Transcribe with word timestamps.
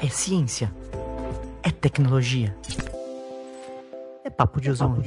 É 0.00 0.08
ciência. 0.08 0.72
É 1.60 1.70
tecnologia. 1.70 2.54
É 4.22 4.30
papo 4.30 4.60
de 4.60 4.70
ozônio. 4.70 5.02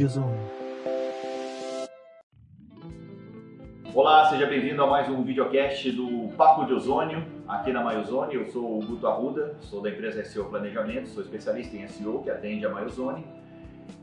Olá, 3.93 4.30
seja 4.30 4.46
bem-vindo 4.48 4.83
a 4.83 4.88
mais 4.88 5.08
um 5.08 5.24
videocast 5.24 5.90
do 5.93 6.27
Papo 6.35 6.66
de 6.66 6.74
Ozônio, 6.74 7.25
aqui 7.48 7.72
na 7.72 7.82
Maiozone. 7.82 8.36
Eu 8.36 8.46
sou 8.48 8.80
o 8.80 8.86
Guto 8.86 9.07
Arruda, 9.07 9.55
sou 9.62 9.82
da 9.82 9.89
empresa 9.89 10.25
SEO 10.25 10.45
Planejamento, 10.45 11.07
sou 11.07 11.23
especialista 11.23 11.77
em 11.77 11.87
SEO 11.87 12.21
que 12.21 12.29
atende 12.29 12.65
a 12.65 12.69
Maiozone. 12.69 13.25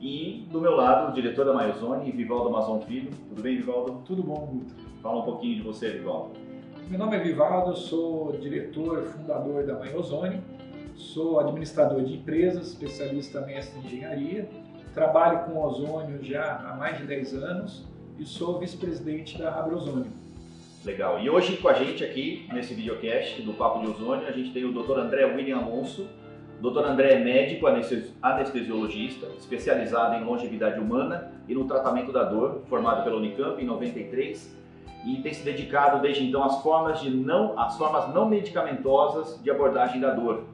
E 0.01 0.49
do 0.51 0.59
meu 0.59 0.75
lado, 0.75 1.11
o 1.11 1.15
diretor 1.15 1.45
da 1.45 1.53
Maiozone, 1.53 2.11
Vivaldo 2.13 2.49
Amazon 2.49 2.81
Filho. 2.81 3.11
Tudo 3.29 3.43
bem, 3.43 3.59
Vivaldo? 3.59 4.03
Tudo 4.07 4.23
bom, 4.23 4.47
Guto. 4.47 4.75
Fala 5.03 5.21
um 5.21 5.25
pouquinho 5.25 5.57
de 5.57 5.63
você, 5.63 5.91
Vivaldo. 5.91 6.31
Meu 6.89 6.99
nome 6.99 7.17
é 7.17 7.21
Vivaldo, 7.21 7.77
sou 7.77 8.33
diretor 8.39 9.05
fundador 9.05 9.67
da 9.67 9.79
Maiozone, 9.79 10.41
sou 10.99 11.39
administrador 11.41 12.03
de 12.03 12.15
empresas, 12.15 12.69
especialista 12.69 13.41
mestre 13.41 13.79
em 13.79 13.87
engenharia, 13.87 14.49
trabalho 14.93 15.45
com 15.45 15.59
ozônio 15.59 16.19
já 16.23 16.57
há 16.57 16.75
mais 16.75 16.99
de 16.99 17.05
10 17.05 17.35
anos 17.35 17.87
e 18.19 18.25
sou 18.25 18.59
vice-presidente 18.59 19.39
da 19.39 19.55
Abrozônio. 19.55 20.11
Legal. 20.85 21.21
E 21.21 21.31
hoje 21.31 21.57
com 21.57 21.69
a 21.69 21.73
gente 21.73 22.05
aqui, 22.05 22.49
nesse 22.53 22.75
videocast 22.75 23.41
do 23.43 23.53
Papo 23.53 23.81
de 23.81 23.87
Ozônio, 23.87 24.27
a 24.27 24.33
gente 24.33 24.53
tem 24.53 24.65
o 24.65 24.73
Dr. 24.73 24.99
André 24.99 25.25
William 25.25 25.59
Alonso. 25.59 26.09
O 26.61 26.71
Dr. 26.71 26.85
André 26.85 27.13
é 27.13 27.19
médico 27.23 27.67
anestesiologista, 28.21 29.27
especializado 29.39 30.17
em 30.17 30.25
longevidade 30.25 30.81
humana 30.81 31.31
e 31.47 31.55
no 31.55 31.65
tratamento 31.65 32.11
da 32.11 32.25
dor, 32.25 32.63
formado 32.69 33.05
pela 33.05 33.17
Unicamp 33.17 33.63
em 33.63 33.65
93 33.65 34.59
e 35.07 35.23
tem 35.23 35.33
se 35.33 35.45
dedicado 35.45 36.01
desde 36.03 36.25
então 36.25 36.43
às 36.43 36.61
formas, 36.61 37.01
de 37.01 37.11
não, 37.11 37.59
às 37.59 37.79
formas 37.79 38.13
não 38.13 38.29
medicamentosas 38.29 39.41
de 39.43 39.51
abordagem 39.51 40.01
da 40.01 40.11
dor, 40.11 40.45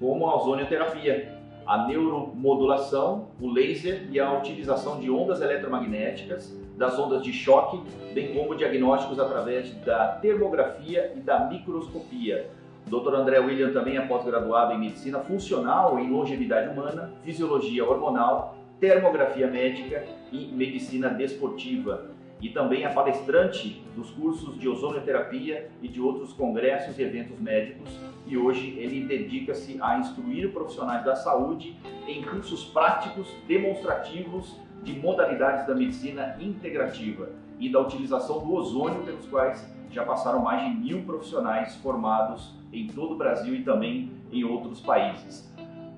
como 0.00 0.26
a 0.26 0.36
ozonioterapia, 0.36 1.38
a 1.66 1.86
neuromodulação, 1.86 3.28
o 3.40 3.48
laser 3.48 4.08
e 4.10 4.18
a 4.18 4.32
utilização 4.32 4.98
de 4.98 5.10
ondas 5.10 5.40
eletromagnéticas, 5.40 6.58
das 6.76 6.98
ondas 6.98 7.22
de 7.22 7.32
choque, 7.32 7.80
bem 8.14 8.34
como 8.34 8.56
diagnósticos 8.56 9.20
através 9.20 9.72
da 9.84 10.18
termografia 10.22 11.12
e 11.14 11.20
da 11.20 11.46
microscopia. 11.46 12.50
O 12.86 12.90
Dr. 12.90 13.14
André 13.14 13.38
William 13.38 13.72
também 13.72 13.98
é 13.98 14.00
pós-graduado 14.00 14.72
em 14.72 14.80
medicina 14.80 15.20
funcional 15.20 15.98
em 15.98 16.10
longevidade 16.10 16.70
humana, 16.70 17.12
fisiologia 17.22 17.84
hormonal, 17.84 18.56
termografia 18.80 19.46
médica 19.46 20.02
e 20.32 20.46
medicina 20.46 21.10
desportiva 21.10 22.10
e 22.40 22.48
também 22.48 22.84
é 22.84 22.88
palestrante 22.88 23.82
dos 23.94 24.10
cursos 24.10 24.58
de 24.58 24.68
ozonioterapia 24.68 25.70
e 25.82 25.88
de 25.88 26.00
outros 26.00 26.32
congressos 26.32 26.98
e 26.98 27.02
eventos 27.02 27.38
médicos. 27.38 27.90
E 28.26 28.36
hoje 28.36 28.76
ele 28.78 29.04
dedica-se 29.04 29.78
a 29.80 29.98
instruir 29.98 30.52
profissionais 30.52 31.04
da 31.04 31.14
saúde 31.14 31.76
em 32.06 32.22
cursos 32.22 32.64
práticos, 32.64 33.28
demonstrativos 33.46 34.56
de 34.82 34.98
modalidades 34.98 35.66
da 35.66 35.74
medicina 35.74 36.36
integrativa 36.40 37.30
e 37.58 37.70
da 37.70 37.80
utilização 37.80 38.38
do 38.38 38.54
ozônio, 38.54 39.02
pelos 39.02 39.26
quais 39.26 39.70
já 39.90 40.04
passaram 40.04 40.40
mais 40.40 40.72
de 40.72 40.78
mil 40.78 41.02
profissionais 41.02 41.76
formados 41.76 42.54
em 42.72 42.86
todo 42.86 43.14
o 43.14 43.16
Brasil 43.16 43.54
e 43.54 43.62
também 43.62 44.12
em 44.32 44.44
outros 44.44 44.80
países. 44.80 45.52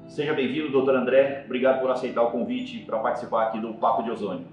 Seja 0.09 0.35
bem-vindo, 0.35 0.71
doutor 0.71 0.97
André. 0.97 1.43
Obrigado 1.45 1.81
por 1.81 1.91
aceitar 1.91 2.23
o 2.23 2.31
convite 2.31 2.81
para 2.81 2.99
participar 2.99 3.45
aqui 3.45 3.61
do 3.61 3.75
Papo 3.75 4.03
de 4.03 4.11
Ozônio. 4.11 4.47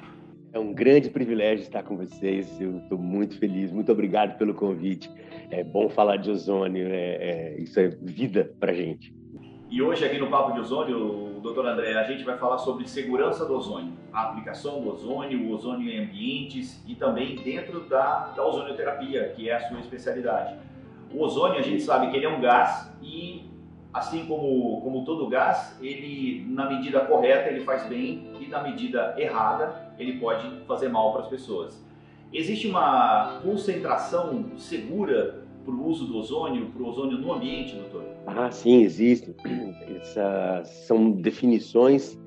É 0.52 0.58
um 0.58 0.74
grande 0.74 1.12
privilégio 1.12 1.62
estar 1.62 1.84
com 1.84 1.96
vocês. 1.96 2.60
Eu 2.60 2.78
estou 2.80 2.98
muito 2.98 3.38
feliz. 3.38 3.72
Muito 3.72 3.92
obrigado 3.92 4.38
pelo 4.38 4.54
convite. 4.54 5.10
É 5.52 5.64
bom 5.64 5.90
falar 5.90 6.18
de 6.18 6.32
ozônio. 6.32 6.88
É, 6.88 7.16
é, 7.56 7.60
isso 7.60 7.80
é 7.80 7.88
vida 7.88 8.52
para 8.60 8.74
gente. 8.74 9.14
E 9.70 9.80
hoje 9.80 10.04
aqui 10.04 10.18
no 10.18 10.28
Papo 10.28 10.54
de 10.54 10.62
Ozônio, 10.62 11.40
doutor 11.44 11.68
André, 11.68 11.94
a 11.94 12.04
gente 12.04 12.24
vai 12.24 12.36
falar 12.40 12.58
sobre 12.58 12.88
segurança 12.88 13.46
do 13.46 13.54
ozônio, 13.54 13.94
a 14.12 14.24
aplicação 14.24 14.82
do 14.82 14.90
ozônio, 14.90 15.48
o 15.48 15.52
ozônio 15.52 15.88
em 15.88 16.04
ambientes 16.04 16.84
e 16.88 16.96
também 16.96 17.36
dentro 17.36 17.82
da, 17.82 18.30
da 18.36 18.44
ozonioterapia, 18.44 19.30
que 19.36 19.48
é 19.48 19.56
a 19.56 19.60
sua 19.70 19.80
especialidade. 19.80 20.56
O 21.14 21.22
ozônio, 21.22 21.60
a 21.60 21.62
gente 21.62 21.84
sabe 21.84 22.10
que 22.10 22.18
ele 22.18 22.26
é 22.26 22.30
um 22.30 22.42
gás 22.42 22.92
e 23.04 23.48
assim 23.94 24.26
como, 24.26 24.82
como 24.82 25.06
todo 25.06 25.28
gás, 25.28 25.78
ele 25.80 26.44
na 26.50 26.68
medida 26.68 27.02
correta 27.02 27.50
ele 27.50 27.64
faz 27.64 27.86
bem 27.86 28.32
e 28.40 28.48
na 28.48 28.64
medida 28.64 29.14
errada 29.20 29.89
ele 30.00 30.14
pode 30.14 30.50
fazer 30.66 30.90
mal 30.90 31.12
para 31.12 31.24
as 31.24 31.28
pessoas. 31.28 31.84
Existe 32.34 32.68
uma 32.68 33.40
concentração 33.44 34.46
segura 34.58 35.44
para 35.66 35.74
o 35.74 35.88
uso 35.88 36.06
do 36.06 36.18
ozônio, 36.18 36.68
para 36.68 36.82
o 36.82 36.88
ozônio 36.88 37.18
no 37.18 37.34
ambiente, 37.34 37.76
doutor? 37.76 38.04
Ah, 38.26 38.50
sim, 38.50 38.82
existe. 38.82 39.36
Essas 40.00 40.70
são 40.88 41.12
definições 41.12 42.18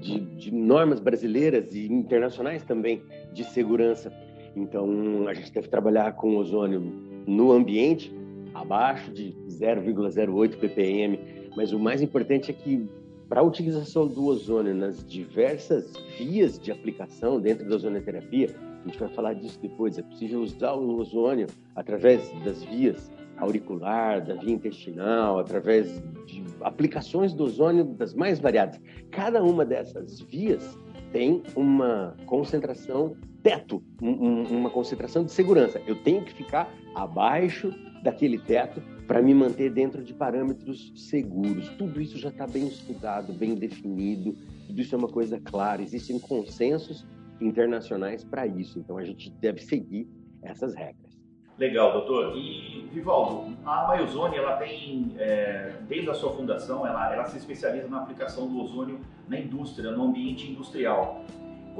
de, 0.00 0.20
de 0.20 0.54
normas 0.54 1.00
brasileiras 1.00 1.74
e 1.74 1.86
internacionais 1.92 2.62
também 2.64 3.02
de 3.32 3.44
segurança. 3.44 4.12
Então, 4.54 5.26
a 5.28 5.34
gente 5.34 5.52
deve 5.52 5.68
trabalhar 5.68 6.12
com 6.12 6.36
ozônio 6.36 6.80
no 7.26 7.52
ambiente 7.52 8.12
abaixo 8.54 9.12
de 9.12 9.34
0,08 9.48 10.56
ppm, 10.56 11.18
mas 11.56 11.72
o 11.72 11.78
mais 11.78 12.02
importante 12.02 12.50
é 12.50 12.54
que 12.54 12.88
para 13.30 13.40
a 13.40 13.44
utilização 13.44 14.08
do 14.08 14.26
ozônio 14.26 14.74
nas 14.74 15.06
diversas 15.06 15.92
vias 16.18 16.58
de 16.58 16.72
aplicação 16.72 17.40
dentro 17.40 17.66
da 17.66 17.76
ozonioterapia, 17.76 18.52
a 18.84 18.88
gente 18.88 18.98
vai 18.98 19.08
falar 19.10 19.34
disso 19.34 19.56
depois, 19.62 19.96
é 19.96 20.02
possível 20.02 20.40
usar 20.40 20.72
o 20.72 20.98
ozônio 20.98 21.46
através 21.76 22.28
das 22.44 22.64
vias 22.64 23.08
auricular, 23.36 24.20
da 24.20 24.34
via 24.34 24.52
intestinal, 24.52 25.38
através 25.38 26.02
de 26.26 26.42
aplicações 26.60 27.32
do 27.32 27.44
ozônio 27.44 27.84
das 27.84 28.14
mais 28.14 28.40
variadas. 28.40 28.80
Cada 29.12 29.40
uma 29.44 29.64
dessas 29.64 30.20
vias 30.22 30.76
tem 31.12 31.40
uma 31.54 32.16
concentração 32.26 33.16
teto, 33.44 33.80
um, 34.02 34.42
uma 34.42 34.70
concentração 34.70 35.24
de 35.24 35.30
segurança. 35.30 35.80
Eu 35.86 35.94
tenho 36.02 36.24
que 36.24 36.34
ficar 36.34 36.68
abaixo 36.96 37.72
daquele 38.02 38.38
teto 38.38 38.82
para 39.10 39.20
me 39.20 39.34
manter 39.34 39.70
dentro 39.70 40.04
de 40.04 40.14
parâmetros 40.14 40.92
seguros. 40.94 41.68
Tudo 41.70 42.00
isso 42.00 42.16
já 42.16 42.28
está 42.28 42.46
bem 42.46 42.68
estudado, 42.68 43.32
bem 43.32 43.56
definido, 43.56 44.36
tudo 44.68 44.80
isso 44.80 44.94
é 44.94 44.98
uma 44.98 45.08
coisa 45.08 45.40
clara. 45.40 45.82
Existem 45.82 46.16
consensos 46.20 47.04
internacionais 47.40 48.22
para 48.22 48.46
isso, 48.46 48.78
então 48.78 48.96
a 48.96 49.02
gente 49.02 49.28
deve 49.40 49.58
seguir 49.62 50.08
essas 50.40 50.76
regras. 50.76 51.18
Legal, 51.58 51.92
doutor. 51.92 52.36
E, 52.36 52.88
Vivaldo, 52.92 53.56
a 53.64 53.88
Maiozone, 53.88 54.36
ela 54.36 54.56
tem, 54.58 55.12
é, 55.18 55.72
desde 55.88 56.08
a 56.08 56.14
sua 56.14 56.32
fundação, 56.32 56.86
ela, 56.86 57.12
ela 57.12 57.24
se 57.24 57.36
especializa 57.36 57.88
na 57.88 58.02
aplicação 58.02 58.46
do 58.46 58.62
ozônio 58.62 59.00
na 59.28 59.40
indústria, 59.40 59.90
no 59.90 60.04
ambiente 60.04 60.48
industrial. 60.48 61.24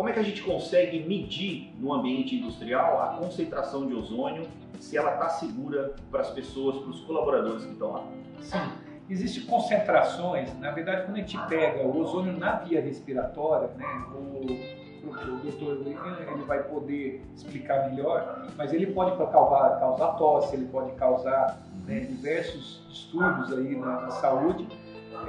Como 0.00 0.08
é 0.08 0.14
que 0.14 0.18
a 0.18 0.22
gente 0.22 0.42
consegue 0.42 1.06
medir 1.06 1.74
no 1.78 1.92
ambiente 1.92 2.34
industrial 2.34 3.02
a 3.02 3.18
concentração 3.18 3.86
de 3.86 3.92
ozônio, 3.92 4.48
se 4.78 4.96
ela 4.96 5.12
está 5.12 5.28
segura 5.28 5.94
para 6.10 6.22
as 6.22 6.30
pessoas, 6.30 6.78
para 6.78 6.88
os 6.88 7.00
colaboradores 7.02 7.66
que 7.66 7.72
estão 7.72 7.92
lá? 7.92 8.04
Sim, 8.40 8.72
existem 9.10 9.44
concentrações, 9.44 10.58
na 10.58 10.70
verdade, 10.70 11.04
quando 11.04 11.16
a 11.16 11.20
gente 11.20 11.38
pega 11.50 11.86
o 11.86 12.00
ozônio 12.00 12.32
na 12.32 12.52
via 12.60 12.80
respiratória, 12.80 13.68
né, 13.76 14.06
o, 14.14 15.06
o 15.06 15.36
doutor 15.42 15.86
ele 15.86 16.44
vai 16.46 16.62
poder 16.62 17.22
explicar 17.36 17.90
melhor, 17.90 18.48
mas 18.56 18.72
ele 18.72 18.86
pode 18.86 19.14
causar, 19.18 19.80
causar 19.80 20.12
tosse, 20.12 20.56
ele 20.56 20.64
pode 20.68 20.92
causar 20.92 21.58
né, 21.84 22.00
diversos 22.00 22.82
distúrbios 22.88 23.52
aí 23.52 23.76
na, 23.76 24.00
na 24.00 24.10
saúde. 24.12 24.66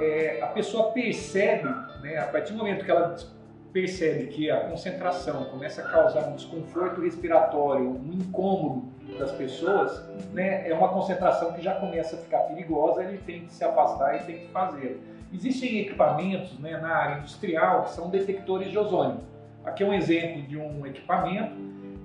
É, 0.00 0.40
a 0.42 0.46
pessoa 0.46 0.92
percebe, 0.92 1.68
né, 2.00 2.16
a 2.16 2.28
partir 2.28 2.54
do 2.54 2.58
momento 2.58 2.86
que 2.86 2.90
ela 2.90 3.14
percebe 3.72 4.26
que 4.26 4.50
a 4.50 4.68
concentração 4.68 5.44
começa 5.46 5.82
a 5.82 5.88
causar 5.88 6.28
um 6.28 6.36
desconforto 6.36 7.00
respiratório, 7.00 7.88
um 7.88 8.12
incômodo 8.12 8.92
das 9.18 9.32
pessoas, 9.32 10.04
né, 10.32 10.68
é 10.68 10.74
uma 10.74 10.88
concentração 10.88 11.52
que 11.52 11.62
já 11.62 11.74
começa 11.74 12.16
a 12.16 12.18
ficar 12.18 12.40
perigosa, 12.40 13.02
ele 13.02 13.18
tem 13.18 13.46
que 13.46 13.52
se 13.52 13.64
afastar 13.64 14.16
e 14.16 14.24
tem 14.24 14.38
que 14.40 14.48
fazer. 14.48 15.00
Existem 15.32 15.80
equipamentos 15.80 16.58
né, 16.58 16.78
na 16.78 16.94
área 16.94 17.18
industrial 17.18 17.84
que 17.84 17.92
são 17.92 18.10
detectores 18.10 18.70
de 18.70 18.78
ozônio. 18.78 19.20
Aqui 19.64 19.82
é 19.82 19.86
um 19.86 19.94
exemplo 19.94 20.42
de 20.42 20.58
um 20.58 20.86
equipamento 20.86 21.54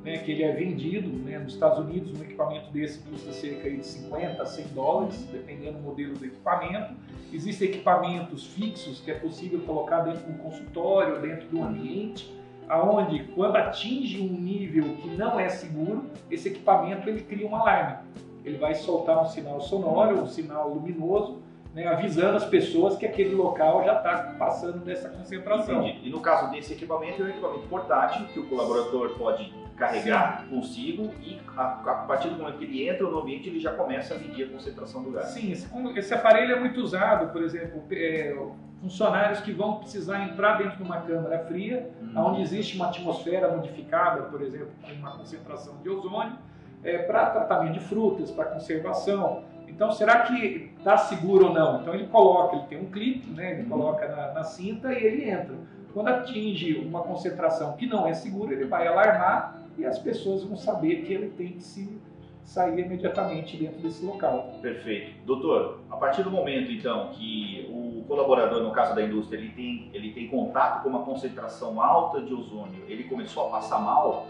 né, 0.08 0.20
que 0.20 0.32
ele 0.32 0.42
é 0.42 0.54
vendido 0.54 1.10
né, 1.10 1.38
nos 1.38 1.54
Estados 1.54 1.80
Unidos, 1.80 2.18
um 2.18 2.24
equipamento 2.24 2.72
desse 2.72 3.00
custa 3.00 3.34
cerca 3.34 3.70
de 3.70 3.86
50 3.86 4.42
a 4.42 4.46
100 4.46 4.68
dólares, 4.68 5.28
dependendo 5.30 5.74
do 5.74 5.84
modelo 5.84 6.14
do 6.14 6.26
equipamento. 6.26 6.96
Existem 7.34 7.68
equipamentos 7.68 8.48
fixos 8.48 9.02
que 9.02 9.12
é 9.12 9.16
possível 9.16 9.60
colocar 9.66 10.00
dentro 10.04 10.24
de 10.24 10.32
um 10.32 10.38
consultório, 10.38 11.20
dentro 11.20 11.50
do 11.50 11.62
ambiente, 11.62 12.34
aonde 12.70 13.26
quando 13.36 13.58
atinge 13.58 14.22
um 14.22 14.32
nível 14.32 14.96
que 14.96 15.10
não 15.10 15.38
é 15.38 15.50
seguro, 15.50 16.06
esse 16.32 16.48
equipamento 16.48 17.10
ele 17.10 17.22
cria 17.24 17.46
um 17.46 17.54
alarme. 17.54 17.98
Ele 18.46 18.58
vai 18.58 18.76
soltar 18.76 19.22
um 19.22 19.26
sinal 19.26 19.60
sonoro, 19.60 20.22
um 20.22 20.26
sinal 20.26 20.70
luminoso, 20.70 21.42
né, 21.76 21.86
avisando 21.86 22.38
as 22.38 22.46
pessoas 22.46 22.96
que 22.96 23.06
aquele 23.06 23.36
local 23.36 23.84
já 23.84 23.98
está 23.98 24.36
passando 24.40 24.86
dessa 24.86 25.10
concentração. 25.10 25.86
Entendi. 25.86 26.08
E 26.08 26.10
no 26.10 26.22
caso 26.22 26.50
desse 26.50 26.72
equipamento, 26.72 27.22
é 27.22 27.26
um 27.26 27.30
equipamento 27.30 27.68
portátil 27.68 28.26
que 28.28 28.40
o 28.40 28.48
colaborador 28.48 29.10
pode 29.18 29.54
carregar 29.78 30.42
Sim. 30.42 30.56
consigo 30.56 31.14
e 31.22 31.40
a, 31.56 31.64
a, 31.64 31.94
partir 32.08 32.30
do 32.30 32.38
momento 32.38 32.58
que 32.58 32.66
ele 32.66 32.90
entra 32.90 33.08
no 33.08 33.20
ambiente 33.20 33.48
ele 33.48 33.60
já 33.60 33.74
começa 33.74 34.16
a 34.16 34.18
medir 34.18 34.48
a 34.48 34.50
concentração 34.50 35.04
do 35.04 35.12
gás. 35.12 35.28
Sim, 35.28 35.52
esse, 35.52 35.70
esse 35.96 36.14
aparelho 36.14 36.56
é 36.56 36.60
muito 36.60 36.82
usado, 36.82 37.32
por 37.32 37.44
exemplo, 37.44 37.84
é, 37.92 38.36
funcionários 38.82 39.40
que 39.40 39.52
vão 39.52 39.76
precisar 39.76 40.24
entrar 40.24 40.58
dentro 40.58 40.78
de 40.78 40.84
uma 40.84 41.02
câmara 41.02 41.40
fria, 41.46 41.90
hum. 42.02 42.12
onde 42.16 42.42
existe 42.42 42.76
uma 42.76 42.88
atmosfera 42.88 43.56
modificada, 43.56 44.24
por 44.24 44.42
exemplo, 44.42 44.72
com 44.82 44.92
uma 44.94 45.12
concentração 45.12 45.76
de 45.84 45.90
ozônio, 45.90 46.38
é, 46.84 46.98
para 47.00 47.30
tratamento 47.30 47.74
de 47.74 47.80
frutas, 47.80 48.32
para 48.32 48.46
conservação. 48.46 49.44
Então, 49.68 49.92
será 49.92 50.22
que 50.22 50.72
está 50.78 50.98
seguro 50.98 51.48
ou 51.48 51.54
não? 51.54 51.82
Então, 51.82 51.94
ele 51.94 52.08
coloca, 52.08 52.56
ele 52.56 52.66
tem 52.66 52.80
um 52.80 52.90
clipe, 52.90 53.30
né, 53.30 53.54
ele 53.54 53.64
hum. 53.64 53.70
coloca 53.70 54.08
na, 54.08 54.34
na 54.34 54.44
cinta 54.44 54.92
e 54.92 55.04
ele 55.04 55.30
entra. 55.30 55.56
Quando 55.94 56.10
atinge 56.10 56.78
uma 56.80 57.02
concentração 57.02 57.74
que 57.74 57.88
não 57.88 58.08
é 58.08 58.14
segura, 58.14 58.54
ele 58.54 58.66
vai 58.66 58.88
alarmar 58.88 59.67
e 59.78 59.86
as 59.86 60.00
pessoas 60.00 60.44
vão 60.44 60.58
saber 60.58 61.04
que 61.04 61.14
ele 61.14 61.30
tem 61.30 61.54
que 61.54 61.64
se 61.64 62.00
sair 62.44 62.80
imediatamente 62.80 63.58
dentro 63.58 63.80
desse 63.82 64.06
local. 64.06 64.58
Perfeito. 64.62 65.12
Doutor, 65.26 65.82
a 65.90 65.98
partir 65.98 66.24
do 66.24 66.32
momento 66.32 66.72
então 66.72 67.10
que 67.10 67.68
o 67.70 68.06
colaborador, 68.08 68.64
no 68.64 68.72
caso 68.72 68.96
da 68.96 69.02
indústria, 69.04 69.38
ele 69.38 69.50
tem, 69.50 69.90
ele 69.94 70.14
tem 70.14 70.28
contato 70.28 70.84
com 70.84 70.90
uma 70.90 71.04
concentração 71.04 71.82
alta 71.82 72.22
de 72.22 72.34
ozônio, 72.34 72.84
ele 72.88 73.04
começou 73.04 73.48
a 73.48 73.50
passar 73.50 73.80
mal, 73.80 74.28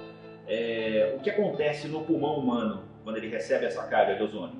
é, 0.48 1.14
o 1.16 1.20
que 1.20 1.30
acontece 1.30 1.88
no 1.88 2.02
pulmão 2.02 2.40
humano 2.40 2.82
quando 3.04 3.18
ele 3.18 3.30
recebe 3.30 3.66
essa 3.66 3.84
carga 3.84 4.16
de 4.16 4.24
ozônio? 4.24 4.56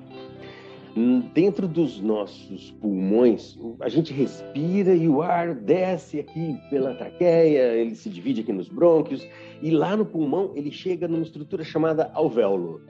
Dentro 1.32 1.68
dos 1.68 2.00
nossos 2.00 2.72
pulmões, 2.72 3.56
a 3.80 3.88
gente 3.88 4.12
respira 4.12 4.92
e 4.94 5.08
o 5.08 5.22
ar 5.22 5.54
desce 5.54 6.18
aqui 6.18 6.58
pela 6.70 6.92
traqueia, 6.94 7.74
ele 7.74 7.94
se 7.94 8.10
divide 8.10 8.40
aqui 8.40 8.52
nos 8.52 8.68
brônquios, 8.68 9.24
e 9.62 9.70
lá 9.70 9.96
no 9.96 10.04
pulmão 10.04 10.52
ele 10.56 10.72
chega 10.72 11.06
numa 11.06 11.22
estrutura 11.22 11.62
chamada 11.62 12.10
alvéolo. 12.14 12.80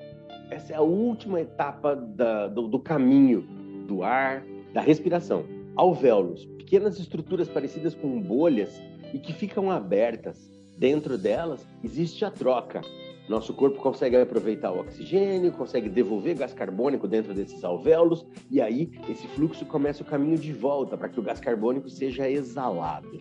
Essa 0.50 0.72
é 0.72 0.76
a 0.76 0.80
última 0.80 1.42
etapa 1.42 1.94
da, 1.94 2.46
do, 2.46 2.66
do 2.66 2.78
caminho 2.78 3.42
do 3.86 4.02
ar, 4.02 4.42
da 4.72 4.80
respiração. 4.80 5.44
Alvéolos, 5.76 6.46
pequenas 6.56 6.98
estruturas 6.98 7.46
parecidas 7.46 7.94
com 7.94 8.22
bolhas 8.22 8.80
e 9.12 9.18
que 9.18 9.34
ficam 9.34 9.70
abertas. 9.70 10.50
Dentro 10.78 11.18
delas 11.18 11.66
existe 11.84 12.24
a 12.24 12.30
troca 12.30 12.80
nosso 13.28 13.52
corpo 13.52 13.78
consegue 13.78 14.16
aproveitar 14.16 14.72
o 14.72 14.80
oxigênio, 14.80 15.52
consegue 15.52 15.88
devolver 15.88 16.36
gás 16.36 16.54
carbônico 16.54 17.06
dentro 17.06 17.34
desses 17.34 17.62
alvéolos, 17.62 18.26
e 18.50 18.60
aí 18.60 18.90
esse 19.08 19.26
fluxo 19.28 19.66
começa 19.66 20.02
o 20.02 20.06
caminho 20.06 20.38
de 20.38 20.52
volta 20.52 20.96
para 20.96 21.08
que 21.08 21.20
o 21.20 21.22
gás 21.22 21.38
carbônico 21.38 21.90
seja 21.90 22.28
exalado. 22.28 23.20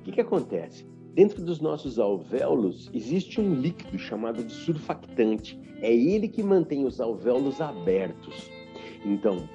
O 0.00 0.02
que, 0.02 0.12
que 0.12 0.20
acontece? 0.20 0.84
Dentro 1.14 1.44
dos 1.44 1.60
nossos 1.60 1.98
alvéolos 1.98 2.90
existe 2.94 3.40
um 3.40 3.54
líquido 3.54 3.98
chamado 3.98 4.42
de 4.44 4.52
surfactante. 4.52 5.60
É 5.80 5.92
ele 5.92 6.28
que 6.28 6.42
mantém 6.42 6.84
os 6.84 7.00
alvéolos 7.00 7.60
abertos. 7.60 8.50
Então, 9.04 9.48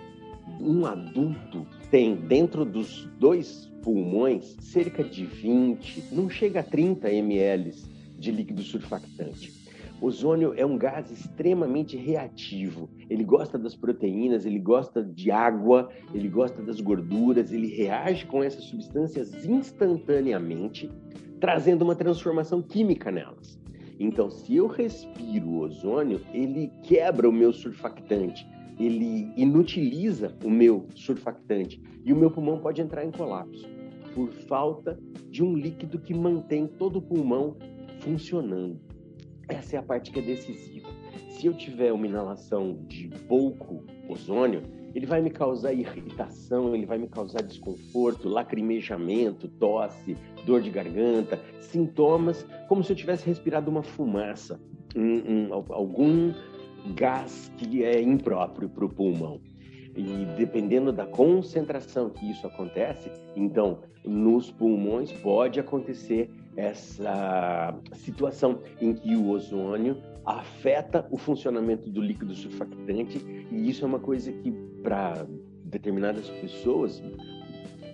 um 0.60 0.86
adulto 0.86 1.66
tem 1.90 2.16
dentro 2.16 2.66
dos 2.66 3.06
dois 3.20 3.72
pulmões 3.82 4.58
cerca 4.60 5.04
de 5.04 5.26
20, 5.26 6.14
não 6.14 6.30
chega 6.30 6.60
a 6.60 6.64
30 6.64 7.12
ml 7.12 7.74
de 8.18 8.32
líquido 8.32 8.62
surfactante. 8.62 9.54
Ozônio 10.06 10.54
é 10.56 10.64
um 10.64 10.78
gás 10.78 11.10
extremamente 11.10 11.98
reativo. 11.98 12.88
Ele 13.10 13.24
gosta 13.24 13.58
das 13.58 13.76
proteínas, 13.76 14.46
ele 14.46 14.60
gosta 14.60 15.04
de 15.04 15.32
água, 15.32 15.90
ele 16.14 16.30
gosta 16.30 16.62
das 16.62 16.80
gorduras, 16.80 17.52
ele 17.52 17.66
reage 17.66 18.24
com 18.28 18.44
essas 18.44 18.66
substâncias 18.66 19.34
instantaneamente, 19.46 20.92
trazendo 21.40 21.82
uma 21.82 21.96
transformação 21.96 22.62
química 22.62 23.12
nelas. 23.12 23.60
Então, 24.00 24.30
se 24.30 24.56
eu 24.56 24.68
respiro 24.68 25.56
ozônio, 25.56 26.22
ele 26.32 26.72
quebra 26.84 27.28
o 27.28 27.34
meu 27.34 27.52
surfactante, 27.52 28.48
ele 28.80 29.34
inutiliza 29.36 30.36
o 30.44 30.52
meu 30.52 30.86
surfactante 30.94 31.82
e 32.04 32.14
o 32.14 32.16
meu 32.16 32.30
pulmão 32.30 32.60
pode 32.60 32.80
entrar 32.80 33.04
em 33.04 33.12
colapso 33.12 33.68
por 34.14 34.32
falta 34.32 35.00
de 35.32 35.44
um 35.44 35.56
líquido 35.56 35.98
que 35.98 36.14
mantém 36.14 36.68
todo 36.68 36.98
o 36.98 37.02
pulmão 37.02 37.58
funcionando. 38.02 38.85
Essa 39.48 39.76
é 39.76 39.80
a 39.80 39.84
parte 39.84 40.12
que 40.12 40.20
é 40.20 40.22
decisiva. 40.22 40.90
Se 41.30 41.48
eu 41.48 41.54
tiver 41.54 41.92
uma 41.92 42.08
inalação 42.08 42.78
de 42.88 43.08
pouco 43.28 43.84
ozônio, 44.10 44.64
ele 44.96 45.06
vai 45.06 45.22
me 45.22 45.30
causar 45.30 45.74
irritação, 45.74 46.74
ele 46.74 46.86
vai 46.86 46.98
me 46.98 47.08
causar 47.08 47.42
desconforto, 47.44 48.30
lacrimejamento, 48.30 49.48
tosse, 49.48 50.16
dor 50.46 50.62
de 50.62 50.70
garganta, 50.70 51.40
sintomas 51.60 52.48
como 52.70 52.84
se 52.84 52.94
eu 52.94 52.96
tivesse 52.96 53.26
respirado 53.26 53.70
uma 53.70 53.84
fumaça, 53.84 54.60
um, 54.96 55.50
um, 55.50 55.54
algum 55.54 56.34
gás 56.96 57.52
que 57.58 57.84
é 57.84 58.02
impróprio 58.02 58.70
para 58.70 58.86
o 58.86 58.90
pulmão. 58.90 59.42
E 59.96 60.26
dependendo 60.38 60.92
da 60.92 61.06
concentração 61.06 62.10
que 62.10 62.30
isso 62.30 62.48
acontece, 62.48 63.12
então 63.36 63.80
nos 64.04 64.52
pulmões 64.52 65.12
pode 65.12 65.60
acontecer 65.60 66.30
essa 66.56 67.78
situação 67.94 68.62
em 68.80 68.94
que 68.94 69.16
o 69.16 69.30
ozônio 69.30 70.02
afeta 70.26 71.06
o 71.12 71.18
funcionamento 71.18 71.90
do 71.90 72.02
líquido 72.02 72.34
surfactante 72.34 73.20
e 73.52 73.70
isso 73.70 73.84
é 73.84 73.88
uma 73.88 74.00
coisa 74.00 74.32
que 74.32 74.52
para 74.82 75.28
determinadas 75.64 76.30
pessoas 76.30 77.02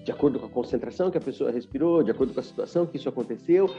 de 0.04 0.12
acordo 0.12 0.40
com 0.40 0.48
a 0.48 0.50
concentração 0.50 1.12
que 1.12 1.18
a 1.18 1.22
pessoa 1.22 1.52
respirou, 1.52 2.02
de 2.02 2.12
acordo 2.12 2.34
com 2.34 2.40
a 2.40 2.44
situação 2.44 2.88
que 2.88 2.98
isso 2.98 3.08
aconteceu, 3.08 3.70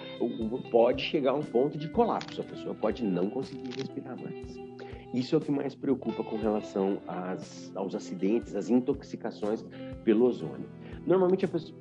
pode 0.71 1.03
chegar 1.03 1.33
a 1.33 1.35
um 1.35 1.43
ponto 1.43 1.77
de 1.77 1.89
colapso. 1.89 2.41
A 2.41 2.45
pessoa 2.45 2.75
pode 2.75 3.05
não 3.05 3.29
conseguir 3.29 3.71
respirar 3.77 4.17
mais. 4.23 4.57
Isso 5.13 5.35
é 5.35 5.39
o 5.39 5.41
que 5.41 5.51
mais 5.51 5.75
preocupa 5.75 6.23
com 6.23 6.37
relação 6.37 6.99
às, 7.07 7.71
aos 7.75 7.95
acidentes, 7.95 8.55
às 8.55 8.71
intoxicações 8.71 9.65
pelo 10.05 10.27
ozônio. 10.27 10.69
Normalmente 11.07 11.45
a 11.45 11.49
pessoa, 11.49 11.77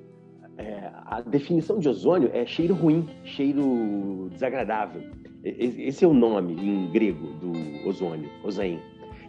é, 0.57 0.92
a 0.94 1.21
definição 1.21 1.80
de 1.80 1.89
ozônio 1.89 2.30
é 2.33 2.45
cheiro 2.45 2.74
ruim, 2.74 3.07
cheiro 3.24 4.30
desagradável. 4.31 5.01
Esse 5.44 6.06
é 6.06 6.07
o 6.07 6.13
nome 6.13 6.53
em 6.53 6.92
grego 6.92 7.27
do 7.33 7.88
ozônio, 7.88 8.30
ozaim. 8.44 8.80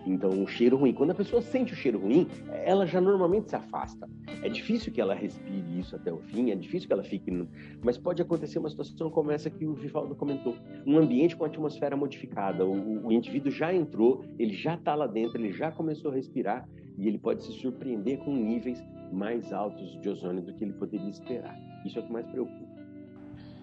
Então, 0.06 0.30
o 0.42 0.46
cheiro 0.46 0.76
ruim. 0.76 0.92
Quando 0.92 1.12
a 1.12 1.14
pessoa 1.14 1.40
sente 1.40 1.72
o 1.72 1.76
cheiro 1.76 1.98
ruim, 1.98 2.26
ela 2.64 2.86
já 2.86 3.00
normalmente 3.00 3.50
se 3.50 3.56
afasta. 3.56 4.08
É 4.42 4.48
difícil 4.48 4.92
que 4.92 5.00
ela 5.00 5.14
respire 5.14 5.78
isso 5.78 5.94
até 5.94 6.12
o 6.12 6.18
fim, 6.18 6.50
é 6.50 6.56
difícil 6.56 6.88
que 6.88 6.92
ela 6.92 7.04
fique. 7.04 7.30
No... 7.30 7.48
Mas 7.82 7.96
pode 7.96 8.20
acontecer 8.20 8.58
uma 8.58 8.68
situação 8.68 9.10
como 9.10 9.30
essa 9.30 9.48
que 9.48 9.64
o 9.64 9.74
Vivaldo 9.74 10.14
comentou: 10.14 10.56
um 10.86 10.98
ambiente 10.98 11.36
com 11.36 11.44
atmosfera 11.44 11.96
modificada. 11.96 12.66
O, 12.66 13.06
o 13.06 13.12
indivíduo 13.12 13.50
já 13.50 13.72
entrou, 13.72 14.24
ele 14.38 14.54
já 14.54 14.74
está 14.74 14.94
lá 14.94 15.06
dentro, 15.06 15.38
ele 15.38 15.52
já 15.52 15.70
começou 15.70 16.10
a 16.10 16.14
respirar 16.14 16.68
e 16.98 17.06
ele 17.06 17.18
pode 17.18 17.44
se 17.44 17.52
surpreender 17.52 18.18
com 18.18 18.34
níveis 18.34 18.82
mais 19.12 19.52
altos 19.52 20.00
de 20.00 20.08
ozônio 20.08 20.42
do 20.42 20.52
que 20.54 20.64
ele 20.64 20.72
poderia 20.72 21.08
esperar. 21.08 21.56
Isso 21.84 21.98
é 21.98 22.02
o 22.02 22.06
que 22.06 22.12
mais 22.12 22.26
preocupa. 22.26 22.72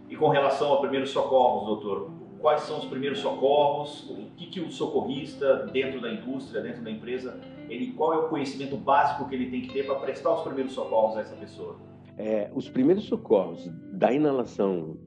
E 0.09 0.15
com 0.15 0.29
relação 0.29 0.73
a 0.73 0.79
primeiros 0.79 1.11
socorros, 1.11 1.67
doutor, 1.67 2.11
quais 2.39 2.61
são 2.61 2.79
os 2.79 2.85
primeiros 2.85 3.19
socorros? 3.19 4.09
O 4.09 4.31
que, 4.35 4.47
que 4.47 4.59
o 4.59 4.71
socorrista 4.71 5.67
dentro 5.67 6.01
da 6.01 6.11
indústria, 6.11 6.61
dentro 6.61 6.83
da 6.83 6.89
empresa, 6.89 7.39
ele 7.69 7.93
qual 7.93 8.13
é 8.13 8.17
o 8.17 8.29
conhecimento 8.29 8.75
básico 8.75 9.29
que 9.29 9.35
ele 9.35 9.49
tem 9.49 9.61
que 9.61 9.73
ter 9.73 9.85
para 9.85 9.95
prestar 9.95 10.33
os 10.33 10.41
primeiros 10.41 10.73
socorros 10.73 11.17
a 11.17 11.21
essa 11.21 11.35
pessoa? 11.35 11.75
É, 12.17 12.49
os 12.53 12.67
primeiros 12.67 13.05
socorros 13.05 13.69
da 13.93 14.11
inalação 14.11 14.97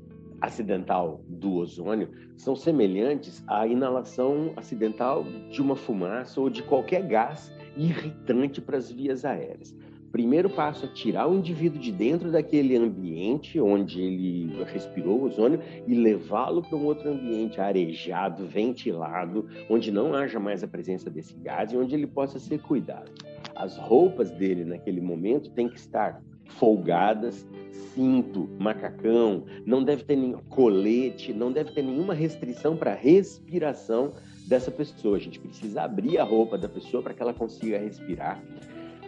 acidental 0.41 1.21
do 1.29 1.55
ozônio 1.55 2.11
são 2.37 2.57
semelhantes 2.57 3.45
à 3.47 3.67
inalação 3.67 4.53
acidental 4.57 5.25
de 5.51 5.61
uma 5.61 5.77
fumaça 5.77 6.41
ou 6.41 6.51
de 6.51 6.63
qualquer 6.63 7.03
gás 7.07 7.53
irritante 7.77 8.61
para 8.61 8.77
as 8.77 8.91
vias 8.91 9.25
aéreas 9.25 9.77
primeiro 10.13 10.51
passo 10.51 10.85
é 10.85 10.89
tirar 10.89 11.27
o 11.27 11.35
indivíduo 11.35 11.81
de 11.81 11.91
dentro 11.91 12.31
daquele 12.31 12.77
ambiente 12.77 13.59
onde 13.59 14.01
ele 14.01 14.63
respirou 14.65 15.19
o 15.19 15.25
ozônio 15.25 15.59
e 15.87 15.95
levá-lo 15.95 16.63
para 16.63 16.77
um 16.77 16.85
outro 16.85 17.11
ambiente 17.11 17.59
arejado, 17.59 18.47
ventilado, 18.47 19.49
onde 19.71 19.91
não 19.91 20.15
haja 20.15 20.39
mais 20.39 20.63
a 20.63 20.69
presença 20.69 21.09
desse 21.09 21.35
gás 21.37 21.73
e 21.73 21.77
onde 21.77 21.95
ele 21.95 22.07
possa 22.07 22.39
ser 22.39 22.61
cuidado. 22.61 23.11
As 23.57 23.79
roupas 23.79 24.31
dele 24.31 24.65
naquele 24.65 25.01
momento 25.01 25.51
têm 25.51 25.69
que 25.69 25.79
estar 25.79 26.23
folgadas, 26.45 27.47
cinto, 27.95 28.49
macacão, 28.59 29.45
não 29.65 29.83
deve 29.83 30.05
ter 30.05 30.17
nenhum 30.17 30.41
colete, 30.49 31.33
não 31.33 31.51
deve 31.51 31.73
ter 31.73 31.83
nenhuma 31.83 32.13
restrição 32.13 32.77
para 32.77 32.93
respiração 32.93 34.13
dessa 34.47 34.71
pessoa. 34.71 35.17
A 35.17 35.21
gente 35.21 35.41
precisa 35.41 35.83
abrir 35.83 36.19
a 36.19 36.25
roupa 36.25 36.59
da 36.59 36.69
pessoa 36.69 37.03
para 37.03 37.15
que 37.15 37.23
ela 37.23 37.33
consiga 37.33 37.79
respirar. 37.79 38.43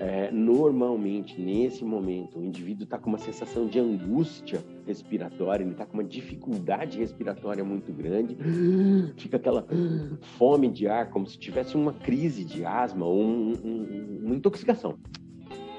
É, 0.01 0.29
normalmente, 0.33 1.41
nesse 1.41 1.85
momento, 1.85 2.39
o 2.39 2.45
indivíduo 2.45 2.83
está 2.83 2.99
com 2.99 3.09
uma 3.09 3.19
sensação 3.19 3.67
de 3.67 3.79
angústia 3.79 4.65
respiratória, 4.85 5.63
ele 5.63 5.71
está 5.71 5.87
com 5.87 5.95
uma 5.95 6.05
dificuldade 6.05 6.99
respiratória 6.99 7.63
muito 7.63 7.93
grande, 7.93 8.37
fica 9.17 9.37
aquela 9.37 9.65
fome 10.37 10.69
de 10.69 10.89
ar, 10.89 11.11
como 11.11 11.27
se 11.27 11.39
tivesse 11.39 11.77
uma 11.77 11.93
crise 11.93 12.45
de 12.45 12.65
asma 12.65 13.07
ou 13.07 13.23
um, 13.23 13.53
um, 13.65 14.21
uma 14.25 14.35
intoxicação. 14.35 14.99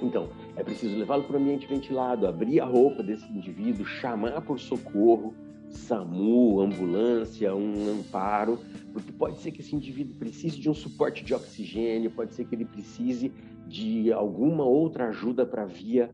Então, 0.01 0.29
é 0.55 0.63
preciso 0.63 0.97
levá-lo 0.97 1.23
para 1.23 1.37
o 1.37 1.39
ambiente 1.39 1.67
ventilado, 1.67 2.25
abrir 2.25 2.61
a 2.61 2.65
roupa 2.65 3.03
desse 3.03 3.29
indivíduo, 3.31 3.85
chamar 3.85 4.41
por 4.41 4.59
socorro, 4.59 5.33
SAMU, 5.69 6.61
ambulância, 6.61 7.53
um 7.55 7.99
amparo, 7.99 8.59
porque 8.93 9.11
pode 9.11 9.39
ser 9.39 9.51
que 9.51 9.61
esse 9.61 9.75
indivíduo 9.75 10.15
precise 10.15 10.59
de 10.59 10.69
um 10.69 10.73
suporte 10.73 11.23
de 11.23 11.33
oxigênio, 11.33 12.11
pode 12.11 12.33
ser 12.33 12.45
que 12.45 12.55
ele 12.55 12.65
precise 12.65 13.31
de 13.67 14.11
alguma 14.11 14.63
outra 14.63 15.09
ajuda 15.09 15.45
para 15.45 15.65
via 15.65 16.09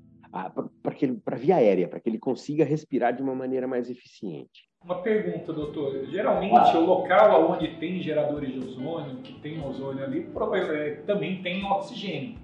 para 1.22 1.36
via 1.36 1.58
aérea, 1.58 1.88
para 1.88 2.00
que 2.00 2.10
ele 2.10 2.18
consiga 2.18 2.64
respirar 2.64 3.14
de 3.14 3.22
uma 3.22 3.36
maneira 3.36 3.68
mais 3.68 3.90
eficiente. 3.90 4.70
Uma 4.84 4.96
pergunta, 4.96 5.52
doutor. 5.52 6.06
Geralmente, 6.08 6.76
o 6.76 6.86
local 6.86 7.52
onde 7.52 7.68
tem 7.76 8.02
geradores 8.02 8.52
de 8.54 8.60
ozônio, 8.60 9.18
que 9.18 9.34
tem 9.42 9.62
ozônio 9.64 10.04
ali, 10.04 10.28
é, 10.74 11.02
também 11.06 11.42
tem 11.42 11.64
oxigênio. 11.66 12.40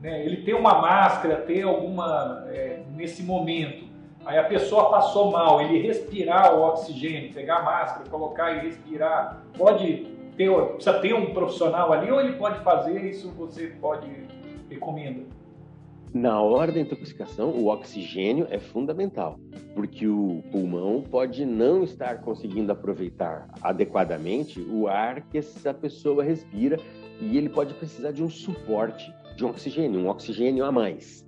Né? 0.00 0.24
Ele 0.24 0.38
tem 0.38 0.54
uma 0.54 0.80
máscara, 0.80 1.36
tem 1.36 1.62
alguma. 1.62 2.46
É, 2.48 2.82
nesse 2.94 3.22
momento, 3.22 3.84
aí 4.24 4.38
a 4.38 4.44
pessoa 4.44 4.90
passou 4.90 5.30
mal, 5.30 5.60
ele 5.60 5.78
respirar 5.78 6.54
o 6.54 6.62
oxigênio, 6.62 7.34
pegar 7.34 7.56
a 7.56 7.62
máscara, 7.62 8.08
colocar 8.08 8.52
e 8.52 8.66
respirar, 8.68 9.42
pode 9.56 10.06
ter, 10.36 10.50
precisa 10.50 10.98
ter 11.00 11.14
um 11.14 11.34
profissional 11.34 11.92
ali 11.92 12.10
ou 12.10 12.20
ele 12.20 12.34
pode 12.34 12.60
fazer 12.60 13.04
isso? 13.04 13.32
Você 13.32 13.68
pode 13.80 14.08
recomenda? 14.68 15.24
Na 16.14 16.40
hora 16.40 16.72
da 16.72 16.80
intoxicação, 16.80 17.50
o 17.50 17.66
oxigênio 17.66 18.46
é 18.48 18.58
fundamental, 18.58 19.38
porque 19.74 20.06
o 20.06 20.42
pulmão 20.50 21.02
pode 21.02 21.44
não 21.44 21.84
estar 21.84 22.22
conseguindo 22.22 22.72
aproveitar 22.72 23.48
adequadamente 23.60 24.60
o 24.60 24.88
ar 24.88 25.20
que 25.28 25.36
essa 25.36 25.74
pessoa 25.74 26.24
respira 26.24 26.78
e 27.20 27.36
ele 27.36 27.48
pode 27.48 27.74
precisar 27.74 28.12
de 28.12 28.22
um 28.22 28.30
suporte 28.30 29.12
de 29.36 29.44
um 29.44 29.50
oxigênio, 29.50 30.00
um 30.00 30.08
oxigênio 30.08 30.64
a 30.64 30.72
mais. 30.72 31.26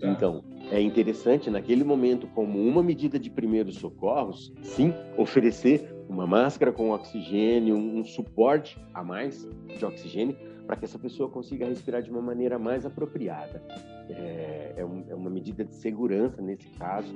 Tá. 0.00 0.08
Então, 0.08 0.44
é 0.70 0.80
interessante, 0.80 1.48
naquele 1.48 1.84
momento, 1.84 2.26
como 2.34 2.60
uma 2.60 2.82
medida 2.82 3.18
de 3.18 3.30
primeiros 3.30 3.76
socorros, 3.76 4.52
sim, 4.60 4.92
oferecer 5.16 5.95
uma 6.08 6.26
máscara 6.26 6.72
com 6.72 6.90
oxigênio, 6.90 7.76
um 7.76 8.04
suporte 8.04 8.78
a 8.94 9.02
mais 9.02 9.48
de 9.78 9.84
oxigênio, 9.84 10.36
para 10.66 10.76
que 10.76 10.84
essa 10.84 10.98
pessoa 10.98 11.28
consiga 11.28 11.66
respirar 11.66 12.02
de 12.02 12.10
uma 12.10 12.20
maneira 12.20 12.58
mais 12.58 12.84
apropriada. 12.84 13.62
É, 14.10 14.74
é, 14.76 14.84
um, 14.84 15.04
é, 15.08 15.14
uma 15.14 15.30
medida 15.30 15.64
de 15.64 15.74
segurança 15.74 16.40
nesse 16.42 16.68
caso 16.70 17.12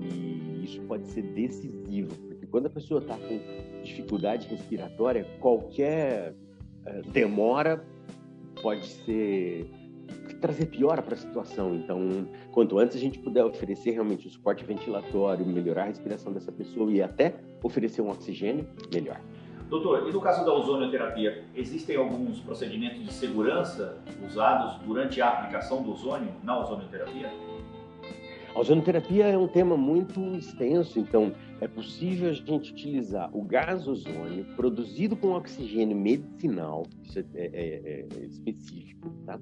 e 0.00 0.64
isso 0.64 0.80
pode 0.82 1.06
ser 1.08 1.22
decisivo, 1.22 2.14
porque 2.28 2.46
quando 2.46 2.66
a 2.66 2.70
pessoa 2.70 3.00
está 3.00 3.16
com 3.16 3.40
dificuldade 3.82 4.46
respiratória, 4.48 5.24
qualquer 5.40 6.32
uh, 6.32 7.10
demora 7.10 7.84
pode 8.62 8.86
ser 8.86 9.70
trazer 10.40 10.66
piora 10.66 11.02
para 11.02 11.14
a 11.14 11.18
situação. 11.18 11.74
Então, 11.74 12.28
quanto 12.52 12.78
antes 12.78 12.96
a 12.96 13.00
gente 13.00 13.18
puder 13.18 13.44
oferecer 13.44 13.92
realmente 13.92 14.26
o 14.26 14.30
suporte 14.30 14.64
ventilatório, 14.64 15.44
melhorar 15.46 15.84
a 15.84 15.86
respiração 15.86 16.32
dessa 16.32 16.50
pessoa 16.52 16.90
e 16.90 17.02
até 17.02 17.34
oferecer 17.62 18.02
um 18.02 18.10
oxigênio, 18.10 18.66
melhor. 18.92 19.20
Doutor, 19.68 20.08
e 20.08 20.12
no 20.12 20.20
caso 20.20 20.44
da 20.44 20.52
ozonioterapia, 20.52 21.44
existem 21.54 21.96
alguns 21.96 22.40
procedimentos 22.40 23.04
de 23.04 23.12
segurança 23.12 24.02
usados 24.26 24.84
durante 24.84 25.22
a 25.22 25.28
aplicação 25.28 25.82
do 25.82 25.92
ozônio 25.92 26.32
na 26.42 26.58
ozonioterapia? 26.58 27.30
A 28.52 28.58
ozonioterapia 28.58 29.26
é 29.26 29.38
um 29.38 29.46
tema 29.46 29.76
muito 29.76 30.20
extenso, 30.34 30.98
então 30.98 31.32
é 31.60 31.68
possível 31.68 32.30
a 32.30 32.32
gente 32.32 32.72
utilizar 32.72 33.30
o 33.32 33.42
gás 33.44 33.86
ozônio 33.86 34.44
produzido 34.56 35.14
com 35.14 35.34
oxigênio 35.34 35.96
medicinal, 35.96 36.84
isso 37.04 37.20
é, 37.20 37.24
é, 37.34 37.46
é, 37.54 38.06
é 38.12 38.24
específico, 38.24 39.08
tá? 39.24 39.38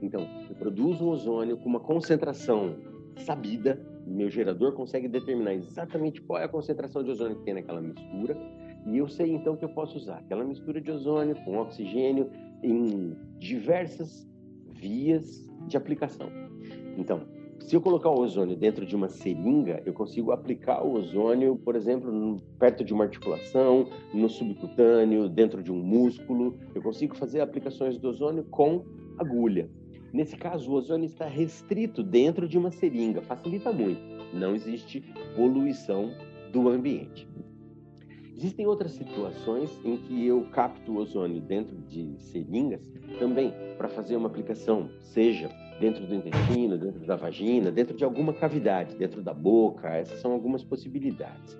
Então, 0.00 0.28
eu 0.48 0.54
produzo 0.54 1.04
um 1.04 1.08
ozônio 1.08 1.56
com 1.56 1.68
uma 1.68 1.80
concentração 1.80 2.76
sabida, 3.16 3.80
meu 4.06 4.30
gerador 4.30 4.72
consegue 4.72 5.08
determinar 5.08 5.54
exatamente 5.54 6.20
qual 6.20 6.40
é 6.40 6.44
a 6.44 6.48
concentração 6.48 7.02
de 7.02 7.10
ozônio 7.10 7.36
que 7.36 7.44
tem 7.44 7.54
naquela 7.54 7.80
mistura, 7.80 8.36
e 8.86 8.98
eu 8.98 9.08
sei 9.08 9.32
então 9.32 9.56
que 9.56 9.64
eu 9.64 9.68
posso 9.68 9.96
usar 9.96 10.18
aquela 10.18 10.44
mistura 10.44 10.80
de 10.80 10.90
ozônio 10.90 11.36
com 11.44 11.58
oxigênio 11.58 12.30
em 12.62 13.16
diversas 13.38 14.28
vias 14.70 15.48
de 15.68 15.76
aplicação. 15.76 16.28
Então, 16.98 17.22
se 17.60 17.76
eu 17.76 17.80
colocar 17.80 18.10
o 18.10 18.20
ozônio 18.20 18.56
dentro 18.56 18.84
de 18.84 18.96
uma 18.96 19.08
seringa, 19.08 19.82
eu 19.86 19.92
consigo 19.92 20.32
aplicar 20.32 20.84
o 20.84 20.94
ozônio, 20.94 21.56
por 21.56 21.76
exemplo, 21.76 22.36
perto 22.58 22.84
de 22.84 22.92
uma 22.92 23.04
articulação, 23.04 23.88
no 24.12 24.28
subcutâneo, 24.28 25.28
dentro 25.28 25.62
de 25.62 25.70
um 25.70 25.78
músculo. 25.78 26.58
Eu 26.74 26.82
consigo 26.82 27.16
fazer 27.16 27.40
aplicações 27.40 27.96
do 27.96 28.08
ozônio 28.08 28.44
com 28.44 28.84
agulha. 29.16 29.70
Nesse 30.12 30.36
caso, 30.36 30.70
o 30.70 30.74
ozônio 30.74 31.06
está 31.06 31.26
restrito 31.26 32.02
dentro 32.02 32.46
de 32.46 32.58
uma 32.58 32.70
seringa, 32.70 33.22
facilita 33.22 33.72
muito. 33.72 34.00
Não 34.34 34.54
existe 34.54 35.00
poluição 35.34 36.10
do 36.52 36.68
ambiente. 36.68 37.26
Existem 38.36 38.66
outras 38.66 38.92
situações 38.92 39.70
em 39.84 39.96
que 39.96 40.26
eu 40.26 40.42
capto 40.52 40.92
o 40.92 40.96
ozônio 40.96 41.40
dentro 41.40 41.76
de 41.76 42.16
seringas 42.18 42.82
também 43.18 43.54
para 43.78 43.88
fazer 43.88 44.16
uma 44.16 44.26
aplicação, 44.26 44.90
seja 45.00 45.48
dentro 45.80 46.06
do 46.06 46.14
intestino, 46.14 46.76
dentro 46.76 47.00
da 47.06 47.16
vagina, 47.16 47.70
dentro 47.70 47.96
de 47.96 48.04
alguma 48.04 48.32
cavidade, 48.32 48.96
dentro 48.96 49.22
da 49.22 49.32
boca. 49.32 49.88
Essas 49.88 50.20
são 50.20 50.32
algumas 50.32 50.62
possibilidades. 50.62 51.58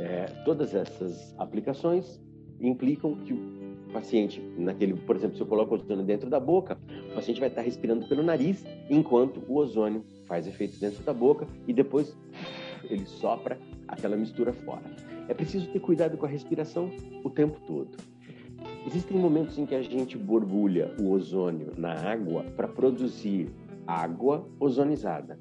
É, 0.00 0.26
todas 0.44 0.74
essas 0.74 1.34
aplicações 1.38 2.20
implicam 2.60 3.14
que 3.16 3.32
o 3.32 3.57
paciente, 3.88 4.40
naquele, 4.56 4.94
por 4.94 5.16
exemplo, 5.16 5.36
se 5.36 5.42
eu 5.42 5.46
coloco 5.46 5.74
o 5.74 5.78
ozônio 5.78 6.04
dentro 6.04 6.28
da 6.28 6.38
boca, 6.38 6.78
o 7.10 7.14
paciente 7.14 7.40
vai 7.40 7.48
estar 7.48 7.62
respirando 7.62 8.06
pelo 8.06 8.22
nariz, 8.22 8.64
enquanto 8.88 9.42
o 9.48 9.56
ozônio 9.56 10.04
faz 10.26 10.46
efeito 10.46 10.78
dentro 10.78 11.02
da 11.02 11.12
boca 11.12 11.46
e 11.66 11.72
depois 11.72 12.16
ele 12.84 13.06
sopra 13.06 13.58
aquela 13.86 14.16
mistura 14.16 14.52
fora. 14.52 14.84
É 15.28 15.34
preciso 15.34 15.70
ter 15.70 15.80
cuidado 15.80 16.16
com 16.16 16.26
a 16.26 16.28
respiração 16.28 16.90
o 17.24 17.30
tempo 17.30 17.58
todo. 17.66 17.96
Existem 18.86 19.16
momentos 19.16 19.58
em 19.58 19.66
que 19.66 19.74
a 19.74 19.82
gente 19.82 20.16
borbulha 20.16 20.94
o 21.00 21.10
ozônio 21.10 21.72
na 21.76 21.92
água 21.92 22.44
para 22.56 22.66
produzir 22.66 23.48
água 23.86 24.46
ozonizada. 24.58 25.38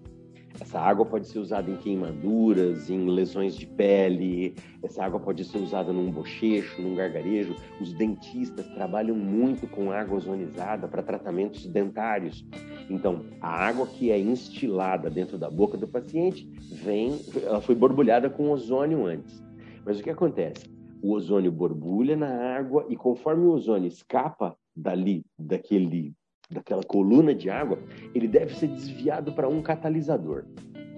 Essa 0.59 0.79
água 0.79 1.05
pode 1.05 1.27
ser 1.27 1.39
usada 1.39 1.69
em 1.69 1.77
queimaduras, 1.77 2.89
em 2.89 3.07
lesões 3.09 3.55
de 3.55 3.67
pele, 3.67 4.55
essa 4.81 5.03
água 5.03 5.19
pode 5.19 5.43
ser 5.43 5.59
usada 5.59 5.93
num 5.93 6.11
bochecho, 6.11 6.81
num 6.81 6.95
gargarejo. 6.95 7.55
Os 7.79 7.93
dentistas 7.93 8.65
trabalham 8.69 9.15
muito 9.15 9.67
com 9.67 9.91
água 9.91 10.17
ozonizada 10.17 10.87
para 10.87 11.03
tratamentos 11.03 11.67
dentários. 11.67 12.43
Então, 12.89 13.25
a 13.39 13.49
água 13.49 13.85
que 13.85 14.09
é 14.09 14.19
instilada 14.19 15.09
dentro 15.09 15.37
da 15.37 15.49
boca 15.49 15.77
do 15.77 15.87
paciente 15.87 16.49
vem, 16.71 17.19
ela 17.43 17.61
foi 17.61 17.75
borbulhada 17.75 18.29
com 18.29 18.49
ozônio 18.49 19.05
antes. 19.05 19.43
Mas 19.85 19.99
o 19.99 20.03
que 20.03 20.09
acontece? 20.09 20.69
O 21.01 21.13
ozônio 21.13 21.51
borbulha 21.51 22.15
na 22.15 22.57
água 22.57 22.85
e 22.89 22.95
conforme 22.95 23.45
o 23.45 23.51
ozônio 23.51 23.87
escapa 23.87 24.57
dali, 24.75 25.23
daquele, 25.37 26.13
daquela 26.49 26.83
coluna 26.83 27.33
de 27.33 27.49
água, 27.49 27.79
ele 28.13 28.27
deve 28.27 28.55
ser 28.55 28.67
desviado 28.67 29.33
para 29.33 29.49
um 29.49 29.61
catalisador. 29.61 30.45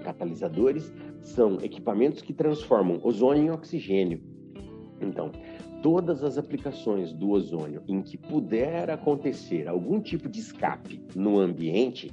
Catalisadores 0.03 0.94
são 1.22 1.58
equipamentos 1.62 2.22
que 2.22 2.34
transformam 2.34 3.00
ozônio 3.03 3.44
em 3.44 3.51
oxigênio. 3.51 4.22
Então, 5.01 5.32
todas 5.82 6.24
as 6.24 6.38
aplicações 6.38 7.13
do 7.13 7.29
ozônio 7.29 7.84
em 7.88 8.01
que 8.01 8.18
puder 8.18 8.89
acontecer 8.89 9.68
algum 9.68 10.00
tipo 10.00 10.29
de 10.29 10.39
escape 10.39 11.01
no 11.15 11.39
ambiente, 11.39 12.12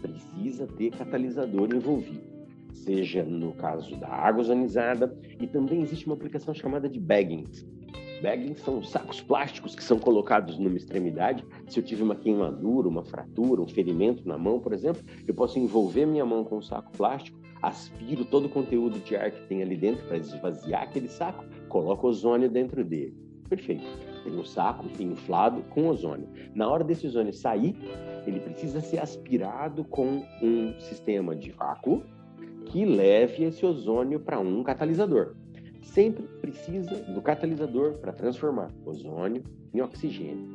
precisa 0.00 0.66
ter 0.66 0.90
catalisador 0.90 1.74
envolvido 1.74 2.34
seja 2.74 3.24
no 3.24 3.52
caso 3.52 3.96
da 3.96 4.08
água 4.08 4.42
ozonizada, 4.42 5.16
e 5.40 5.46
também 5.46 5.80
existe 5.80 6.06
uma 6.06 6.14
aplicação 6.14 6.52
chamada 6.52 6.88
de 6.88 7.00
baggings. 7.00 7.66
Baggings 8.22 8.60
são 8.60 8.82
sacos 8.82 9.20
plásticos 9.20 9.74
que 9.74 9.82
são 9.82 9.98
colocados 9.98 10.58
numa 10.58 10.76
extremidade. 10.76 11.44
Se 11.68 11.78
eu 11.78 11.84
tive 11.84 12.02
uma 12.02 12.14
queimadura, 12.14 12.88
uma 12.88 13.04
fratura, 13.04 13.60
um 13.60 13.68
ferimento 13.68 14.26
na 14.26 14.38
mão, 14.38 14.60
por 14.60 14.72
exemplo, 14.72 15.02
eu 15.26 15.34
posso 15.34 15.58
envolver 15.58 16.06
minha 16.06 16.24
mão 16.24 16.44
com 16.44 16.58
um 16.58 16.62
saco 16.62 16.90
plástico, 16.92 17.38
aspiro 17.60 18.24
todo 18.24 18.46
o 18.46 18.48
conteúdo 18.48 18.98
de 19.00 19.16
ar 19.16 19.30
que 19.30 19.46
tem 19.46 19.62
ali 19.62 19.76
dentro 19.76 20.04
para 20.06 20.16
esvaziar 20.16 20.82
aquele 20.82 21.08
saco, 21.08 21.44
coloco 21.68 22.08
ozônio 22.08 22.48
dentro 22.48 22.84
dele. 22.84 23.14
Perfeito. 23.48 23.84
Tem 24.22 24.32
um 24.32 24.44
saco 24.44 24.86
inflado 24.98 25.62
com 25.70 25.88
ozônio. 25.88 26.28
Na 26.54 26.68
hora 26.68 26.82
desse 26.82 27.06
ozônio 27.06 27.32
sair, 27.32 27.76
ele 28.26 28.40
precisa 28.40 28.80
ser 28.80 28.98
aspirado 28.98 29.84
com 29.84 30.24
um 30.42 30.74
sistema 30.80 31.36
de 31.36 31.50
vácuo 31.50 32.02
que 32.66 32.84
leve 32.84 33.44
esse 33.44 33.64
ozônio 33.64 34.18
para 34.18 34.40
um 34.40 34.62
catalisador. 34.62 35.34
Sempre 35.84 36.24
precisa 36.40 36.96
do 36.96 37.22
catalisador 37.22 37.94
para 37.98 38.12
transformar 38.12 38.70
ozônio 38.84 39.44
em 39.72 39.80
oxigênio. 39.80 40.48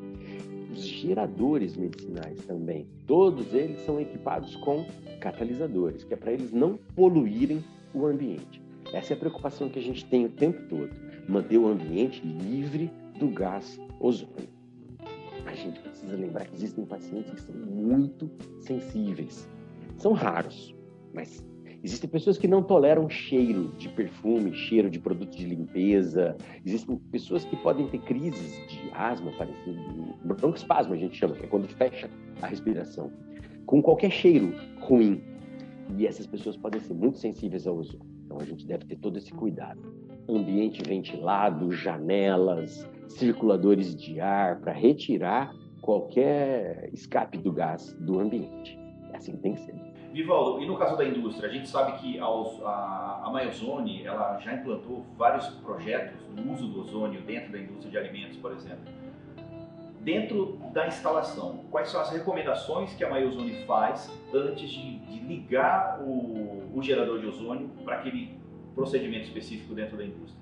Os 0.73 0.83
geradores 0.83 1.77
medicinais 1.77 2.43
também, 2.45 2.87
todos 3.05 3.53
eles 3.53 3.79
são 3.85 3.99
equipados 3.99 4.55
com 4.57 4.85
catalisadores, 5.21 6.03
que 6.03 6.13
é 6.13 6.17
para 6.17 6.33
eles 6.33 6.51
não 6.51 6.77
poluírem 6.95 7.63
o 7.93 8.05
ambiente. 8.05 8.61
Essa 8.91 9.13
é 9.13 9.15
a 9.15 9.19
preocupação 9.19 9.69
que 9.69 9.79
a 9.79 9.81
gente 9.81 10.03
tem 10.05 10.25
o 10.25 10.29
tempo 10.29 10.61
todo, 10.67 10.89
manter 11.27 11.57
o 11.57 11.67
ambiente 11.67 12.25
livre 12.25 12.91
do 13.19 13.29
gás 13.29 13.79
ozônio. 13.99 14.49
A 15.45 15.53
gente 15.53 15.79
precisa 15.79 16.15
lembrar 16.15 16.45
que 16.45 16.55
existem 16.55 16.85
pacientes 16.85 17.31
que 17.33 17.41
são 17.41 17.55
muito 17.55 18.29
sensíveis. 18.61 19.47
São 19.97 20.13
raros, 20.13 20.75
mas 21.13 21.43
Existem 21.83 22.09
pessoas 22.09 22.37
que 22.37 22.47
não 22.47 22.61
toleram 22.61 23.09
cheiro 23.09 23.69
de 23.77 23.87
perfume, 23.89 24.53
cheiro 24.53 24.89
de 24.89 24.99
produto 24.99 25.35
de 25.35 25.45
limpeza. 25.45 26.35
Existem 26.65 26.97
pessoas 27.11 27.45
que 27.45 27.55
podem 27.57 27.87
ter 27.87 27.99
crises 27.99 28.67
de 28.67 28.91
asma, 28.93 29.31
parecido, 29.37 29.79
broncoespasmo 30.25 30.93
a 30.93 30.97
gente 30.97 31.15
chama, 31.15 31.35
que 31.35 31.45
é 31.45 31.47
quando 31.47 31.67
fecha 31.69 32.09
a 32.41 32.47
respiração, 32.47 33.11
com 33.65 33.81
qualquer 33.81 34.11
cheiro 34.11 34.53
ruim. 34.81 35.23
E 35.97 36.05
essas 36.05 36.27
pessoas 36.27 36.57
podem 36.57 36.81
ser 36.81 36.93
muito 36.93 37.17
sensíveis 37.17 37.65
ao 37.65 37.77
ozônio. 37.77 38.05
Então 38.25 38.37
a 38.39 38.45
gente 38.45 38.65
deve 38.65 38.85
ter 38.85 38.97
todo 38.97 39.17
esse 39.17 39.31
cuidado. 39.31 39.81
Ambiente 40.27 40.83
ventilado, 40.83 41.71
janelas, 41.71 42.87
circuladores 43.07 43.95
de 43.95 44.19
ar 44.19 44.59
para 44.59 44.73
retirar 44.73 45.55
qualquer 45.81 46.89
escape 46.93 47.37
do 47.37 47.51
gás 47.51 47.93
do 48.01 48.19
ambiente. 48.19 48.77
É 49.13 49.17
assim 49.17 49.31
que 49.31 49.39
tem 49.39 49.53
que 49.53 49.61
ser. 49.61 49.88
Vivaldo, 50.11 50.61
e 50.61 50.65
no 50.65 50.75
caso 50.75 50.97
da 50.97 51.05
indústria, 51.05 51.49
a 51.49 51.53
gente 51.53 51.69
sabe 51.69 51.99
que 51.99 52.19
a, 52.19 52.25
a, 52.25 53.29
Maiozone 53.31 54.03
ela 54.03 54.39
já 54.39 54.53
implantou 54.53 55.05
vários 55.15 55.47
projetos 55.47 56.19
no 56.35 56.51
uso 56.51 56.67
do 56.67 56.81
ozônio 56.81 57.21
dentro 57.21 57.51
da 57.51 57.59
indústria 57.59 57.91
de 57.91 57.97
alimentos, 57.97 58.37
por 58.37 58.51
exemplo. 58.51 58.85
Dentro 60.01 60.57
da 60.73 60.87
instalação, 60.87 61.65
quais 61.69 61.89
são 61.89 62.01
as 62.01 62.09
recomendações 62.09 62.93
que 62.95 63.03
a 63.03 63.09
Maiozone 63.09 63.65
faz 63.65 64.11
antes 64.33 64.69
de, 64.69 64.99
de 64.99 65.19
ligar 65.19 65.99
o, 66.01 66.71
o 66.73 66.81
gerador 66.81 67.19
de 67.19 67.27
ozônio 67.27 67.69
para 67.83 67.97
aquele 67.97 68.39
procedimento 68.73 69.25
específico 69.25 69.75
dentro 69.75 69.95
da 69.95 70.05
indústria? 70.05 70.39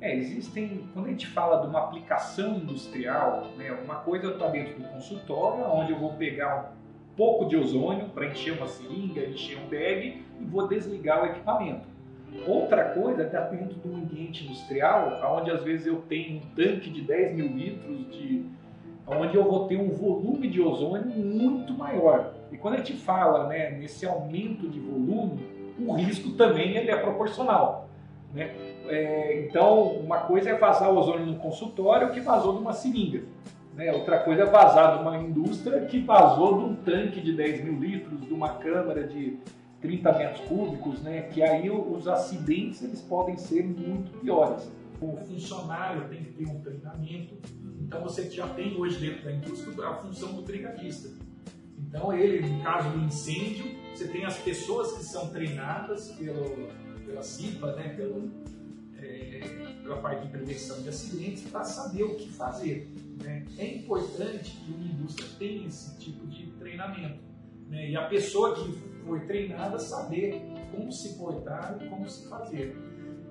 É, 0.00 0.14
existem, 0.14 0.86
quando 0.92 1.06
a 1.06 1.08
gente 1.08 1.26
fala 1.26 1.62
de 1.62 1.68
uma 1.68 1.84
aplicação 1.84 2.56
industrial, 2.56 3.46
né, 3.56 3.72
uma 3.72 3.96
coisa 3.96 4.32
está 4.32 4.48
dentro 4.48 4.78
do 4.78 4.88
consultório, 4.88 5.64
onde 5.64 5.92
eu 5.92 5.98
vou 5.98 6.12
pegar 6.14 6.74
pouco 7.16 7.46
de 7.46 7.56
ozônio 7.56 8.08
para 8.10 8.26
encher 8.26 8.52
uma 8.52 8.66
seringa, 8.66 9.24
encher 9.24 9.58
um 9.58 9.68
bag 9.68 10.22
e 10.40 10.44
vou 10.44 10.68
desligar 10.68 11.22
o 11.22 11.26
equipamento. 11.26 11.86
Outra 12.46 12.90
coisa 12.90 13.22
está 13.22 13.40
dentro 13.40 13.74
de 13.74 13.88
um 13.88 13.96
ambiente 13.96 14.44
industrial, 14.44 15.20
onde 15.38 15.50
às 15.50 15.62
vezes 15.62 15.86
eu 15.86 16.02
tenho 16.08 16.38
um 16.38 16.40
tanque 16.54 16.90
de 16.90 17.00
10 17.00 17.34
mil 17.34 17.46
litros, 17.46 18.10
de, 18.10 18.44
onde 19.06 19.36
eu 19.36 19.44
vou 19.44 19.66
ter 19.66 19.78
um 19.78 19.90
volume 19.90 20.48
de 20.48 20.60
ozônio 20.60 21.06
muito 21.06 21.72
maior. 21.72 22.34
E 22.52 22.58
quando 22.58 22.74
a 22.74 22.78
gente 22.78 22.92
fala 22.94 23.46
né, 23.48 23.70
nesse 23.70 24.04
aumento 24.04 24.68
de 24.68 24.78
volume, 24.78 25.40
o 25.78 25.92
risco 25.94 26.32
também 26.32 26.76
ele 26.76 26.90
é 26.90 26.96
proporcional. 26.96 27.88
Né? 28.34 28.50
É, 28.88 29.46
então, 29.46 29.92
uma 29.92 30.18
coisa 30.18 30.50
é 30.50 30.54
vazar 30.54 30.90
o 30.90 30.98
ozônio 30.98 31.26
no 31.26 31.36
consultório 31.36 32.10
que 32.10 32.20
vazou 32.20 32.54
de 32.54 32.60
uma 32.60 32.72
seringa. 32.72 33.22
Né? 33.76 33.92
Outra 33.92 34.18
coisa 34.18 34.42
é 34.42 34.46
vazar 34.46 34.96
de 34.96 35.02
uma 35.02 35.18
indústria 35.18 35.84
que 35.84 36.00
vazou 36.00 36.58
de 36.58 36.64
um 36.64 36.74
tanque 36.76 37.20
de 37.20 37.32
10 37.36 37.64
mil 37.64 37.78
litros, 37.78 38.26
de 38.26 38.32
uma 38.32 38.54
câmara 38.54 39.06
de 39.06 39.38
30 39.82 40.12
metros 40.14 40.48
cúbicos, 40.48 41.02
né? 41.02 41.22
que 41.22 41.42
aí 41.42 41.70
os 41.70 42.08
acidentes 42.08 42.82
eles 42.82 43.02
podem 43.02 43.36
ser 43.36 43.62
muito 43.62 44.18
piores. 44.18 44.72
O 44.98 45.14
funcionário 45.18 46.08
tem 46.08 46.24
que 46.24 46.32
ter 46.32 46.48
um 46.48 46.58
treinamento, 46.60 47.36
então 47.78 48.02
você 48.02 48.30
já 48.30 48.48
tem 48.48 48.74
hoje 48.78 48.98
dentro 48.98 49.24
da 49.24 49.32
indústria 49.32 49.88
a 49.88 49.94
função 49.96 50.32
do 50.32 50.40
brigadista. 50.40 51.10
Então 51.78 52.14
ele, 52.14 52.48
no 52.48 52.62
caso 52.62 52.88
do 52.88 53.04
incêndio, 53.04 53.66
você 53.94 54.08
tem 54.08 54.24
as 54.24 54.38
pessoas 54.38 54.92
que 54.96 55.04
são 55.04 55.28
treinadas 55.28 56.12
pelo, 56.12 56.68
pela 57.04 57.22
CIPA, 57.22 57.72
né, 57.76 57.90
pelo, 57.90 58.30
é, 59.06 59.76
pela 59.82 59.98
parte 59.98 60.26
de 60.26 60.32
prevenção 60.32 60.82
de 60.82 60.88
acidentes, 60.88 61.44
para 61.44 61.64
saber 61.64 62.04
o 62.04 62.14
que 62.16 62.28
fazer. 62.30 62.88
Né? 63.22 63.44
É 63.58 63.76
importante 63.76 64.50
que 64.52 64.72
uma 64.72 64.84
indústria 64.84 65.28
tenha 65.38 65.66
esse 65.66 65.96
tipo 65.98 66.26
de 66.26 66.46
treinamento. 66.58 67.20
Né? 67.68 67.90
E 67.90 67.96
a 67.96 68.06
pessoa 68.06 68.54
que 68.54 68.72
foi 69.04 69.20
treinada 69.26 69.78
saber 69.78 70.42
como 70.74 70.90
se 70.90 71.16
portar 71.16 71.78
e 71.80 71.88
como 71.88 72.08
se 72.08 72.28
fazer. 72.28 72.76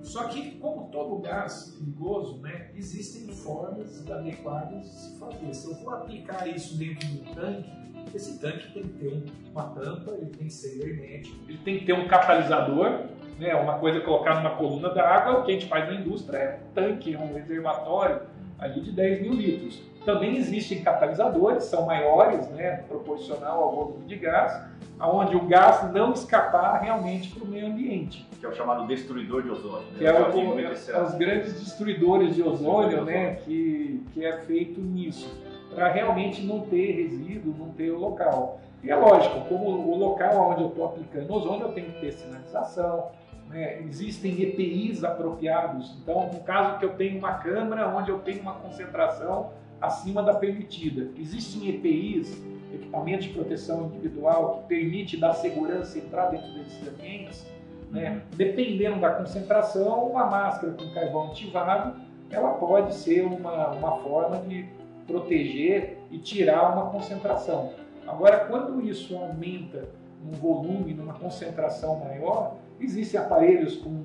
Só 0.02 0.28
que, 0.28 0.52
como 0.52 0.88
todo 0.90 1.20
gás 1.20 1.76
perigoso, 1.78 2.40
né, 2.40 2.70
existem 2.76 3.26
formas 3.28 4.08
adequadas 4.08 4.82
de 4.82 4.88
se 4.88 5.18
fazer. 5.18 5.52
Se 5.52 5.66
eu 5.68 5.74
for 5.76 5.94
aplicar 5.94 6.46
isso 6.46 6.78
dentro 6.78 7.08
do 7.08 7.34
tanque, 7.34 7.68
esse 8.14 8.38
tanque 8.38 8.72
tem 8.72 8.82
que 8.82 8.88
ter 8.90 9.22
uma 9.52 9.64
tampa, 9.64 10.12
ele 10.12 10.30
tem 10.30 10.46
que 10.46 10.52
ser 10.52 10.80
hermético, 10.80 11.36
ele 11.48 11.58
tem 11.58 11.78
que 11.78 11.84
ter 11.84 11.92
um 11.92 12.06
catalisador, 12.06 13.00
né, 13.38 13.54
uma 13.54 13.78
coisa 13.78 13.98
é 13.98 14.00
colocar 14.00 14.36
numa 14.36 14.56
coluna 14.56 14.90
da 14.90 15.06
água, 15.08 15.40
o 15.40 15.44
que 15.44 15.50
a 15.50 15.54
gente 15.54 15.66
faz 15.66 15.86
na 15.88 16.00
indústria 16.00 16.38
é 16.38 16.60
tanque, 16.74 17.14
é 17.14 17.18
um 17.18 17.34
reservatório 17.34 18.20
ali 18.58 18.80
de 18.80 18.92
10 18.92 19.22
mil 19.22 19.32
litros. 19.34 19.82
Também 20.04 20.36
existem 20.36 20.82
catalisadores, 20.82 21.64
são 21.64 21.84
maiores, 21.84 22.48
né, 22.50 22.84
proporcional 22.88 23.62
ao 23.62 23.74
volume 23.74 24.06
de 24.06 24.16
gás, 24.16 24.62
aonde 24.98 25.36
o 25.36 25.46
gás 25.46 25.92
não 25.92 26.12
escapar 26.12 26.80
realmente 26.80 27.28
para 27.28 27.44
o 27.44 27.46
meio 27.46 27.66
ambiente. 27.66 28.26
Que 28.38 28.46
é 28.46 28.48
o 28.48 28.54
chamado 28.54 28.86
destruidor 28.86 29.42
de 29.42 29.50
ozônio. 29.50 29.86
Né? 29.92 29.98
Que 29.98 30.06
é, 30.06 30.12
o, 30.12 30.58
é 30.60 31.02
os 31.02 31.14
grandes 31.14 31.60
destruidores 31.60 32.34
de 32.34 32.42
ozônio, 32.42 33.04
né, 33.04 33.34
que, 33.44 34.02
que 34.14 34.24
é 34.24 34.38
feito 34.38 34.80
nisso 34.80 35.28
para 35.76 35.88
realmente 35.88 36.42
não 36.42 36.60
ter 36.60 37.02
resíduo, 37.02 37.54
não 37.56 37.68
ter 37.68 37.90
o 37.90 37.98
local. 37.98 38.58
E 38.82 38.90
é 38.90 38.96
lógico, 38.96 39.42
como 39.42 39.66
o 39.66 39.94
local 39.94 40.50
onde 40.50 40.62
eu 40.62 40.68
estou 40.68 40.86
aplicando 40.86 41.30
ozônio, 41.34 41.66
eu 41.66 41.72
tenho 41.72 41.92
que 41.92 42.00
ter 42.00 42.12
sinalização, 42.12 43.10
né? 43.50 43.82
existem 43.82 44.40
EPIs 44.40 45.04
apropriados. 45.04 45.94
Então, 46.02 46.30
no 46.32 46.40
caso 46.40 46.78
que 46.78 46.84
eu 46.86 46.94
tenho 46.94 47.18
uma 47.18 47.34
câmara 47.34 47.94
onde 47.94 48.10
eu 48.10 48.20
tenho 48.20 48.40
uma 48.40 48.54
concentração 48.54 49.50
acima 49.78 50.22
da 50.22 50.32
permitida, 50.32 51.10
existem 51.18 51.68
EPIs, 51.68 52.42
equipamentos 52.72 53.26
de 53.26 53.34
proteção 53.34 53.86
individual, 53.86 54.60
que 54.62 54.68
permite 54.68 55.18
dar 55.18 55.34
segurança 55.34 55.98
entrar 55.98 56.30
dentro 56.30 56.50
desses 56.54 56.88
ambientes. 56.88 57.46
Né? 57.90 58.10
Uhum. 58.10 58.20
Dependendo 58.34 58.98
da 58.98 59.10
concentração, 59.10 60.08
uma 60.08 60.24
máscara 60.24 60.72
com 60.72 60.88
carvão 60.94 61.26
ativado, 61.26 62.00
ela 62.30 62.54
pode 62.54 62.94
ser 62.94 63.26
uma, 63.26 63.72
uma 63.72 63.98
forma 63.98 64.38
de 64.38 64.66
proteger 65.06 65.98
e 66.10 66.18
tirar 66.18 66.72
uma 66.72 66.90
concentração. 66.90 67.72
Agora, 68.06 68.40
quando 68.46 68.80
isso 68.80 69.16
aumenta 69.16 69.88
num 70.22 70.32
volume, 70.32 70.94
numa 70.94 71.14
concentração 71.14 72.00
maior, 72.00 72.56
existem 72.80 73.18
aparelhos 73.18 73.76
com 73.76 74.04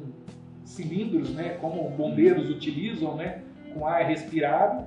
cilindros, 0.63 1.33
né, 1.33 1.57
como 1.59 1.89
bombeiros 1.89 2.49
utilizam, 2.49 3.15
né, 3.15 3.43
com 3.73 3.85
ar 3.85 4.05
respirado, 4.05 4.85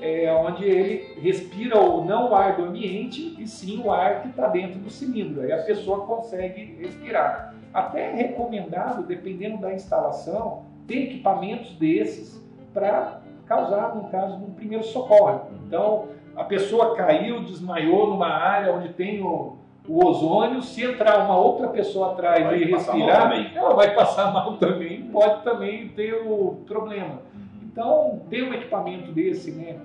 é, 0.00 0.32
onde 0.32 0.64
ele 0.64 1.20
respira 1.20 1.80
o, 1.80 2.04
não 2.04 2.30
o 2.30 2.34
ar 2.34 2.56
do 2.56 2.64
ambiente, 2.64 3.36
e 3.38 3.46
sim 3.46 3.80
o 3.82 3.90
ar 3.90 4.22
que 4.22 4.28
está 4.28 4.48
dentro 4.48 4.78
do 4.78 4.90
cilindro. 4.90 5.42
Aí 5.42 5.52
a 5.52 5.62
pessoa 5.62 6.06
consegue 6.06 6.76
respirar. 6.80 7.54
Até 7.72 8.10
é 8.10 8.14
recomendado, 8.14 9.06
dependendo 9.06 9.58
da 9.58 9.72
instalação, 9.72 10.64
ter 10.86 11.04
equipamentos 11.04 11.72
desses 11.76 12.40
para 12.74 13.21
causar, 13.52 13.94
no 13.94 14.04
caso, 14.08 14.36
um 14.36 14.52
primeiro 14.52 14.84
socorro. 14.84 15.42
Então, 15.66 16.08
a 16.34 16.44
pessoa 16.44 16.94
caiu, 16.96 17.44
desmaiou 17.44 18.08
numa 18.08 18.28
área 18.28 18.72
onde 18.72 18.88
tem 18.90 19.22
o, 19.22 19.56
o 19.86 20.06
ozônio, 20.06 20.62
se 20.62 20.82
entrar 20.82 21.18
uma 21.24 21.36
outra 21.36 21.68
pessoa 21.68 22.12
atrás 22.12 22.44
vai 22.44 22.62
e 22.62 22.64
respirar, 22.64 23.54
ela 23.54 23.74
vai 23.74 23.94
passar 23.94 24.32
mal 24.32 24.56
também, 24.56 25.02
pode 25.02 25.42
também 25.42 25.88
ter 25.88 26.14
o 26.14 26.62
problema. 26.66 27.20
Uhum. 27.34 27.60
Então, 27.64 28.22
ter 28.30 28.42
um 28.42 28.54
equipamento 28.54 29.12
desse, 29.12 29.50
né, 29.50 29.76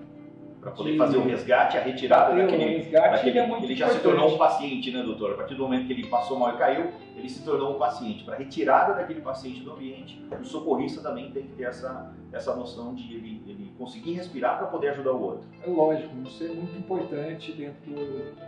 para 0.61 0.71
poder 0.71 0.97
fazer 0.97 1.17
o 1.17 1.23
resgate, 1.23 1.77
a 1.77 1.81
retirada 1.81 2.35
daquele. 2.35 2.77
Resgate 2.77 3.11
daquele 3.11 3.39
é 3.39 3.63
ele 3.63 3.75
já 3.75 3.89
se 3.89 3.99
tornou 3.99 4.33
um 4.33 4.37
paciente, 4.37 4.91
né, 4.91 5.03
doutor? 5.03 5.33
A 5.33 5.35
partir 5.35 5.55
do 5.55 5.63
momento 5.63 5.87
que 5.87 5.93
ele 5.93 6.07
passou 6.07 6.37
mal 6.37 6.55
e 6.55 6.57
caiu, 6.57 6.91
ele 7.15 7.29
se 7.29 7.43
tornou 7.43 7.75
um 7.75 7.79
paciente. 7.79 8.23
Para 8.23 8.37
retirada 8.37 8.93
daquele 8.93 9.21
paciente 9.21 9.61
do 9.61 9.71
ambiente, 9.71 10.21
o 10.39 10.43
socorrista 10.43 11.01
também 11.01 11.31
tem 11.31 11.43
que 11.43 11.53
ter 11.53 11.63
essa, 11.63 12.11
essa 12.31 12.55
noção 12.55 12.95
de 12.95 13.13
ele, 13.13 13.43
ele 13.47 13.71
conseguir 13.77 14.13
respirar 14.13 14.57
para 14.57 14.67
poder 14.67 14.89
ajudar 14.89 15.11
o 15.11 15.21
outro. 15.21 15.47
É 15.63 15.69
lógico, 15.69 16.15
isso 16.25 16.43
é 16.43 16.47
muito 16.47 16.77
importante 16.77 17.51
dentro 17.51 17.93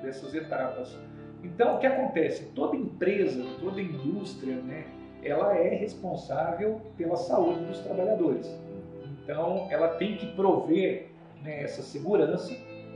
dessas 0.01 0.33
etapas. 0.33 0.97
Então, 1.43 1.75
o 1.75 1.79
que 1.79 1.87
acontece? 1.87 2.51
Toda 2.53 2.75
empresa, 2.75 3.45
toda 3.61 3.79
indústria, 3.79 4.55
né, 4.55 4.87
ela 5.23 5.55
é 5.55 5.75
responsável 5.75 6.81
pela 6.97 7.15
saúde 7.15 7.63
dos 7.65 7.79
trabalhadores. 7.79 8.47
Então, 9.23 9.67
ela 9.69 9.89
tem 9.89 10.17
que 10.17 10.25
prover 10.33 11.11
né, 11.43 11.63
essa 11.63 11.81
segurança. 11.81 12.55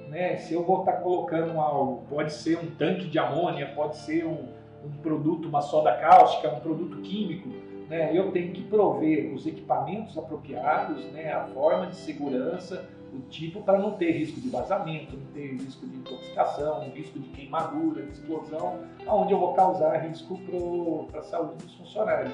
Né? 0.09 0.37
Se 0.37 0.53
eu 0.53 0.63
vou 0.63 0.79
estar 0.79 0.93
colocando 0.93 1.59
algo, 1.59 2.03
pode 2.09 2.33
ser 2.33 2.57
um 2.57 2.69
tanque 2.71 3.07
de 3.07 3.17
amônia, 3.17 3.71
pode 3.75 3.97
ser 3.97 4.25
um, 4.25 4.47
um 4.85 4.91
produto, 5.01 5.47
uma 5.47 5.61
soda 5.61 5.95
cáustica, 5.95 6.53
um 6.53 6.59
produto 6.59 6.97
químico, 7.01 7.49
né? 7.89 8.15
eu 8.15 8.31
tenho 8.31 8.53
que 8.53 8.63
prover 8.63 9.33
os 9.33 9.45
equipamentos 9.47 10.17
apropriados, 10.17 11.03
né? 11.11 11.31
a 11.31 11.45
forma 11.47 11.87
de 11.87 11.95
segurança, 11.95 12.85
o 13.13 13.21
tipo 13.29 13.61
para 13.61 13.77
não 13.77 13.91
ter 13.91 14.11
risco 14.11 14.41
de 14.41 14.49
vazamento, 14.49 15.15
não 15.15 15.25
ter 15.33 15.53
risco 15.53 15.85
de 15.85 15.97
intoxicação, 15.97 16.89
risco 16.93 17.19
de 17.19 17.29
queimadura, 17.29 18.01
de 18.01 18.11
explosão, 18.11 18.79
aonde 19.05 19.33
eu 19.33 19.39
vou 19.39 19.53
causar 19.53 19.97
risco 19.97 20.39
para 21.11 21.19
a 21.19 21.23
saúde 21.23 21.63
dos 21.63 21.75
funcionários. 21.75 22.33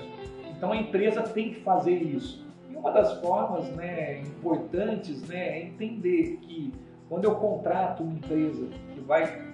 Então 0.49 0.71
a 0.71 0.77
empresa 0.77 1.21
tem 1.21 1.53
que 1.53 1.59
fazer 1.61 1.95
isso 1.95 2.48
uma 2.79 2.91
das 2.91 3.19
formas 3.19 3.67
né, 3.75 4.21
importantes 4.21 5.21
né, 5.27 5.59
é 5.59 5.63
entender 5.63 6.37
que 6.41 6.73
quando 7.09 7.25
eu 7.25 7.35
contrato 7.35 8.03
uma 8.03 8.13
empresa 8.13 8.67
que 8.93 9.01
vai 9.01 9.49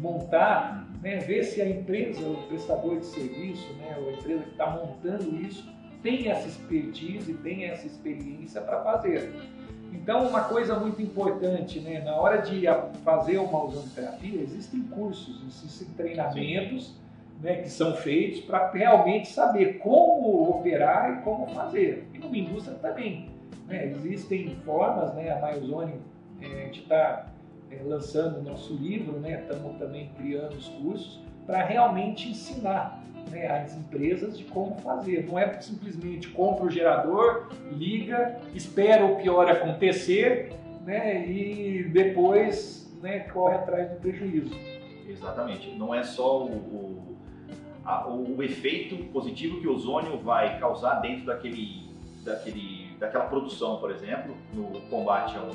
montar 0.00 0.88
né, 1.00 1.18
ver 1.18 1.44
se 1.44 1.62
a 1.62 1.68
empresa, 1.68 2.26
o 2.26 2.36
prestador 2.48 2.98
de 2.98 3.06
serviço, 3.06 3.72
né, 3.74 3.96
ou 4.00 4.08
a 4.08 4.12
empresa 4.12 4.42
que 4.42 4.50
está 4.50 4.70
montando 4.70 5.36
isso, 5.36 5.72
tem 6.02 6.30
essa 6.30 6.48
expertise, 6.48 7.32
tem 7.34 7.64
essa 7.64 7.86
experiência 7.86 8.60
para 8.60 8.82
fazer. 8.82 9.32
Então, 9.92 10.26
uma 10.26 10.44
coisa 10.44 10.78
muito 10.78 11.00
importante, 11.00 11.78
né, 11.78 12.00
na 12.00 12.16
hora 12.16 12.38
de 12.38 12.64
fazer 13.04 13.38
uma 13.38 13.64
ozonoterapia, 13.64 14.42
existem 14.42 14.82
cursos, 14.82 15.42
existem 15.46 15.88
treinamentos 15.94 16.94
né, 17.44 17.56
que 17.56 17.68
são 17.68 17.94
feitos 17.94 18.40
para 18.40 18.70
realmente 18.70 19.28
saber 19.28 19.74
como 19.74 20.48
operar 20.48 21.18
e 21.18 21.22
como 21.22 21.46
fazer. 21.48 22.08
E 22.14 22.18
numa 22.18 22.38
indústria 22.38 22.74
também. 22.78 23.28
Né, 23.68 23.86
existem 23.88 24.56
formas, 24.64 25.14
né, 25.14 25.30
a 25.30 25.52
Myozone, 25.52 26.00
é, 26.40 26.46
a 26.46 26.64
gente 26.64 26.80
está 26.80 27.26
é, 27.70 27.82
lançando 27.84 28.38
o 28.38 28.42
nosso 28.42 28.74
livro, 28.74 29.20
né, 29.20 29.42
estamos 29.42 29.76
também 29.78 30.10
criando 30.16 30.54
os 30.54 30.68
cursos 30.68 31.22
para 31.46 31.62
realmente 31.62 32.30
ensinar 32.30 33.04
né, 33.30 33.46
as 33.46 33.76
empresas 33.76 34.38
de 34.38 34.44
como 34.44 34.76
fazer. 34.76 35.26
Não 35.26 35.38
é 35.38 35.60
simplesmente 35.60 36.28
compra 36.28 36.64
o 36.64 36.70
gerador, 36.70 37.50
liga, 37.72 38.38
espera 38.54 39.04
o 39.04 39.16
pior 39.16 39.50
acontecer 39.50 40.50
né, 40.82 41.26
e 41.28 41.84
depois 41.92 42.90
né, 43.02 43.20
corre 43.20 43.56
atrás 43.56 43.90
do 43.90 43.96
prejuízo. 43.96 44.54
Exatamente. 45.06 45.76
Não 45.76 45.94
é 45.94 46.02
só 46.02 46.44
o, 46.44 46.50
o, 46.50 47.14
a, 47.84 48.08
o, 48.08 48.42
efeito 48.42 48.96
positivo 49.12 49.60
que 49.60 49.68
o 49.68 49.74
ozônio 49.74 50.18
vai 50.18 50.58
causar 50.58 50.96
dentro 50.96 51.26
daquele, 51.26 51.90
daquele, 52.24 52.96
daquela 52.98 53.26
produção, 53.26 53.78
por 53.78 53.90
exemplo, 53.90 54.36
no 54.52 54.80
combate 54.88 55.36
a 55.36 55.42
um, 55.42 55.52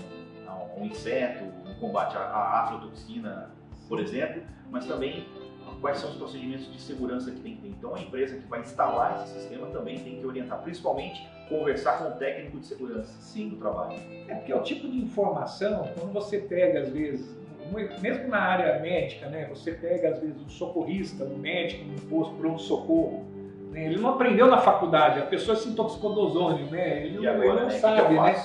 a 0.47 0.79
um 0.79 0.85
inseto, 0.85 1.45
no 1.67 1.75
combate 1.75 2.15
à 2.15 2.63
aflatoxina, 2.63 3.51
por 3.87 3.99
exemplo, 3.99 4.43
mas 4.69 4.85
também 4.85 5.25
quais 5.81 5.97
são 5.97 6.09
os 6.09 6.17
procedimentos 6.17 6.71
de 6.71 6.79
segurança 6.79 7.31
que 7.31 7.39
tem 7.39 7.55
que 7.55 7.61
ter. 7.61 7.69
Então, 7.69 7.95
a 7.95 7.99
empresa 7.99 8.37
que 8.37 8.47
vai 8.47 8.61
instalar 8.61 9.23
esse 9.23 9.39
sistema 9.39 9.67
também 9.67 9.99
tem 9.99 10.19
que 10.19 10.25
orientar, 10.25 10.61
principalmente 10.61 11.25
conversar 11.47 11.97
com 11.97 12.09
o 12.09 12.11
técnico 12.11 12.59
de 12.59 12.67
segurança 12.67 13.11
Sim. 13.21 13.49
do 13.49 13.55
trabalho. 13.55 13.97
É 14.27 14.35
porque 14.35 14.51
é 14.51 14.55
o 14.55 14.61
tipo 14.61 14.87
de 14.87 14.97
informação, 14.97 15.89
quando 15.97 16.13
você 16.13 16.39
pega, 16.39 16.81
às 16.81 16.89
vezes, 16.89 17.38
mesmo 18.01 18.27
na 18.27 18.39
área 18.39 18.79
médica, 18.79 19.27
né, 19.27 19.47
você 19.49 19.71
pega, 19.71 20.09
às 20.09 20.19
vezes, 20.19 20.41
um 20.41 20.49
socorrista, 20.49 21.23
um 21.23 21.37
médico, 21.37 21.83
um 21.85 22.09
posto 22.09 22.35
pronto-socorro, 22.35 23.25
né, 23.71 23.85
ele 23.85 23.97
não 23.97 24.09
aprendeu 24.09 24.47
na 24.47 24.59
faculdade, 24.59 25.19
a 25.19 25.25
pessoa 25.25 25.55
se 25.55 25.69
intoxicou 25.69 26.13
do 26.13 26.21
ozônio, 26.21 26.65
né, 26.67 27.05
ele, 27.05 27.27
agora, 27.27 27.45
ele 27.45 27.59
não 27.59 27.67
né, 27.67 27.69
sabe, 27.71 28.15
né? 28.15 28.35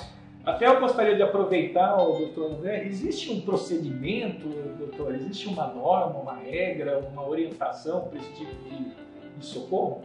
Até 0.45 0.67
eu 0.67 0.79
gostaria 0.79 1.17
de 1.17 1.23
aproveitar, 1.23 1.97
doutor 1.97 2.53
André, 2.53 2.85
existe 2.85 3.33
um 3.33 3.41
procedimento, 3.41 4.47
doutor, 4.79 5.15
existe 5.15 5.49
uma 5.49 5.69
norma, 5.69 6.21
uma 6.21 6.35
regra, 6.35 7.01
uma 7.11 7.27
orientação 7.27 8.03
para 8.03 8.19
esse 8.19 8.31
tipo 8.35 8.53
de, 8.69 8.91
de 9.39 9.47
socorro? 9.47 10.03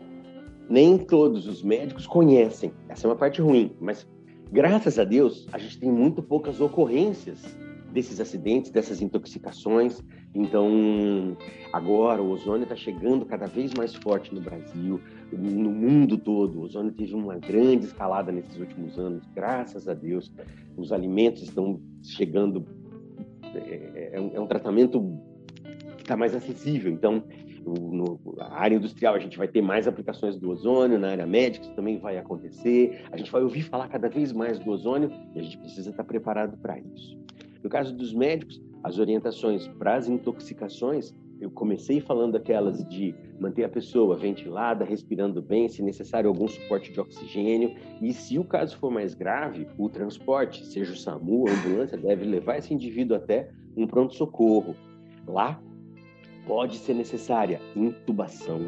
Nem 0.70 0.98
todos 0.98 1.46
os 1.46 1.62
médicos 1.62 2.08
conhecem, 2.08 2.72
essa 2.88 3.06
é 3.06 3.10
uma 3.10 3.18
parte 3.18 3.42
ruim, 3.42 3.76
mas 3.82 4.08
graças 4.50 4.98
a 4.98 5.04
Deus 5.04 5.46
a 5.52 5.58
gente 5.58 5.78
tem 5.78 5.92
muito 5.92 6.24
poucas 6.24 6.62
ocorrências 6.62 7.58
desses 7.92 8.20
acidentes, 8.20 8.72
dessas 8.72 9.02
intoxicações. 9.02 10.02
Então, 10.34 11.36
agora 11.74 12.22
o 12.22 12.30
ozônio 12.30 12.64
está 12.64 12.76
chegando 12.76 13.26
cada 13.26 13.48
vez 13.48 13.74
mais 13.74 13.96
forte 13.96 14.34
no 14.34 14.42
Brasil, 14.42 15.00
no 15.32 15.72
mundo 15.72 16.18
todo. 16.18 16.60
O 16.60 16.64
ozônio 16.64 16.92
teve 16.92 17.14
uma 17.14 17.38
grande 17.38 17.86
escalada 17.86 18.32
nesses 18.32 18.58
últimos 18.58 18.98
anos, 18.98 19.24
graças 19.34 19.88
a 19.88 19.94
Deus. 19.94 20.32
Os 20.78 20.92
alimentos 20.92 21.44
estão 21.44 21.82
chegando. 22.04 22.66
É, 23.56 24.12
é, 24.14 24.22
um, 24.22 24.32
é 24.36 24.40
um, 24.40 24.48
tratamento 24.48 25.20
que 25.98 26.04
está 26.04 26.16
mais 26.16 26.36
acessível. 26.36 26.92
Então, 26.92 27.24
no, 27.66 28.20
na 28.38 28.52
área 28.54 28.76
industrial 28.76 29.16
a 29.16 29.20
gente 29.20 29.38
vai 29.38 29.48
ter 29.48 29.62
mais 29.62 29.88
aplicações 29.88 30.38
do 30.38 30.50
ozônio, 30.50 30.98
na 30.98 31.10
área 31.10 31.26
médica 31.26 31.66
isso 31.66 31.76
também 31.76 31.98
vai 31.98 32.18
acontecer. 32.18 33.04
A 33.12 33.18
gente 33.18 33.32
vai 33.32 33.42
ouvir 33.42 33.64
falar 33.64 33.88
cada 33.88 34.10
vez 34.10 34.32
mais 34.32 34.60
do 34.60 34.70
ozônio 34.70 35.12
e 35.36 35.40
a 35.40 35.44
gente 35.44 35.58
precisa 35.58 35.90
estar 35.90 36.04
preparado 36.04 36.58
para 36.58 36.80
isso. 36.80 37.18
No 37.64 37.70
caso 37.70 37.96
dos 37.96 38.14
médicos, 38.14 38.62
as 38.84 38.98
orientações 38.98 39.68
para 39.68 39.96
as 39.96 40.08
intoxicações, 40.08 41.14
eu 41.40 41.50
comecei 41.50 42.02
falando 42.02 42.36
aquelas 42.36 42.84
de 42.90 43.16
manter 43.40 43.64
a 43.64 43.70
pessoa 43.70 44.18
ventilada, 44.18 44.84
respirando 44.84 45.42
bem, 45.42 45.70
se 45.70 45.82
necessário 45.82 46.30
algum 46.30 46.48
suporte 46.48 46.92
de 46.92 47.00
oxigênio, 47.00 47.76
e 48.02 48.12
se 48.14 48.38
o 48.38 48.44
caso 48.44 48.78
for 48.78 48.92
mais 48.92 49.14
grave, 49.14 49.68
o 49.78 49.90
transporte, 49.90 50.66
seja 50.66 50.92
o 50.92 50.98
SAMU 50.98 51.48
a 51.48 51.52
ambulância, 51.52 51.98
deve 51.98 52.26
levar 52.26 52.58
esse 52.58 52.74
indivíduo 52.74 53.16
até 53.16 53.50
um 53.76 53.88
pronto-socorro. 53.88 54.76
Lá 55.26 55.62
pode 56.46 56.78
ser 56.78 56.94
necessária 56.94 57.62
intubação, 57.76 58.60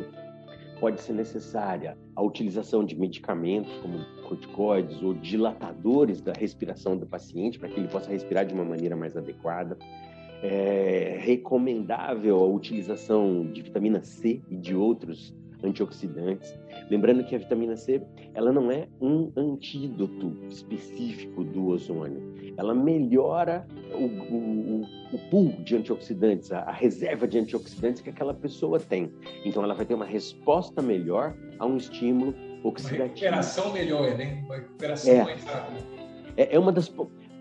pode 0.79 1.01
ser 1.01 1.13
necessária 1.13 1.97
a 2.15 2.21
utilização 2.21 2.85
de 2.85 2.97
medicamentos 2.97 3.73
como 3.79 3.97
corticoides 4.31 5.01
ou 5.03 5.13
dilatadores 5.13 6.21
da 6.21 6.31
respiração 6.31 6.97
do 6.97 7.05
paciente 7.05 7.59
para 7.59 7.67
que 7.67 7.79
ele 7.79 7.89
possa 7.89 8.09
respirar 8.09 8.45
de 8.45 8.53
uma 8.53 8.63
maneira 8.63 8.95
mais 8.95 9.17
adequada. 9.17 9.77
É 10.41 11.17
recomendável 11.19 12.37
a 12.37 12.47
utilização 12.47 13.45
de 13.51 13.61
vitamina 13.61 14.01
C 14.01 14.41
e 14.49 14.55
de 14.55 14.73
outros 14.73 15.35
antioxidantes. 15.63 16.57
Lembrando 16.89 17.23
que 17.23 17.35
a 17.35 17.37
vitamina 17.37 17.75
C, 17.75 18.01
ela 18.33 18.51
não 18.51 18.71
é 18.71 18.87
um 18.99 19.31
antídoto 19.37 20.35
específico 20.49 21.43
do 21.43 21.67
ozônio. 21.67 22.33
Ela 22.57 22.73
melhora 22.73 23.67
o, 23.93 24.33
o, 24.33 24.81
o 25.13 25.29
pool 25.29 25.51
de 25.63 25.75
antioxidantes, 25.75 26.51
a, 26.51 26.61
a, 26.61 26.71
reserva 26.71 27.27
de 27.27 27.37
antioxidantes 27.37 28.01
que 28.01 28.09
aquela 28.09 28.33
pessoa 28.33 28.79
tem. 28.79 29.11
Então, 29.45 29.63
ela 29.63 29.75
vai 29.75 29.85
ter 29.85 29.93
uma 29.93 30.05
resposta 30.05 30.81
melhor 30.81 31.35
a 31.59 31.65
um 31.67 31.77
estímulo 31.77 32.33
oxidativo. 32.63 33.03
Uma 33.03 33.07
recuperação 33.07 33.73
melhor, 33.73 34.17
né? 34.17 34.43
Uma 34.45 34.55
recuperação 34.55 35.13
é, 35.13 35.23
mais 35.23 35.43
rápida. 35.43 35.79
É, 36.37 36.55
é 36.55 36.59
uma 36.59 36.71
das... 36.71 36.93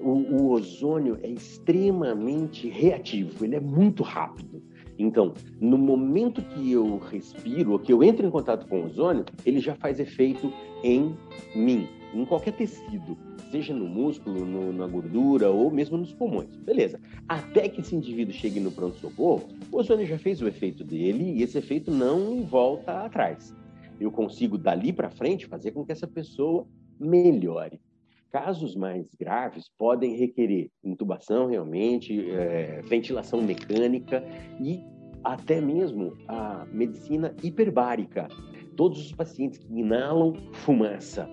O, 0.02 0.12
o 0.12 0.50
ozônio 0.52 1.18
é 1.22 1.28
extremamente 1.28 2.68
reativo, 2.68 3.44
ele 3.44 3.56
é 3.56 3.60
muito 3.60 4.02
rápido. 4.02 4.62
Então, 4.98 5.34
no 5.60 5.78
momento 5.78 6.42
que 6.42 6.72
eu 6.72 6.98
respiro, 6.98 7.72
ou 7.72 7.78
que 7.78 7.92
eu 7.92 8.02
entro 8.02 8.26
em 8.26 8.30
contato 8.30 8.66
com 8.66 8.80
o 8.80 8.86
ozônio, 8.86 9.24
ele 9.46 9.58
já 9.58 9.74
faz 9.74 9.98
efeito 9.98 10.52
em 10.82 11.16
mim, 11.54 11.88
em 12.14 12.24
qualquer 12.24 12.52
tecido, 12.52 13.16
seja 13.50 13.74
no 13.74 13.86
músculo, 13.86 14.44
no, 14.44 14.72
na 14.72 14.86
gordura 14.86 15.50
ou 15.50 15.70
mesmo 15.70 15.96
nos 15.96 16.12
pulmões. 16.12 16.54
Beleza. 16.56 17.00
Até 17.28 17.68
que 17.68 17.80
esse 17.80 17.96
indivíduo 17.96 18.34
chegue 18.34 18.60
no 18.60 18.70
pronto-socorro, 18.70 19.48
o 19.72 19.78
ozônio 19.78 20.06
já 20.06 20.18
fez 20.18 20.40
o 20.42 20.48
efeito 20.48 20.84
dele 20.84 21.32
e 21.32 21.42
esse 21.42 21.58
efeito 21.58 21.90
não 21.90 22.42
volta 22.42 23.04
atrás. 23.04 23.54
Eu 24.00 24.10
consigo, 24.10 24.56
dali 24.56 24.92
para 24.92 25.10
frente, 25.10 25.46
fazer 25.46 25.72
com 25.72 25.84
que 25.84 25.92
essa 25.92 26.06
pessoa 26.06 26.66
melhore. 26.98 27.80
Casos 28.32 28.74
mais 28.74 29.12
graves 29.14 29.70
podem 29.76 30.16
requerer 30.16 30.70
intubação 30.82 31.46
realmente, 31.46 32.30
é, 32.30 32.80
ventilação 32.82 33.42
mecânica 33.42 34.24
e 34.60 34.80
até 35.22 35.60
mesmo 35.60 36.16
a 36.28 36.64
medicina 36.72 37.34
hiperbárica. 37.42 38.28
Todos 38.76 39.04
os 39.04 39.12
pacientes 39.12 39.58
que 39.58 39.72
inalam 39.72 40.32
fumaça, 40.52 41.28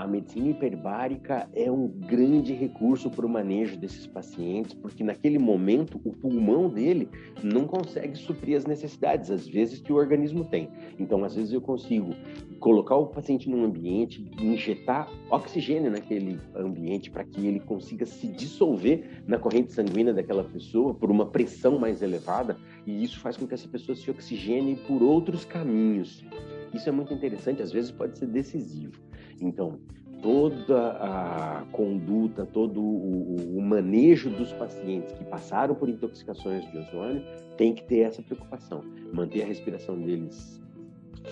a 0.00 0.06
medicina 0.06 0.48
hiperbárica 0.48 1.46
é 1.54 1.70
um 1.70 1.86
grande 1.86 2.54
recurso 2.54 3.10
para 3.10 3.26
o 3.26 3.28
manejo 3.28 3.78
desses 3.78 4.06
pacientes, 4.06 4.72
porque 4.72 5.04
naquele 5.04 5.38
momento 5.38 6.00
o 6.02 6.14
pulmão 6.14 6.70
dele 6.70 7.06
não 7.42 7.66
consegue 7.66 8.16
suprir 8.16 8.56
as 8.56 8.64
necessidades, 8.64 9.30
às 9.30 9.46
vezes, 9.46 9.78
que 9.78 9.92
o 9.92 9.96
organismo 9.96 10.42
tem. 10.42 10.70
Então, 10.98 11.22
às 11.22 11.36
vezes, 11.36 11.52
eu 11.52 11.60
consigo 11.60 12.14
colocar 12.60 12.96
o 12.96 13.08
paciente 13.08 13.50
num 13.50 13.62
ambiente, 13.62 14.26
injetar 14.40 15.06
oxigênio 15.30 15.90
naquele 15.90 16.40
ambiente 16.56 17.10
para 17.10 17.24
que 17.24 17.46
ele 17.46 17.60
consiga 17.60 18.06
se 18.06 18.26
dissolver 18.28 19.22
na 19.26 19.38
corrente 19.38 19.70
sanguínea 19.70 20.14
daquela 20.14 20.44
pessoa 20.44 20.94
por 20.94 21.10
uma 21.10 21.26
pressão 21.26 21.78
mais 21.78 22.00
elevada, 22.00 22.56
e 22.86 23.04
isso 23.04 23.20
faz 23.20 23.36
com 23.36 23.46
que 23.46 23.52
essa 23.52 23.68
pessoa 23.68 23.94
se 23.94 24.10
oxigene 24.10 24.76
por 24.76 25.02
outros 25.02 25.44
caminhos. 25.44 26.24
Isso 26.72 26.88
é 26.88 26.92
muito 26.92 27.12
interessante, 27.12 27.62
às 27.62 27.72
vezes 27.72 27.90
pode 27.90 28.18
ser 28.18 28.26
decisivo. 28.26 28.92
Então, 29.40 29.78
toda 30.22 30.92
a 30.92 31.64
conduta, 31.72 32.44
todo 32.46 32.80
o, 32.80 33.56
o, 33.56 33.62
manejo 33.62 34.30
dos 34.30 34.52
pacientes 34.52 35.12
que 35.12 35.24
passaram 35.24 35.74
por 35.74 35.88
intoxicações 35.88 36.70
de 36.70 36.78
ozônio 36.78 37.24
tem 37.56 37.74
que 37.74 37.82
ter 37.84 38.00
essa 38.00 38.22
preocupação, 38.22 38.82
manter 39.12 39.42
a 39.42 39.46
respiração 39.46 39.98
deles 40.00 40.60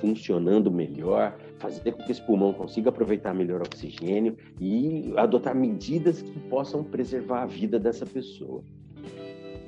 funcionando 0.01 0.71
melhor, 0.71 1.39
fazer 1.59 1.93
com 1.93 2.03
que 2.03 2.13
esse 2.13 2.23
pulmão 2.23 2.53
consiga 2.53 2.91
aproveitar 2.91 3.35
melhor 3.35 3.61
o 3.61 3.65
oxigênio 3.65 4.37
e 4.61 5.13
adotar 5.17 5.55
medidas 5.55 6.23
que 6.23 6.39
possam 6.41 6.85
preservar 6.85 7.43
a 7.43 7.47
vida 7.47 7.79
dessa 7.79 8.05
pessoa. 8.05 8.63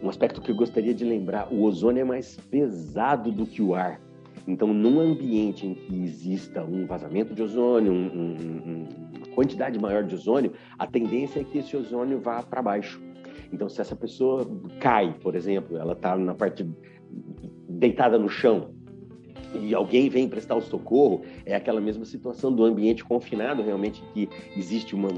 Um 0.02 0.09
aspecto 0.09 0.40
que 0.40 0.50
eu 0.50 0.54
gostaria 0.56 0.94
de 0.94 1.04
lembrar: 1.04 1.52
o 1.52 1.62
ozônio 1.62 2.00
é 2.00 2.04
mais 2.04 2.37
pesado 2.37 3.30
do 3.30 3.46
que 3.46 3.62
o 3.62 3.74
ar. 3.74 4.00
Então, 4.46 4.72
num 4.72 5.00
ambiente 5.00 5.66
em 5.66 5.74
que 5.74 6.03
exista 6.03 6.64
um 6.64 6.87
vazamento 6.87 7.35
de 7.35 7.42
ozônio, 7.42 7.92
um, 7.92 8.07
um, 8.07 8.88
uma 9.16 9.26
quantidade 9.35 9.79
maior 9.79 10.05
de 10.05 10.14
ozônio, 10.14 10.53
a 10.79 10.87
tendência 10.87 11.40
é 11.40 11.44
que 11.44 11.59
esse 11.59 11.76
ozônio 11.76 12.20
vá 12.20 12.42
para 12.42 12.62
baixo. 12.62 13.00
Então, 13.53 13.68
se 13.68 13.81
essa 13.81 13.96
pessoa 13.96 14.48
cai, 14.81 15.14
por 15.22 15.35
exemplo, 15.35 15.76
ela 15.76 15.92
está 15.92 16.16
na 16.16 16.35
parte 16.35 16.68
deitada 17.68 18.18
no 18.18 18.29
chão 18.29 18.70
e 19.55 19.74
alguém 19.74 20.09
vem 20.09 20.29
prestar 20.29 20.55
o 20.55 20.61
socorro, 20.61 21.22
é 21.44 21.55
aquela 21.55 21.81
mesma 21.81 22.05
situação 22.05 22.53
do 22.53 22.64
ambiente 22.64 23.05
confinado, 23.05 23.62
realmente, 23.62 24.03
que 24.12 24.29
existe 24.57 24.94
uma, 24.94 25.09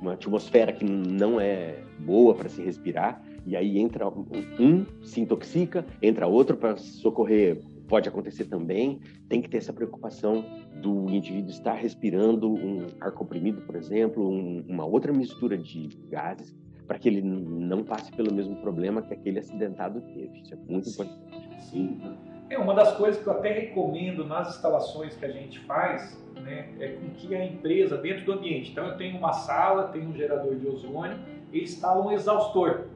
uma 0.00 0.12
atmosfera 0.12 0.72
que 0.72 0.84
não 0.84 1.40
é 1.40 1.82
boa 1.98 2.34
para 2.34 2.48
se 2.48 2.62
respirar, 2.62 3.22
e 3.44 3.56
aí 3.56 3.78
entra 3.78 4.08
um, 4.08 4.84
se 5.02 5.20
intoxica, 5.20 5.84
entra 6.00 6.26
outro 6.26 6.56
para 6.56 6.76
socorrer, 6.76 7.60
pode 7.90 8.08
acontecer 8.08 8.44
também. 8.44 9.00
Tem 9.28 9.42
que 9.42 9.50
ter 9.50 9.58
essa 9.58 9.72
preocupação 9.72 10.44
do 10.80 11.10
indivíduo 11.10 11.50
estar 11.50 11.74
respirando 11.74 12.48
um 12.48 12.86
ar 13.00 13.10
comprimido, 13.10 13.60
por 13.62 13.74
exemplo, 13.74 14.26
um, 14.30 14.64
uma 14.68 14.86
outra 14.86 15.12
mistura 15.12 15.58
de 15.58 15.88
gases, 16.08 16.56
para 16.86 16.98
que 16.98 17.08
ele 17.08 17.20
não 17.20 17.82
passe 17.82 18.10
pelo 18.12 18.32
mesmo 18.32 18.56
problema 18.62 19.02
que 19.02 19.12
aquele 19.12 19.40
acidentado 19.40 20.00
teve. 20.00 20.40
Isso 20.40 20.54
é 20.54 20.56
muito 20.56 20.88
importante. 20.88 21.60
Sim. 21.70 22.00
É 22.48 22.58
uma 22.58 22.74
das 22.74 22.96
coisas 22.96 23.22
que 23.22 23.28
eu 23.28 23.32
até 23.32 23.52
recomendo 23.52 24.24
nas 24.24 24.56
instalações 24.56 25.16
que 25.16 25.24
a 25.24 25.30
gente 25.30 25.58
faz, 25.60 26.20
né, 26.42 26.68
é 26.80 26.88
com 26.94 27.10
que 27.10 27.34
a 27.34 27.44
empresa 27.44 27.96
dentro 27.96 28.24
do 28.24 28.32
ambiente. 28.32 28.70
Então 28.70 28.86
eu 28.86 28.96
tenho 28.96 29.18
uma 29.18 29.32
sala, 29.32 29.88
tenho 29.88 30.08
um 30.08 30.14
gerador 30.14 30.56
de 30.56 30.66
ozônio 30.66 31.18
e 31.52 31.62
instalo 31.62 32.08
um 32.08 32.12
exaustor. 32.12 32.86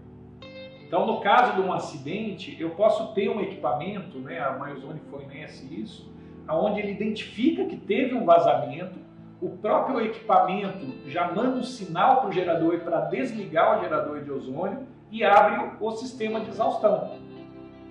Então 0.94 1.06
no 1.08 1.20
caso 1.20 1.54
de 1.54 1.60
um 1.60 1.72
acidente, 1.72 2.56
eu 2.56 2.70
posso 2.70 3.12
ter 3.14 3.28
um 3.28 3.40
equipamento, 3.40 4.16
né, 4.20 4.38
a 4.38 4.52
MyOzone 4.52 5.00
fornece 5.10 5.66
isso, 5.74 6.08
aonde 6.46 6.78
ele 6.78 6.92
identifica 6.92 7.64
que 7.64 7.76
teve 7.76 8.14
um 8.14 8.24
vazamento, 8.24 9.00
o 9.42 9.50
próprio 9.56 10.00
equipamento 10.00 10.86
já 11.08 11.32
manda 11.32 11.56
um 11.56 11.64
sinal 11.64 12.20
para 12.20 12.30
o 12.30 12.32
gerador 12.32 12.78
para 12.78 13.00
desligar 13.06 13.76
o 13.76 13.80
gerador 13.82 14.22
de 14.22 14.30
ozônio 14.30 14.86
e 15.10 15.24
abre 15.24 15.72
o 15.80 15.90
sistema 15.90 16.38
de 16.38 16.50
exaustão. 16.50 17.18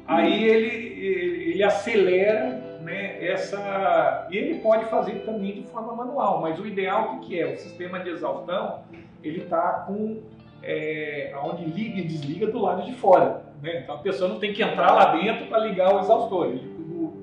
Aí 0.07 0.41
ele, 0.41 0.69
ele 1.51 1.61
acelera 1.61 2.51
né, 2.83 3.21
essa. 3.21 4.29
E 4.31 4.37
ele 4.37 4.59
pode 4.61 4.85
fazer 4.85 5.25
também 5.25 5.55
de 5.55 5.63
forma 5.63 5.93
manual, 5.93 6.39
mas 6.39 6.57
o 6.57 6.65
ideal 6.65 7.15
o 7.15 7.19
que 7.19 7.37
é? 7.37 7.53
O 7.53 7.57
sistema 7.57 7.99
de 7.99 8.11
exaustão 8.11 8.79
ele 9.21 9.41
está 9.41 9.83
com 9.87 10.21
é, 10.63 11.33
onde 11.43 11.65
liga 11.65 11.99
e 11.99 12.03
desliga 12.03 12.47
do 12.47 12.59
lado 12.59 12.83
de 12.83 12.93
fora. 12.93 13.43
Né? 13.61 13.81
Então 13.81 13.95
a 13.95 13.99
pessoa 13.99 14.29
não 14.29 14.39
tem 14.39 14.53
que 14.53 14.63
entrar 14.63 14.91
lá 14.91 15.15
dentro 15.15 15.47
para 15.47 15.59
ligar 15.59 15.93
o 15.93 15.99
exaustor, 15.99 16.47
ele 16.47 16.73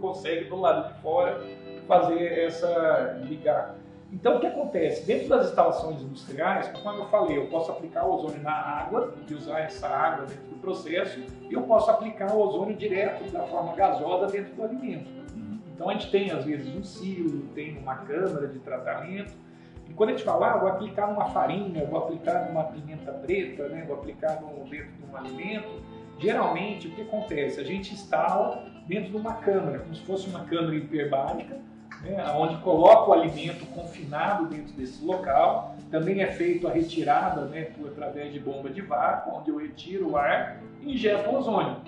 consegue 0.01 0.45
do 0.45 0.57
lado 0.57 0.93
de 0.93 1.01
fora 1.01 1.41
fazer 1.87 2.25
essa 2.45 3.21
ligar. 3.29 3.77
Então, 4.13 4.37
o 4.37 4.41
que 4.41 4.47
acontece? 4.47 5.07
Dentro 5.07 5.29
das 5.29 5.47
instalações 5.49 6.03
industriais, 6.03 6.69
como 6.69 6.99
eu 6.99 7.07
falei, 7.07 7.39
eu 7.39 7.47
posso 7.47 7.71
aplicar 7.71 8.05
o 8.05 8.15
ozônio 8.15 8.43
na 8.43 8.53
água 8.53 9.15
e 9.29 9.35
usar 9.35 9.61
essa 9.61 9.87
água 9.87 10.27
dentro 10.27 10.47
do 10.47 10.57
processo, 10.57 11.21
e 11.49 11.53
eu 11.53 11.63
posso 11.63 11.91
aplicar 11.91 12.33
o 12.33 12.41
ozônio 12.41 12.75
direto 12.77 13.31
da 13.31 13.45
forma 13.45 13.75
gasosa 13.77 14.27
dentro 14.27 14.53
do 14.55 14.65
alimento. 14.65 15.09
Então, 15.73 15.89
a 15.89 15.93
gente 15.93 16.11
tem, 16.11 16.31
às 16.33 16.45
vezes, 16.45 16.75
um 16.75 16.83
silo, 16.83 17.43
tem 17.55 17.79
uma 17.79 17.97
câmara 17.97 18.49
de 18.49 18.59
tratamento, 18.59 19.33
e 19.91 19.93
quando 19.93 20.11
a 20.11 20.13
gente 20.13 20.25
fala, 20.25 20.53
ah, 20.53 20.57
vou 20.57 20.69
aplicar 20.69 21.09
numa 21.09 21.27
farinha, 21.27 21.85
vou 21.85 21.99
aplicar 21.99 22.49
numa 22.49 22.65
pimenta 22.65 23.11
preta, 23.11 23.69
né, 23.69 23.85
vou 23.87 23.97
aplicar 23.97 24.41
no, 24.41 24.65
dentro 24.71 24.93
de 24.93 25.05
um 25.13 25.17
alimento, 25.17 25.83
geralmente, 26.17 26.87
o 26.87 26.93
que 26.93 27.03
acontece? 27.03 27.61
A 27.61 27.65
gente 27.65 27.93
instala 27.93 28.65
dentro 28.87 29.11
de 29.11 29.17
uma 29.17 29.35
câmara, 29.35 29.81
como 29.81 29.95
se 29.95 30.03
fosse 30.03 30.29
uma 30.29 30.45
câmara 30.45 30.77
hiperbárica, 30.77 31.59
né, 32.03 32.25
onde 32.37 32.57
coloca 32.59 33.11
o 33.11 33.13
alimento 33.13 33.67
confinado 33.67 34.47
dentro 34.47 34.73
desse 34.75 35.05
local. 35.05 35.75
Também 35.91 36.23
é 36.23 36.29
feito 36.29 36.69
a 36.69 36.71
retirada 36.71 37.47
né, 37.47 37.65
por, 37.77 37.89
através 37.89 38.33
de 38.33 38.39
bomba 38.39 38.71
de 38.71 38.81
vácuo, 38.81 39.39
onde 39.39 39.51
eu 39.51 39.59
retiro 39.59 40.11
o 40.11 40.17
ar 40.17 40.61
e 40.81 40.93
injeto 40.93 41.35
ozônio. 41.35 41.79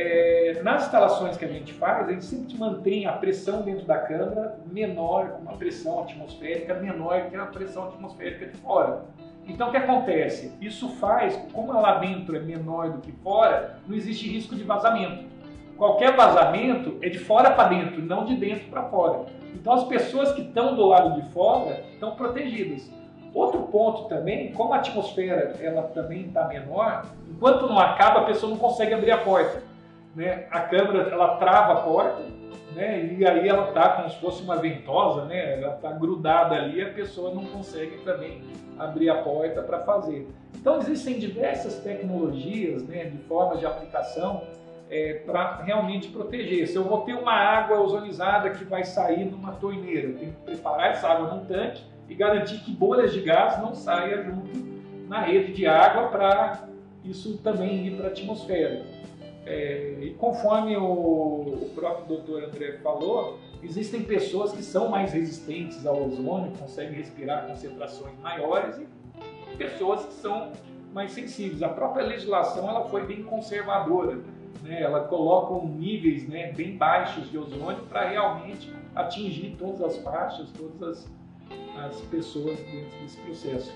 É, 0.00 0.60
nas 0.62 0.84
instalações 0.84 1.36
que 1.36 1.44
a 1.44 1.48
gente 1.48 1.72
faz, 1.72 2.08
a 2.08 2.12
gente 2.12 2.24
sempre 2.24 2.56
mantém 2.56 3.06
a 3.06 3.12
pressão 3.12 3.62
dentro 3.62 3.84
da 3.84 3.98
câmara 3.98 4.58
menor, 4.70 5.38
uma 5.40 5.54
pressão 5.54 6.00
atmosférica 6.00 6.74
menor 6.74 7.28
que 7.28 7.36
a 7.36 7.46
pressão 7.46 7.88
atmosférica 7.88 8.46
de 8.46 8.56
fora. 8.58 9.04
Então 9.46 9.68
o 9.68 9.70
que 9.70 9.76
acontece? 9.76 10.52
Isso 10.60 10.88
faz, 10.96 11.34
como 11.52 11.72
lá 11.72 11.98
dentro 11.98 12.36
é 12.36 12.40
menor 12.40 12.90
do 12.90 13.00
que 13.00 13.10
fora, 13.10 13.80
não 13.88 13.96
existe 13.96 14.28
risco 14.28 14.54
de 14.54 14.62
vazamento 14.62 15.24
qualquer 15.78 16.14
vazamento 16.16 16.98
é 17.00 17.08
de 17.08 17.18
fora 17.18 17.52
para 17.52 17.68
dentro, 17.68 18.02
não 18.02 18.24
de 18.24 18.34
dentro 18.34 18.66
para 18.68 18.82
fora. 18.82 19.26
Então 19.54 19.72
as 19.72 19.84
pessoas 19.84 20.32
que 20.32 20.42
estão 20.42 20.74
do 20.74 20.84
lado 20.84 21.20
de 21.20 21.30
fora 21.30 21.84
estão 21.92 22.10
protegidas. 22.16 22.90
Outro 23.32 23.62
ponto 23.62 24.08
também, 24.08 24.52
como 24.52 24.74
a 24.74 24.78
atmosfera 24.78 25.54
ela 25.60 25.82
também 25.82 26.26
está 26.26 26.48
menor, 26.48 27.06
enquanto 27.30 27.68
não 27.68 27.78
acaba 27.78 28.20
a 28.20 28.24
pessoa 28.24 28.50
não 28.50 28.58
consegue 28.58 28.92
abrir 28.92 29.12
a 29.12 29.18
porta. 29.18 29.62
Né? 30.18 30.48
A 30.50 30.62
câmera 30.62 31.08
ela 31.10 31.36
trava 31.36 31.74
a 31.74 31.76
porta, 31.82 32.24
né? 32.74 33.14
e 33.16 33.24
aí 33.24 33.48
ela 33.48 33.68
está 33.68 33.90
como 33.90 34.10
se 34.10 34.18
fosse 34.18 34.42
uma 34.42 34.56
ventosa, 34.56 35.26
né? 35.26 35.60
ela 35.62 35.76
está 35.76 35.92
grudada 35.92 36.56
ali, 36.56 36.82
a 36.82 36.92
pessoa 36.92 37.32
não 37.32 37.44
consegue 37.44 37.98
também 37.98 38.42
abrir 38.76 39.10
a 39.10 39.22
porta 39.22 39.62
para 39.62 39.78
fazer. 39.78 40.26
Então 40.56 40.78
existem 40.78 41.20
diversas 41.20 41.78
tecnologias, 41.84 42.82
né, 42.82 43.04
de 43.04 43.18
formas 43.18 43.60
de 43.60 43.66
aplicação 43.66 44.42
é, 44.90 45.22
para 45.24 45.62
realmente 45.62 46.08
proteger. 46.08 46.66
Se 46.66 46.74
eu 46.74 46.82
vou 46.82 47.02
ter 47.02 47.14
uma 47.14 47.34
água 47.34 47.80
ozonizada 47.80 48.50
que 48.50 48.64
vai 48.64 48.82
sair 48.82 49.24
numa 49.24 49.52
torneira, 49.52 50.08
eu 50.08 50.18
tenho 50.18 50.32
que 50.32 50.42
preparar 50.42 50.90
essa 50.90 51.06
água 51.06 51.32
num 51.32 51.44
tanque 51.44 51.84
e 52.08 52.14
garantir 52.16 52.58
que 52.64 52.72
bolhas 52.72 53.12
de 53.12 53.20
gás 53.20 53.62
não 53.62 53.72
saiam 53.72 54.24
junto 54.24 54.50
na 55.08 55.20
rede 55.20 55.52
de 55.52 55.64
água 55.64 56.08
para 56.08 56.64
isso 57.04 57.38
também 57.38 57.86
ir 57.86 57.96
para 57.96 58.06
a 58.06 58.10
atmosfera. 58.10 58.98
É, 59.50 59.96
e 60.00 60.10
conforme 60.18 60.76
o, 60.76 60.84
o 60.84 61.70
próprio 61.74 62.06
doutor 62.06 62.44
André 62.44 62.78
falou, 62.82 63.38
existem 63.62 64.02
pessoas 64.02 64.52
que 64.52 64.62
são 64.62 64.88
mais 64.88 65.12
resistentes 65.12 65.86
ao 65.86 66.06
ozônio, 66.06 66.52
conseguem 66.58 66.94
respirar 66.94 67.46
concentrações 67.46 68.18
maiores 68.20 68.78
e 68.78 69.56
pessoas 69.56 70.04
que 70.04 70.12
são 70.12 70.52
mais 70.92 71.12
sensíveis. 71.12 71.62
A 71.62 71.70
própria 71.70 72.04
legislação 72.04 72.68
ela 72.68 72.84
foi 72.88 73.06
bem 73.06 73.22
conservadora 73.22 74.18
né, 74.62 74.82
ela 74.82 75.04
coloca 75.04 75.66
níveis 75.66 76.28
né, 76.28 76.52
bem 76.52 76.76
baixos 76.76 77.30
de 77.30 77.38
ozônio 77.38 77.82
para 77.88 78.08
realmente 78.08 78.72
atingir 78.94 79.56
todas 79.58 79.80
as 79.80 79.98
faixas, 79.98 80.50
todas 80.52 80.82
as, 80.82 81.94
as 81.94 82.00
pessoas 82.02 82.58
dentro 82.60 82.98
desse 83.00 83.18
processo. 83.20 83.72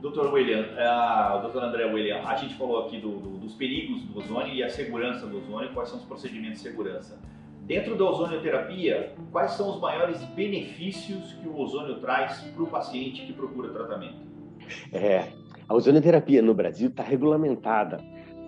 Doutor 0.00 0.32
William, 0.32 0.60
uh, 0.60 1.42
doutor 1.42 1.64
André 1.64 1.84
William, 1.86 2.22
a 2.24 2.36
gente 2.36 2.54
falou 2.54 2.86
aqui 2.86 2.98
do, 3.00 3.18
do, 3.18 3.30
dos 3.38 3.54
perigos 3.54 4.02
do 4.02 4.18
ozônio 4.18 4.54
e 4.54 4.62
a 4.62 4.68
segurança 4.68 5.26
do 5.26 5.38
ozônio, 5.38 5.70
quais 5.74 5.88
são 5.88 5.98
os 5.98 6.04
procedimentos 6.04 6.62
de 6.62 6.68
segurança. 6.68 7.18
Dentro 7.62 7.96
da 7.96 8.04
ozonioterapia, 8.04 9.12
quais 9.32 9.52
são 9.52 9.70
os 9.70 9.80
maiores 9.80 10.22
benefícios 10.36 11.32
que 11.34 11.48
o 11.48 11.58
ozônio 11.58 11.96
traz 11.96 12.40
para 12.40 12.62
o 12.62 12.66
paciente 12.68 13.26
que 13.26 13.32
procura 13.32 13.70
tratamento? 13.70 14.16
É, 14.92 15.32
a 15.68 15.74
ozonioterapia 15.74 16.42
no 16.42 16.54
Brasil 16.54 16.88
está 16.88 17.02
regulamentada 17.02 17.98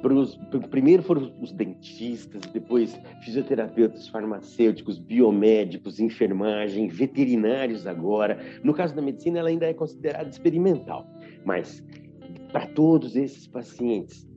Pros, 0.02 0.38
primeiro 0.70 1.02
foram 1.02 1.30
os 1.40 1.52
dentistas, 1.52 2.40
depois 2.52 2.98
fisioterapeutas, 3.22 4.08
farmacêuticos, 4.08 4.98
biomédicos, 4.98 6.00
enfermagem, 6.00 6.88
veterinários 6.88 7.86
agora. 7.86 8.38
No 8.64 8.72
caso 8.72 8.94
da 8.94 9.02
medicina, 9.02 9.40
ela 9.40 9.50
ainda 9.50 9.66
é 9.66 9.74
considerada 9.74 10.28
experimental, 10.28 11.06
mas 11.44 11.82
para 12.52 12.66
todos 12.68 13.16
esses 13.16 13.46
pacientes 13.46 14.28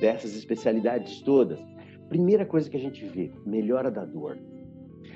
dessas 0.00 0.36
especialidades 0.36 1.20
todas, 1.22 1.60
primeira 2.08 2.44
coisa 2.44 2.68
que 2.68 2.76
a 2.76 2.80
gente 2.80 3.04
vê, 3.06 3.30
melhora 3.46 3.90
da 3.90 4.04
dor. 4.04 4.38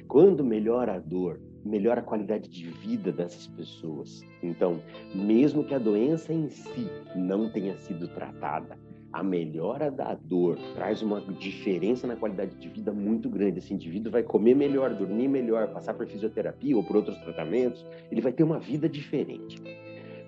Quando 0.08 0.44
melhora 0.44 0.94
a 0.94 0.98
dor, 0.98 1.40
melhora 1.64 2.00
a 2.00 2.04
qualidade 2.04 2.48
de 2.48 2.70
vida 2.70 3.10
dessas 3.10 3.48
pessoas. 3.48 4.22
Então, 4.42 4.80
mesmo 5.14 5.64
que 5.64 5.74
a 5.74 5.78
doença 5.78 6.32
em 6.32 6.48
si 6.48 6.88
não 7.14 7.50
tenha 7.50 7.76
sido 7.76 8.06
tratada, 8.08 8.78
a 9.12 9.22
melhora 9.22 9.90
da 9.90 10.14
dor 10.14 10.58
traz 10.74 11.02
uma 11.02 11.20
diferença 11.20 12.06
na 12.06 12.16
qualidade 12.16 12.54
de 12.56 12.68
vida 12.68 12.92
muito 12.92 13.28
grande. 13.28 13.58
Esse 13.58 13.72
indivíduo 13.72 14.12
vai 14.12 14.22
comer 14.22 14.54
melhor, 14.54 14.94
dormir 14.94 15.28
melhor, 15.28 15.68
passar 15.72 15.94
por 15.94 16.06
fisioterapia 16.06 16.76
ou 16.76 16.84
por 16.84 16.96
outros 16.96 17.16
tratamentos, 17.18 17.84
ele 18.10 18.20
vai 18.20 18.32
ter 18.32 18.42
uma 18.42 18.58
vida 18.58 18.88
diferente. 18.88 19.60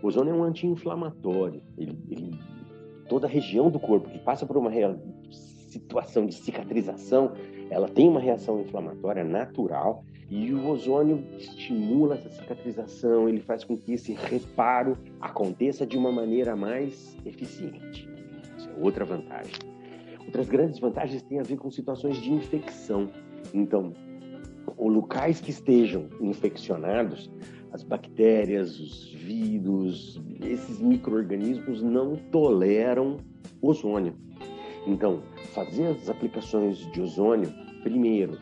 O 0.03 0.07
ozônio 0.07 0.35
é 0.35 0.37
um 0.37 0.43
anti-inflamatório. 0.43 1.63
Ele, 1.77 1.99
ele, 2.09 2.39
toda 3.09 3.27
a 3.27 3.31
região 3.31 3.71
do 3.71 3.79
corpo 3.79 4.09
que 4.09 4.19
passa 4.19 4.47
por 4.47 4.57
uma 4.57 4.71
situação 5.31 6.27
de 6.27 6.35
cicatrização, 6.35 7.33
ela 7.71 7.89
tem 7.89 8.09
uma 8.09 8.21
reação 8.21 8.61
inflamatória 8.61 9.25
natural 9.25 10.05
e 10.31 10.53
o 10.53 10.69
ozônio 10.69 11.25
estimula 11.39 12.15
essa 12.15 12.31
cicatrização, 12.31 13.29
ele 13.29 13.41
faz 13.41 13.65
com 13.65 13.77
que 13.77 13.93
esse 13.95 14.13
reparo 14.13 14.97
aconteça 15.21 15.87
de 15.87 15.97
uma 15.97 16.13
maneira 16.13 16.55
mais 16.55 17.17
eficiente 17.25 18.09
outra 18.81 19.05
vantagem. 19.05 19.55
Outras 20.25 20.49
grandes 20.49 20.79
vantagens 20.79 21.23
têm 21.23 21.41
a 21.41 21.43
ver 21.43 21.57
com 21.57 21.71
situações 21.71 22.17
de 22.19 22.33
infecção. 22.33 23.11
Então, 23.53 23.93
locais 24.77 25.41
que 25.41 25.51
estejam 25.51 26.09
infeccionados, 26.21 27.31
as 27.73 27.83
bactérias, 27.83 28.79
os 28.81 29.13
vírus, 29.13 30.21
esses 30.45 30.81
micro-organismos 30.81 31.83
não 31.83 32.17
toleram 32.17 33.19
ozônio. 33.61 34.15
Então, 34.87 35.23
fazer 35.53 35.87
as 35.89 36.09
aplicações 36.09 36.79
de 36.93 37.01
ozônio 37.01 37.53
primeiro, 37.83 38.39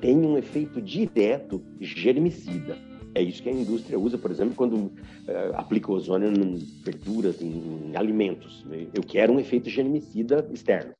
tem 0.00 0.18
um 0.18 0.36
efeito 0.36 0.80
direto 0.80 1.62
germicida. 1.80 2.76
É 3.14 3.22
isso 3.22 3.42
que 3.42 3.48
a 3.48 3.52
indústria 3.52 3.98
usa, 3.98 4.18
por 4.18 4.30
exemplo, 4.30 4.54
quando 4.54 4.74
uh, 4.74 4.92
aplica 5.54 5.90
ozônio 5.90 6.28
em 6.28 6.56
verduras, 6.84 7.40
em, 7.40 7.90
em 7.90 7.96
alimentos. 7.96 8.66
Eu 8.92 9.02
quero 9.02 9.32
um 9.32 9.40
efeito 9.40 9.70
germicida 9.70 10.46
externo. 10.52 10.92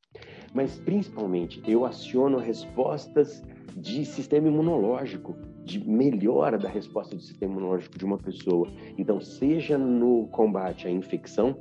Mas, 0.55 0.79
principalmente, 0.79 1.61
eu 1.69 1.85
aciono 1.85 2.39
respostas 2.39 3.45
de 3.77 4.07
sistema 4.07 4.49
imunológico, 4.49 5.37
de 5.67 5.87
melhora 5.87 6.57
da 6.57 6.69
resposta 6.69 7.17
do 7.17 7.21
sistema 7.21 7.53
imunológico 7.53 7.99
de 7.99 8.05
uma 8.05 8.17
pessoa. 8.17 8.69
Então, 8.97 9.21
seja 9.21 9.77
no 9.77 10.29
combate 10.29 10.87
à 10.87 10.91
infecção, 10.91 11.59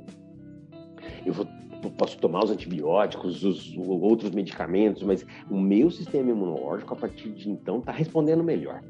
eu 1.26 1.32
vou 1.32 1.46
posso 1.98 2.18
tomar 2.18 2.42
os 2.42 2.50
antibióticos, 2.50 3.44
os 3.44 3.76
outros 3.76 4.32
medicamentos, 4.32 5.04
mas 5.04 5.24
o 5.48 5.60
meu 5.60 5.88
sistema 5.88 6.30
imunológico, 6.30 6.92
a 6.92 6.96
partir 6.96 7.30
de 7.30 7.48
então, 7.48 7.78
está 7.78 7.92
respondendo 7.92 8.42
melhor. 8.42 8.82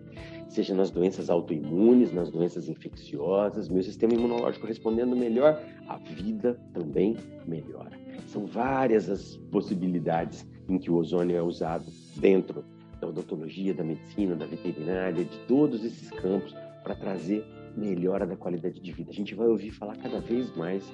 Seja 0.48 0.74
nas 0.74 0.90
doenças 0.90 1.28
autoimunes, 1.28 2.10
nas 2.12 2.30
doenças 2.30 2.70
infecciosas, 2.70 3.68
meu 3.68 3.82
sistema 3.82 4.14
imunológico 4.14 4.66
respondendo 4.66 5.14
melhor, 5.14 5.60
a 5.88 5.98
vida 5.98 6.58
também 6.72 7.16
melhora. 7.46 7.98
São 8.28 8.46
várias 8.46 9.10
as 9.10 9.36
possibilidades 9.50 10.46
em 10.66 10.78
que 10.78 10.90
o 10.90 10.94
ozônio 10.94 11.36
é 11.36 11.42
usado 11.42 11.84
dentro 12.16 12.64
da 13.00 13.08
odontologia, 13.08 13.74
da 13.74 13.84
medicina, 13.84 14.34
da 14.34 14.46
veterinária, 14.46 15.24
de 15.24 15.38
todos 15.46 15.84
esses 15.84 16.10
campos 16.10 16.54
para 16.82 16.94
trazer 16.94 17.44
melhora 17.76 18.26
da 18.26 18.36
qualidade 18.36 18.80
de 18.80 18.92
vida. 18.92 19.10
A 19.10 19.14
gente 19.14 19.34
vai 19.34 19.46
ouvir 19.46 19.70
falar 19.70 19.96
cada 19.96 20.20
vez 20.20 20.54
mais 20.56 20.84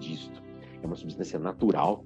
disto. 0.00 0.42
É 0.82 0.86
uma 0.86 0.96
substância 0.96 1.38
natural, 1.38 2.04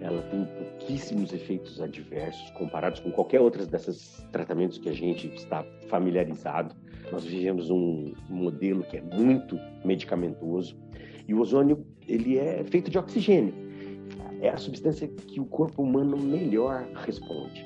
ela 0.00 0.22
tem 0.22 0.44
pouquíssimos 0.44 1.32
efeitos 1.32 1.80
adversos 1.80 2.50
comparados 2.50 3.00
com 3.00 3.10
qualquer 3.10 3.40
outro 3.40 3.66
desses 3.66 4.24
tratamentos 4.30 4.78
que 4.78 4.88
a 4.88 4.92
gente 4.92 5.26
está 5.34 5.64
familiarizado. 5.88 6.74
Nós 7.10 7.24
vivemos 7.24 7.70
um 7.70 8.14
modelo 8.28 8.82
que 8.84 8.98
é 8.98 9.02
muito 9.02 9.58
medicamentoso 9.84 10.76
e 11.26 11.34
o 11.34 11.40
ozônio 11.40 11.86
ele 12.06 12.38
é 12.38 12.62
feito 12.64 12.90
de 12.90 12.98
oxigênio. 12.98 13.54
É 14.40 14.50
a 14.50 14.56
substância 14.56 15.08
que 15.08 15.40
o 15.40 15.46
corpo 15.46 15.82
humano 15.82 16.16
melhor 16.16 16.86
responde 16.94 17.64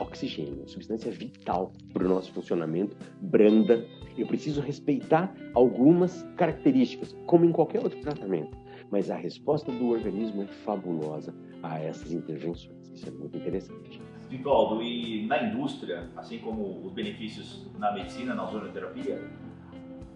oxigênio, 0.00 0.68
substância 0.68 1.10
vital 1.10 1.72
para 1.92 2.04
o 2.04 2.08
nosso 2.08 2.32
funcionamento, 2.32 2.96
branda. 3.20 3.86
Eu 4.18 4.26
preciso 4.26 4.60
respeitar 4.60 5.32
algumas 5.54 6.22
características, 6.36 7.16
como 7.26 7.44
em 7.44 7.52
qualquer 7.52 7.82
outro 7.82 8.00
tratamento, 8.00 8.56
mas 8.90 9.10
a 9.10 9.16
resposta 9.16 9.70
do 9.70 9.88
organismo 9.88 10.42
é 10.42 10.46
fabulosa 10.46 11.34
a 11.62 11.78
essas 11.78 12.12
intervenções. 12.12 12.90
Isso 12.92 13.08
é 13.08 13.10
muito 13.12 13.36
interessante. 13.36 14.00
Vivaldo, 14.28 14.82
e 14.82 15.26
na 15.26 15.42
indústria, 15.42 16.08
assim 16.16 16.38
como 16.38 16.86
os 16.86 16.92
benefícios 16.92 17.66
na 17.78 17.92
medicina, 17.92 18.34
na 18.34 18.44
ozonoterapia, 18.44 19.20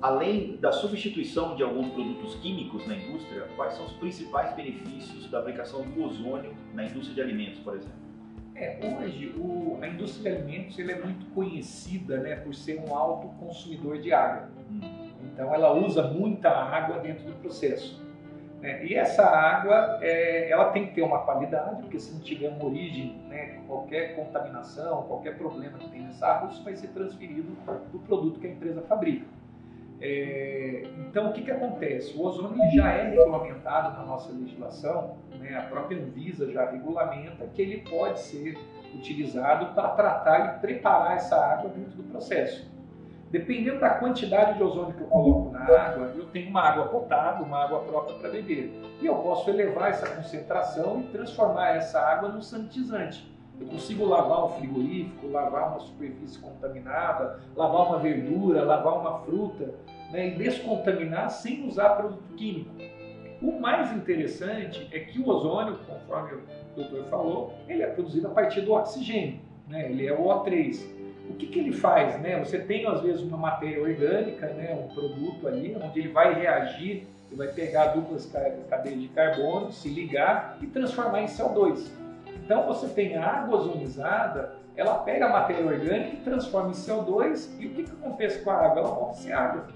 além 0.00 0.56
da 0.56 0.70
substituição 0.70 1.56
de 1.56 1.62
alguns 1.62 1.88
produtos 1.88 2.34
químicos 2.36 2.86
na 2.86 2.96
indústria, 2.96 3.48
quais 3.56 3.74
são 3.74 3.86
os 3.86 3.92
principais 3.94 4.54
benefícios 4.54 5.28
da 5.30 5.38
aplicação 5.38 5.82
do 5.82 6.02
ozônio 6.02 6.54
na 6.74 6.84
indústria 6.84 7.14
de 7.14 7.20
alimentos, 7.22 7.58
por 7.60 7.74
exemplo? 7.76 8.04
É, 8.54 8.78
hoje 8.82 9.34
o, 9.36 9.78
a 9.82 9.88
indústria 9.88 10.30
de 10.30 10.38
alimentos 10.38 10.78
ele 10.78 10.92
é 10.92 11.00
muito 11.00 11.26
conhecida 11.34 12.18
né, 12.18 12.36
por 12.36 12.54
ser 12.54 12.80
um 12.80 12.94
alto 12.94 13.28
consumidor 13.38 13.98
de 14.00 14.12
água. 14.12 14.48
Hum. 14.70 14.80
Então 15.24 15.52
ela 15.52 15.72
usa 15.72 16.04
muita 16.04 16.50
água 16.50 16.98
dentro 16.98 17.24
do 17.24 17.32
processo. 17.40 18.00
Né? 18.60 18.86
E 18.86 18.94
essa 18.94 19.24
água 19.24 19.98
é, 20.00 20.48
ela 20.50 20.70
tem 20.70 20.86
que 20.86 20.94
ter 20.94 21.02
uma 21.02 21.18
qualidade, 21.18 21.82
porque 21.82 21.98
se 21.98 22.14
não 22.14 22.20
tiver 22.20 22.48
uma 22.48 22.64
origem, 22.64 23.16
né, 23.28 23.60
qualquer 23.66 24.14
contaminação, 24.14 25.02
qualquer 25.02 25.36
problema 25.36 25.76
que 25.76 25.90
tem 25.90 26.02
nessa 26.02 26.26
água, 26.26 26.50
isso 26.50 26.62
vai 26.62 26.76
ser 26.76 26.88
transferido 26.88 27.56
do 27.92 27.98
produto 27.98 28.38
que 28.38 28.46
a 28.46 28.50
empresa 28.50 28.80
fabrica. 28.82 29.26
É, 30.00 30.82
então, 30.98 31.30
o 31.30 31.32
que, 31.32 31.42
que 31.42 31.50
acontece? 31.50 32.16
O 32.16 32.22
ozônio 32.22 32.58
já 32.72 32.92
é 32.92 33.10
regulamentado 33.10 33.96
na 33.96 34.04
nossa 34.04 34.32
legislação, 34.32 35.16
né? 35.44 35.58
a 35.58 35.62
própria 35.62 35.98
Anvisa 35.98 36.50
já 36.50 36.70
regulamenta 36.70 37.46
que 37.46 37.62
ele 37.62 37.88
pode 37.88 38.20
ser 38.20 38.58
utilizado 38.94 39.74
para 39.74 39.90
tratar 39.90 40.56
e 40.56 40.60
preparar 40.60 41.16
essa 41.16 41.36
água 41.36 41.70
dentro 41.70 41.92
do 41.92 42.02
processo. 42.04 42.72
Dependendo 43.30 43.80
da 43.80 43.90
quantidade 43.90 44.56
de 44.56 44.62
ozônio 44.62 44.94
que 44.94 45.02
eu 45.02 45.08
coloco 45.08 45.50
na 45.50 45.64
água, 45.64 46.12
eu 46.16 46.26
tenho 46.26 46.48
uma 46.50 46.62
água 46.62 46.86
potável, 46.86 47.44
uma 47.44 47.64
água 47.64 47.80
própria 47.80 48.16
para 48.16 48.30
beber. 48.30 48.72
E 49.02 49.06
eu 49.06 49.16
posso 49.16 49.50
elevar 49.50 49.90
essa 49.90 50.08
concentração 50.08 51.00
e 51.00 51.02
transformar 51.08 51.70
essa 51.70 51.98
água 51.98 52.28
num 52.28 52.40
sanitizante. 52.40 53.28
Eu 53.60 53.66
consigo 53.66 54.04
lavar 54.04 54.44
um 54.44 54.48
frigorífico, 54.50 55.28
lavar 55.28 55.70
uma 55.70 55.80
superfície 55.80 56.38
contaminada, 56.38 57.40
lavar 57.56 57.88
uma 57.88 57.98
verdura, 57.98 58.64
lavar 58.64 59.00
uma 59.00 59.18
fruta 59.20 59.74
né, 60.10 60.28
e 60.28 60.34
descontaminar 60.36 61.30
sem 61.30 61.66
usar 61.66 61.90
produto 61.90 62.34
químico. 62.36 62.70
O 63.42 63.60
mais 63.60 63.92
interessante 63.92 64.88
é 64.92 65.00
que 65.00 65.18
o 65.20 65.28
ozônio, 65.28 65.78
conforme 65.86 66.34
o 66.34 66.40
doutor 66.76 67.04
falou, 67.04 67.54
ele 67.68 67.82
é 67.82 67.86
produzido 67.86 68.28
a 68.28 68.30
partir 68.30 68.62
do 68.62 68.72
oxigênio, 68.72 69.40
né, 69.68 69.90
ele 69.90 70.06
é 70.06 70.12
o 70.12 70.22
O3. 70.22 70.80
O 71.28 71.34
que, 71.34 71.46
que 71.46 71.58
ele 71.58 71.72
faz? 71.72 72.20
Né? 72.20 72.38
Você 72.38 72.58
tem 72.58 72.86
às 72.86 73.00
vezes 73.00 73.22
uma 73.22 73.36
matéria 73.36 73.80
orgânica, 73.80 74.46
né, 74.48 74.74
um 74.74 74.94
produto 74.94 75.48
ali, 75.48 75.76
onde 75.80 76.00
ele 76.00 76.08
vai 76.08 76.34
reagir, 76.34 77.06
ele 77.30 77.36
vai 77.36 77.48
pegar 77.48 77.86
duplas 77.88 78.30
cadeias 78.68 79.00
de 79.00 79.08
carbono, 79.08 79.72
se 79.72 79.88
ligar 79.88 80.58
e 80.60 80.66
transformar 80.66 81.22
em 81.22 81.26
CO2. 81.26 81.90
Então 82.44 82.66
você 82.66 82.88
tem 82.88 83.16
a 83.16 83.26
água 83.26 83.58
ozonizada, 83.58 84.56
ela 84.76 84.98
pega 84.98 85.26
a 85.26 85.30
matéria 85.30 85.64
orgânica 85.64 86.14
e 86.14 86.16
transforma 86.18 86.70
em 86.70 86.74
CO2, 86.74 87.48
e 87.58 87.66
o 87.66 87.70
que, 87.70 87.84
que 87.84 87.92
acontece 87.92 88.42
com 88.42 88.50
a 88.50 88.54
água? 88.54 88.82
Ela 88.82 89.10
a 89.10 89.14
ser 89.14 89.32
água. 89.32 89.66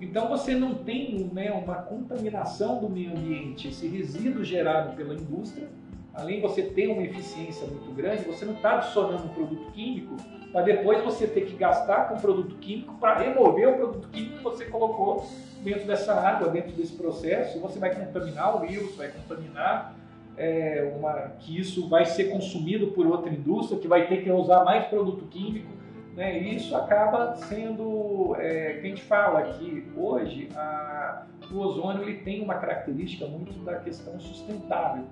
Então 0.00 0.28
você 0.28 0.54
não 0.54 0.74
tem 0.74 1.30
né, 1.32 1.50
uma 1.52 1.76
contaminação 1.76 2.78
do 2.80 2.88
meio 2.88 3.12
ambiente, 3.12 3.68
esse 3.68 3.86
resíduo 3.86 4.44
gerado 4.44 4.94
pela 4.94 5.14
indústria, 5.14 5.68
além 6.12 6.36
de 6.36 6.42
você 6.42 6.62
ter 6.62 6.88
uma 6.88 7.02
eficiência 7.02 7.66
muito 7.66 7.94
grande, 7.94 8.24
você 8.24 8.44
não 8.44 8.54
está 8.54 8.76
adicionando 8.76 9.24
um 9.24 9.28
produto 9.28 9.70
químico 9.72 10.16
para 10.52 10.62
depois 10.62 11.02
você 11.02 11.26
ter 11.26 11.42
que 11.42 11.56
gastar 11.56 12.08
com 12.08 12.16
produto 12.16 12.56
químico 12.56 12.94
para 12.94 13.18
remover 13.18 13.68
o 13.68 13.76
produto 13.76 14.08
químico 14.08 14.36
que 14.38 14.42
você 14.42 14.64
colocou 14.66 15.26
dentro 15.62 15.86
dessa 15.86 16.14
água, 16.14 16.48
dentro 16.48 16.72
desse 16.72 16.92
processo, 16.92 17.58
você 17.60 17.78
vai 17.78 17.94
contaminar 17.94 18.56
o 18.56 18.66
rio, 18.66 18.90
vai 18.96 19.08
contaminar 19.08 19.96
é, 20.36 20.92
uma, 20.96 21.30
que 21.40 21.58
isso 21.58 21.88
vai 21.88 22.04
ser 22.06 22.24
consumido 22.30 22.88
por 22.88 23.06
outra 23.06 23.30
indústria, 23.32 23.78
que 23.78 23.88
vai 23.88 24.06
ter 24.06 24.22
que 24.22 24.30
usar 24.30 24.64
mais 24.64 24.86
produto 24.86 25.26
químico, 25.26 25.68
né? 26.16 26.40
E 26.40 26.56
isso 26.56 26.74
acaba 26.74 27.36
sendo, 27.36 28.34
é, 28.38 28.72
que 28.74 28.86
a 28.86 28.88
gente 28.88 29.02
fala 29.02 29.42
que 29.52 29.86
hoje 29.94 30.48
a, 30.56 31.26
o 31.52 31.58
ozônio 31.58 32.02
ele 32.02 32.20
tem 32.20 32.42
uma 32.42 32.54
característica 32.54 33.26
muito 33.26 33.52
da 33.64 33.76
questão 33.76 34.18
sustentável, 34.18 35.04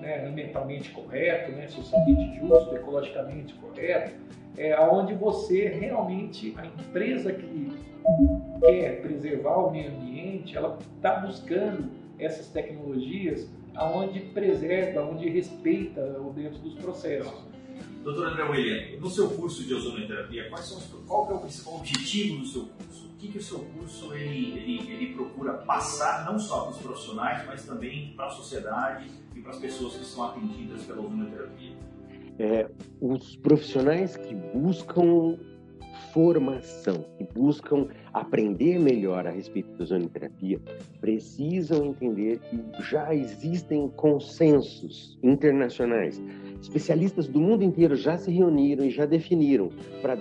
né? 0.00 0.24
ambientalmente 0.26 0.90
correto, 0.90 1.50
né? 1.52 1.66
socialmente 1.66 2.38
justo, 2.38 2.76
ecologicamente 2.76 3.54
correto, 3.54 4.14
é, 4.56 4.78
onde 4.80 5.14
você 5.14 5.68
realmente, 5.68 6.54
a 6.56 6.64
empresa 6.64 7.32
que 7.32 7.76
quer 8.60 9.02
preservar 9.02 9.56
o 9.56 9.70
meio 9.72 9.90
ambiente, 9.90 10.56
ela 10.56 10.78
está 10.96 11.16
buscando 11.16 11.90
essas 12.18 12.48
tecnologias 12.48 13.50
aonde 13.74 14.20
preserva, 14.20 15.02
onde 15.02 15.28
respeita 15.28 16.00
o 16.00 16.32
dentro 16.32 16.58
dos 16.60 16.74
processos. 16.74 17.44
Doutor 18.06 18.28
André 18.28 18.44
William, 18.44 19.00
no 19.00 19.10
seu 19.10 19.28
curso 19.28 19.64
de 19.64 19.74
ozonoterapia, 19.74 20.48
quais 20.48 20.66
são 20.66 20.78
os, 20.78 20.84
qual 21.08 21.28
é 21.28 21.34
o 21.34 21.38
principal 21.40 21.74
objetivo 21.74 22.38
do 22.38 22.46
seu 22.46 22.62
curso? 22.62 23.06
O 23.06 23.16
que, 23.18 23.32
que 23.32 23.38
o 23.38 23.42
seu 23.42 23.58
curso 23.58 24.14
ele, 24.14 24.56
ele, 24.60 24.92
ele 24.92 25.14
procura 25.14 25.54
passar 25.54 26.24
não 26.24 26.38
só 26.38 26.60
para 26.60 26.70
os 26.70 26.78
profissionais, 26.78 27.44
mas 27.44 27.66
também 27.66 28.14
para 28.16 28.26
a 28.26 28.30
sociedade 28.30 29.10
e 29.34 29.40
para 29.40 29.50
as 29.50 29.58
pessoas 29.58 29.96
que 29.96 30.04
são 30.04 30.22
atendidas 30.22 30.84
pela 30.84 31.02
ozonoterapia? 31.02 31.76
É, 32.38 32.70
os 33.00 33.34
profissionais 33.34 34.16
que 34.16 34.36
buscam 34.36 35.36
formação, 36.12 37.04
que 37.18 37.24
buscam 37.24 37.88
aprender 38.12 38.78
melhor 38.78 39.26
a 39.26 39.30
respeito 39.30 39.68
da 39.76 39.82
ozonoterapia, 39.82 40.60
precisam 41.00 41.86
entender 41.86 42.38
que 42.38 42.82
já 42.82 43.12
existem 43.12 43.88
consensos 43.88 45.18
internacionais. 45.24 46.22
Especialistas 46.66 47.28
do 47.28 47.40
mundo 47.40 47.62
inteiro 47.62 47.94
já 47.94 48.18
se 48.18 48.28
reuniram 48.28 48.84
e 48.84 48.90
já 48.90 49.06
definiram 49.06 49.70
para 50.02 50.16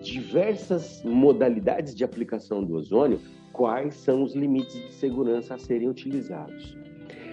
diversas 0.00 1.02
modalidades 1.02 1.92
de 1.92 2.04
aplicação 2.04 2.62
do 2.62 2.74
ozônio 2.76 3.20
quais 3.52 3.94
são 3.94 4.22
os 4.22 4.32
limites 4.32 4.74
de 4.74 4.94
segurança 4.94 5.56
a 5.56 5.58
serem 5.58 5.88
utilizados. 5.88 6.78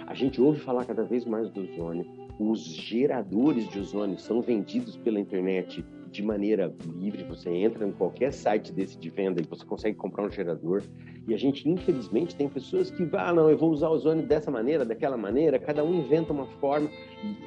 A 0.08 0.16
gente 0.16 0.42
ouve 0.42 0.60
falar 0.60 0.84
cada 0.84 1.04
vez 1.04 1.26
mais 1.26 1.48
do 1.52 1.62
ozônio. 1.62 2.08
Os 2.40 2.66
geradores 2.66 3.70
de 3.70 3.80
ozônio 3.80 4.18
são 4.18 4.42
vendidos 4.42 4.98
pela 4.98 5.20
internet 5.20 5.86
de 6.10 6.24
maneira 6.24 6.76
livre. 6.98 7.24
Você 7.26 7.52
entra 7.52 7.88
em 7.88 7.92
qualquer 7.92 8.34
site 8.34 8.74
desse 8.74 8.98
de 8.98 9.12
venda 9.12 9.40
e 9.40 9.46
você 9.46 9.64
consegue 9.64 9.96
comprar 9.96 10.26
um 10.26 10.32
gerador. 10.32 10.82
E 11.28 11.34
a 11.34 11.38
gente, 11.38 11.68
infelizmente, 11.68 12.36
tem 12.36 12.48
pessoas 12.48 12.92
que, 12.92 13.08
ah, 13.14 13.34
não, 13.34 13.50
eu 13.50 13.58
vou 13.58 13.72
usar 13.72 13.90
o 13.90 13.94
ozônio 13.94 14.26
dessa 14.26 14.52
maneira, 14.52 14.86
daquela 14.86 15.18
maneira, 15.18 15.58
cada 15.58 15.84
um 15.84 15.96
inventa 15.96 16.32
uma 16.32 16.46
forma. 16.60 16.90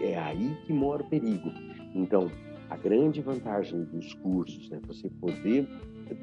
E 0.01 0.05
é 0.05 0.19
aí 0.19 0.57
que 0.67 0.73
mora 0.73 1.03
o 1.03 1.09
perigo. 1.09 1.51
Então, 1.95 2.29
A 2.71 2.77
grande 2.77 3.23
vantagem 3.23 3.85
dos 3.85 4.13
cursos 4.15 4.71
é 4.71 4.79
você 4.81 5.09
poder 5.09 5.67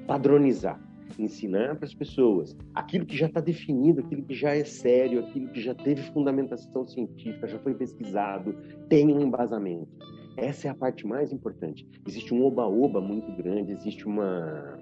padronizar, 0.06 0.80
ensinar 1.18 1.76
para 1.76 1.86
as 1.86 1.94
pessoas 1.94 2.56
aquilo 2.74 3.06
que 3.06 3.18
já 3.18 3.26
está 3.26 3.40
definido, 3.40 4.02
aquilo 4.02 4.22
que 4.24 4.36
já 4.36 4.56
é 4.56 4.64
sério, 4.64 5.20
aquilo 5.22 5.48
que 5.50 5.60
já 5.60 5.74
teve 5.74 6.04
fundamentação 6.12 6.86
científica, 6.86 7.48
já 7.48 7.58
foi 7.60 7.74
pesquisado, 7.74 8.56
tem 8.88 9.12
um 9.12 9.22
embasamento. 9.22 9.88
Essa 10.38 10.68
é 10.68 10.72
a 10.72 10.76
parte 10.76 11.08
mais 11.08 11.32
importante. 11.32 11.88
Existe 12.08 12.34
um 12.34 12.44
oba-oba 12.44 13.02
muito 13.02 13.32
grande, 13.36 13.72
existe 13.72 14.06
uma. 14.06 14.78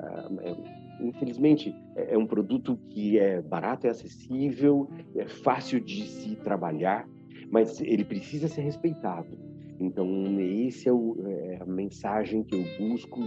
Uh, 0.00 0.77
infelizmente, 1.00 1.74
é, 1.96 2.14
é 2.14 2.18
um 2.18 2.26
produto 2.26 2.78
que 2.90 3.18
é 3.18 3.40
barato, 3.40 3.86
é 3.86 3.90
acessível, 3.90 4.88
é 5.14 5.26
fácil 5.26 5.80
de 5.80 6.02
se 6.02 6.36
trabalhar, 6.36 7.08
mas 7.50 7.80
ele 7.80 8.04
precisa 8.04 8.48
ser 8.48 8.62
respeitado. 8.62 9.38
Então, 9.80 10.08
esse 10.40 10.88
é, 10.88 10.92
o, 10.92 11.16
é 11.26 11.58
a 11.60 11.64
mensagem 11.64 12.42
que 12.42 12.54
eu 12.54 12.64
busco 12.78 13.20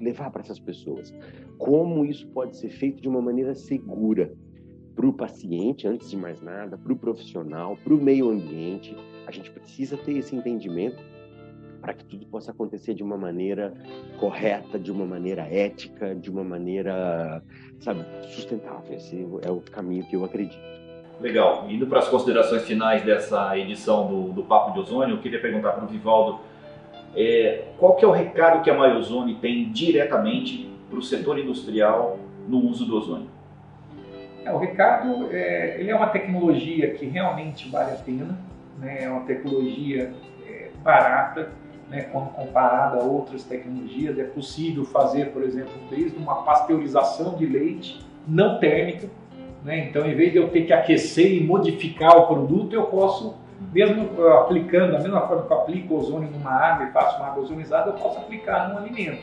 levar 0.00 0.30
para 0.30 0.42
essas 0.42 0.60
pessoas. 0.60 1.12
Como 1.58 2.04
isso 2.04 2.28
pode 2.28 2.56
ser 2.56 2.68
feito 2.68 3.00
de 3.00 3.08
uma 3.08 3.20
maneira 3.20 3.54
segura 3.54 4.32
para 4.94 5.06
o 5.06 5.12
paciente, 5.12 5.86
antes 5.86 6.10
de 6.10 6.16
mais 6.16 6.40
nada, 6.40 6.78
para 6.78 6.92
o 6.92 6.96
profissional, 6.96 7.76
para 7.76 7.94
o 7.94 8.02
meio 8.02 8.30
ambiente. 8.30 8.96
A 9.26 9.30
gente 9.30 9.50
precisa 9.50 9.96
ter 9.96 10.16
esse 10.16 10.34
entendimento 10.34 11.02
para 11.86 11.94
que 11.94 12.04
tudo 12.04 12.26
possa 12.26 12.50
acontecer 12.50 12.94
de 12.94 13.04
uma 13.04 13.16
maneira 13.16 13.72
correta, 14.18 14.76
de 14.76 14.90
uma 14.90 15.06
maneira 15.06 15.42
ética, 15.42 16.16
de 16.16 16.28
uma 16.28 16.42
maneira, 16.42 17.40
sabe, 17.78 18.04
sustentável. 18.28 18.92
Esse 18.96 19.24
é 19.44 19.50
o 19.52 19.60
caminho 19.60 20.04
que 20.04 20.16
eu 20.16 20.24
acredito. 20.24 20.58
Legal. 21.20 21.64
Indo 21.70 21.86
para 21.86 22.00
as 22.00 22.08
considerações 22.08 22.64
finais 22.64 23.04
dessa 23.04 23.56
edição 23.56 24.08
do, 24.08 24.32
do 24.32 24.42
Papo 24.42 24.72
de 24.72 24.80
Ozônio, 24.80 25.14
eu 25.14 25.20
queria 25.20 25.40
perguntar 25.40 25.74
para 25.74 25.84
o 25.84 25.86
Vivaldo 25.86 26.40
é, 27.14 27.68
qual 27.78 27.94
que 27.94 28.04
é 28.04 28.08
o 28.08 28.10
recado 28.10 28.64
que 28.64 28.68
a 28.68 28.74
Maiozone 28.74 29.36
tem 29.36 29.70
diretamente 29.70 30.68
para 30.90 30.98
o 30.98 31.02
setor 31.02 31.38
industrial 31.38 32.18
no 32.48 32.66
uso 32.66 32.84
do 32.84 32.96
ozônio? 32.96 33.30
É, 34.44 34.52
o 34.52 34.58
recado 34.58 35.28
é, 35.30 35.80
ele 35.80 35.88
é 35.88 35.94
uma 35.94 36.08
tecnologia 36.08 36.90
que 36.90 37.06
realmente 37.06 37.70
vale 37.70 37.92
a 37.92 37.96
pena, 37.96 38.36
né? 38.76 39.04
é 39.04 39.08
uma 39.08 39.22
tecnologia 39.22 40.12
é, 40.44 40.70
barata, 40.82 41.48
né? 41.90 42.02
quando 42.12 42.30
comparada 42.30 43.00
a 43.00 43.04
outras 43.04 43.44
tecnologias. 43.44 44.18
É 44.18 44.24
possível 44.24 44.84
fazer, 44.84 45.32
por 45.32 45.42
exemplo, 45.42 45.72
desde 45.90 46.16
uma 46.16 46.42
pasteurização 46.42 47.34
de 47.34 47.46
leite 47.46 48.04
não 48.26 48.58
térmica. 48.58 49.08
Né? 49.64 49.88
Então, 49.88 50.06
em 50.06 50.14
vez 50.14 50.32
de 50.32 50.38
eu 50.38 50.48
ter 50.48 50.62
que 50.62 50.72
aquecer 50.72 51.32
e 51.32 51.44
modificar 51.44 52.16
o 52.16 52.26
produto, 52.26 52.74
eu 52.74 52.84
posso 52.84 53.34
mesmo 53.72 54.08
aplicando, 54.32 54.92
da 54.92 54.98
mesma 54.98 55.22
forma 55.22 55.44
que 55.44 55.52
eu 55.52 55.56
aplico 55.56 55.94
ozônio 55.94 56.30
numa 56.30 56.50
água 56.50 56.86
e 56.86 56.92
faço 56.92 57.16
uma 57.16 57.28
água 57.28 57.42
ozonizada, 57.42 57.90
eu 57.90 57.94
posso 57.94 58.18
aplicar 58.18 58.68
num 58.68 58.78
alimento. 58.78 59.22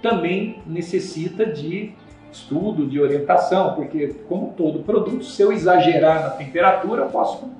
Também 0.00 0.62
necessita 0.66 1.44
de 1.44 1.92
estudo, 2.30 2.86
de 2.86 3.00
orientação, 3.00 3.74
porque 3.74 4.08
como 4.28 4.52
todo 4.56 4.80
produto, 4.80 5.24
se 5.24 5.42
eu 5.42 5.52
exagerar 5.52 6.22
na 6.22 6.30
temperatura, 6.30 7.02
eu 7.02 7.08
posso 7.08 7.50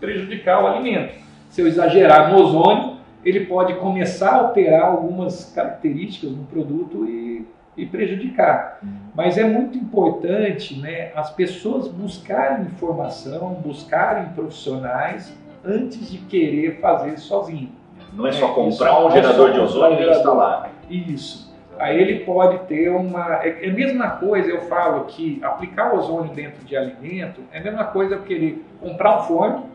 prejudicar 0.00 0.62
o 0.62 0.66
alimento. 0.66 1.14
Se 1.48 1.60
eu 1.60 1.66
exagerar 1.66 2.30
no 2.30 2.42
ozônio, 2.42 2.93
ele 3.24 3.46
pode 3.46 3.74
começar 3.74 4.30
a 4.30 4.36
alterar 4.36 4.84
algumas 4.84 5.52
características 5.54 6.30
no 6.30 6.44
produto 6.44 7.04
e, 7.08 7.46
e 7.76 7.86
prejudicar. 7.86 8.80
Mas 9.14 9.38
é 9.38 9.44
muito 9.44 9.78
importante 9.78 10.78
né, 10.78 11.10
as 11.14 11.30
pessoas 11.30 11.88
buscarem 11.88 12.66
informação, 12.66 13.54
buscarem 13.54 14.28
profissionais 14.34 15.36
antes 15.64 16.10
de 16.10 16.18
querer 16.18 16.80
fazer 16.80 17.16
sozinho. 17.18 17.70
Não 18.12 18.26
é 18.26 18.32
só 18.32 18.48
comprar 18.48 19.04
um 19.04 19.10
gerador 19.10 19.52
de 19.52 19.58
ozônio 19.58 20.00
e 20.00 20.10
instalar. 20.10 20.70
Isso. 20.88 21.52
Aí 21.78 22.00
ele 22.00 22.20
pode 22.20 22.58
ter 22.66 22.88
uma. 22.90 23.42
É, 23.42 23.66
é 23.66 23.70
a 23.70 23.72
mesma 23.72 24.10
coisa, 24.10 24.48
eu 24.48 24.60
falo 24.62 25.06
que 25.06 25.40
aplicar 25.42 25.92
ozônio 25.92 26.32
dentro 26.32 26.64
de 26.64 26.76
alimento 26.76 27.40
é 27.50 27.58
a 27.58 27.62
mesma 27.62 27.84
coisa 27.84 28.14
eu 28.14 28.22
querer 28.22 28.64
comprar 28.80 29.18
um 29.18 29.22
forno, 29.24 29.66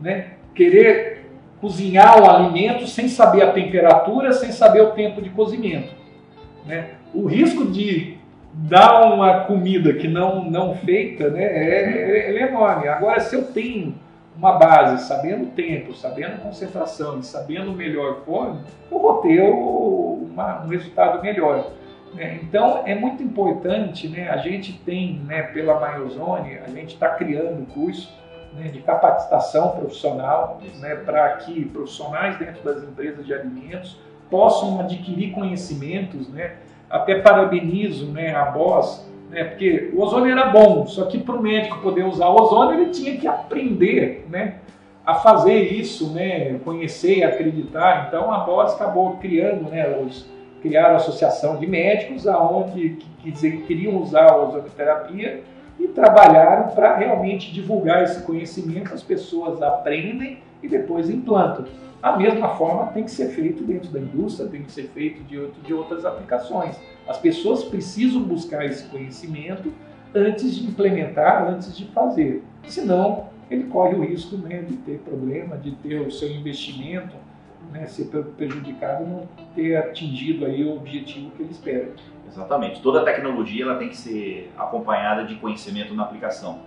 né? 0.00 0.34
querer 0.54 1.13
cozinhar 1.64 2.22
o 2.22 2.30
alimento 2.30 2.86
sem 2.86 3.08
saber 3.08 3.40
a 3.40 3.50
temperatura, 3.50 4.34
sem 4.34 4.52
saber 4.52 4.82
o 4.82 4.90
tempo 4.90 5.22
de 5.22 5.30
cozimento. 5.30 5.94
Né? 6.66 6.90
O 7.14 7.24
risco 7.24 7.64
de 7.64 8.18
dar 8.52 9.10
uma 9.10 9.44
comida 9.44 9.94
que 9.94 10.06
não, 10.06 10.44
não 10.44 10.74
feita 10.74 11.30
né, 11.30 11.42
é, 11.42 12.28
é, 12.28 12.36
é 12.36 12.48
enorme. 12.48 12.86
Agora, 12.86 13.18
se 13.18 13.34
eu 13.34 13.46
tenho 13.46 13.94
uma 14.36 14.58
base, 14.58 15.08
sabendo 15.08 15.44
o 15.44 15.50
tempo, 15.52 15.94
sabendo 15.94 16.42
concentração 16.42 17.18
e 17.18 17.22
sabendo 17.22 17.70
o 17.70 17.74
melhor 17.74 18.20
forno, 18.26 18.60
eu 18.92 18.98
vou 18.98 19.22
ter 19.22 19.40
uma, 19.40 20.66
um 20.66 20.68
resultado 20.68 21.22
melhor. 21.22 21.70
Né? 22.12 22.40
Então 22.42 22.82
é 22.84 22.94
muito 22.94 23.22
importante, 23.22 24.06
né? 24.06 24.28
a 24.28 24.36
gente 24.36 24.74
tem 24.84 25.18
né, 25.24 25.44
pela 25.44 25.80
Maiozone, 25.80 26.58
a 26.58 26.68
gente 26.68 26.92
está 26.92 27.08
criando 27.08 27.62
um 27.62 27.64
curso 27.64 28.12
né, 28.54 28.68
de 28.68 28.80
capacitação 28.80 29.70
profissional 29.70 30.60
né, 30.80 30.94
para 30.96 31.28
que 31.36 31.64
profissionais 31.66 32.38
dentro 32.38 32.62
das 32.64 32.82
empresas 32.82 33.26
de 33.26 33.34
alimentos 33.34 33.98
possam 34.30 34.80
adquirir 34.80 35.32
conhecimentos. 35.32 36.28
Né? 36.28 36.56
Até 36.88 37.20
parabenizo 37.20 38.06
né, 38.06 38.34
a 38.34 38.46
Boss 38.46 39.04
né? 39.34 39.44
Porque 39.44 39.90
o 39.92 40.00
ozônio 40.00 40.30
era 40.30 40.46
bom, 40.46 40.86
só 40.86 41.06
que 41.06 41.18
para 41.18 41.34
o 41.34 41.42
médico 41.42 41.80
poder 41.80 42.04
usar 42.04 42.28
o 42.28 42.40
ozônio 42.40 42.80
ele 42.80 42.90
tinha 42.90 43.16
que 43.16 43.26
aprender, 43.26 44.26
né? 44.30 44.56
A 45.04 45.16
fazer 45.16 45.72
isso, 45.72 46.12
né? 46.12 46.58
Conhecer 46.64 47.24
acreditar. 47.24 48.06
Então 48.06 48.32
a 48.32 48.38
BOS 48.38 48.74
acabou 48.74 49.16
criando, 49.16 49.68
né? 49.68 49.88
Os, 49.98 50.32
criaram 50.62 50.94
a 50.94 50.96
associação 50.96 51.58
de 51.58 51.66
médicos 51.66 52.26
aonde 52.26 52.96
que, 53.22 53.32
que 53.32 53.56
queriam 53.66 53.96
usar 54.00 54.30
a 54.30 54.36
ozonoterapia 54.36 55.42
e 55.78 55.88
trabalharam 55.88 56.74
para 56.74 56.96
realmente 56.96 57.52
divulgar 57.52 58.02
esse 58.02 58.22
conhecimento. 58.22 58.92
As 58.94 59.02
pessoas 59.02 59.60
aprendem 59.62 60.38
e 60.62 60.68
depois 60.68 61.10
implantam. 61.10 61.66
A 62.02 62.16
mesma 62.16 62.50
forma 62.50 62.92
tem 62.92 63.04
que 63.04 63.10
ser 63.10 63.28
feito 63.28 63.64
dentro 63.64 63.90
da 63.90 63.98
indústria, 63.98 64.48
tem 64.48 64.62
que 64.62 64.70
ser 64.70 64.88
feito 64.88 65.22
de, 65.24 65.46
de 65.62 65.72
outras 65.72 66.04
aplicações. 66.04 66.76
As 67.08 67.16
pessoas 67.18 67.64
precisam 67.64 68.22
buscar 68.22 68.64
esse 68.64 68.84
conhecimento 68.88 69.72
antes 70.14 70.54
de 70.54 70.66
implementar, 70.66 71.48
antes 71.48 71.76
de 71.76 71.86
fazer. 71.86 72.44
Senão, 72.66 73.28
ele 73.50 73.64
corre 73.64 73.94
o 73.94 74.04
risco 74.04 74.36
né, 74.36 74.62
de 74.62 74.76
ter 74.76 74.98
problema, 74.98 75.56
de 75.56 75.72
ter 75.76 76.00
o 76.00 76.10
seu 76.10 76.30
investimento 76.30 77.14
né, 77.72 77.86
ser 77.86 78.06
prejudicado 78.36 79.04
e 79.04 79.06
não 79.06 79.28
ter 79.54 79.76
atingido 79.76 80.46
aí 80.46 80.64
o 80.64 80.76
objetivo 80.76 81.30
que 81.30 81.42
ele 81.42 81.50
espera. 81.50 81.92
Exatamente. 82.26 82.80
Toda 82.80 83.04
tecnologia 83.04 83.64
ela 83.64 83.76
tem 83.76 83.88
que 83.88 83.96
ser 83.96 84.52
acompanhada 84.56 85.24
de 85.24 85.36
conhecimento 85.36 85.94
na 85.94 86.02
aplicação. 86.02 86.60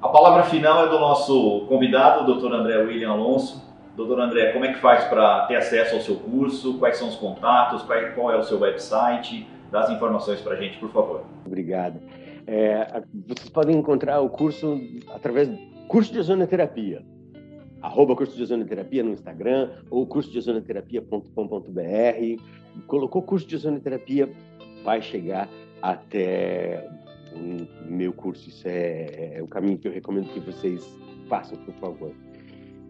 A 0.00 0.08
palavra 0.08 0.44
final 0.44 0.86
é 0.86 0.88
do 0.88 0.98
nosso 0.98 1.66
convidado, 1.68 2.30
o 2.30 2.34
Dr. 2.34 2.52
André 2.52 2.78
William 2.78 3.10
Alonso. 3.10 3.64
Doutor 3.96 4.20
André, 4.20 4.52
como 4.52 4.64
é 4.64 4.72
que 4.72 4.80
faz 4.80 5.04
para 5.04 5.46
ter 5.46 5.56
acesso 5.56 5.94
ao 5.94 6.00
seu 6.00 6.16
curso? 6.16 6.78
Quais 6.78 6.96
são 6.96 7.08
os 7.08 7.14
contatos? 7.14 7.82
Qual 8.14 8.30
é 8.30 8.36
o 8.36 8.42
seu 8.42 8.58
website? 8.58 9.46
Dá 9.70 9.80
as 9.80 9.90
informações 9.90 10.40
para 10.40 10.54
a 10.54 10.56
gente, 10.56 10.78
por 10.78 10.90
favor. 10.90 11.24
Obrigado. 11.46 12.00
É, 12.46 13.02
vocês 13.26 13.48
podem 13.48 13.76
encontrar 13.76 14.20
o 14.20 14.28
curso 14.28 14.80
através 15.14 15.48
do 15.48 15.56
curso 15.88 16.12
de 16.12 16.18
ozonoterapia, 16.18 17.02
arroba 17.84 18.16
curso 18.16 18.34
de 18.34 18.42
ozonoterapia 18.42 19.02
no 19.02 19.10
Instagram 19.10 19.70
ou 19.90 20.06
curso 20.06 20.30
de 20.30 20.38
ozonoterapia.com.br. 20.38 22.42
Colocou 22.86 23.22
curso 23.22 23.46
de 23.46 23.56
ozonoterapia, 23.56 24.32
vai 24.82 25.02
chegar 25.02 25.50
até 25.82 26.88
o 27.34 27.92
meu 27.92 28.14
curso. 28.14 28.48
Isso 28.48 28.66
é, 28.66 29.36
é 29.36 29.42
o 29.42 29.46
caminho 29.46 29.76
que 29.76 29.86
eu 29.86 29.92
recomendo 29.92 30.32
que 30.32 30.40
vocês 30.40 30.82
façam, 31.28 31.58
por 31.58 31.74
favor. 31.74 32.12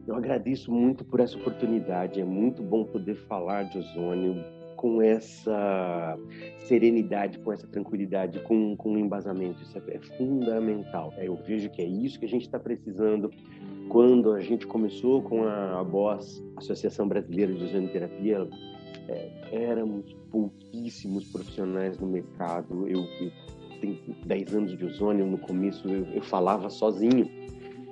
Eu 0.06 0.14
agradeço 0.14 0.70
muito 0.70 1.04
por 1.04 1.18
essa 1.18 1.36
oportunidade. 1.36 2.20
É 2.20 2.24
muito 2.24 2.62
bom 2.62 2.84
poder 2.84 3.16
falar 3.26 3.64
de 3.64 3.78
ozônio 3.78 4.44
com 4.76 5.02
essa 5.02 6.16
serenidade, 6.58 7.38
com 7.38 7.52
essa 7.52 7.66
tranquilidade, 7.66 8.38
com, 8.40 8.76
com 8.76 8.98
embasamento. 8.98 9.62
Isso 9.62 9.78
é, 9.78 9.96
é 9.96 9.98
fundamental. 10.16 11.12
É, 11.16 11.26
eu 11.26 11.36
vejo 11.36 11.70
que 11.70 11.82
é 11.82 11.86
isso 11.86 12.20
que 12.20 12.26
a 12.26 12.28
gente 12.28 12.42
está 12.42 12.60
precisando. 12.60 13.30
Quando 13.88 14.32
a 14.32 14.40
gente 14.40 14.66
começou 14.66 15.22
com 15.22 15.44
a, 15.44 15.84
BOS, 15.84 16.42
Associação 16.56 17.06
Brasileira 17.06 17.52
de 17.52 17.64
Ozonoterapia, 17.64 18.48
é, 19.08 19.48
éramos 19.52 20.12
pouquíssimos 20.30 21.24
profissionais 21.26 21.98
no 21.98 22.06
mercado. 22.06 22.88
Eu, 22.88 23.04
eu 23.20 23.32
tenho 23.80 23.98
10 24.26 24.54
anos 24.54 24.76
de 24.76 24.84
ozônio, 24.84 25.26
no 25.26 25.38
começo 25.38 25.88
eu, 25.88 26.04
eu 26.06 26.22
falava 26.22 26.70
sozinho 26.70 27.28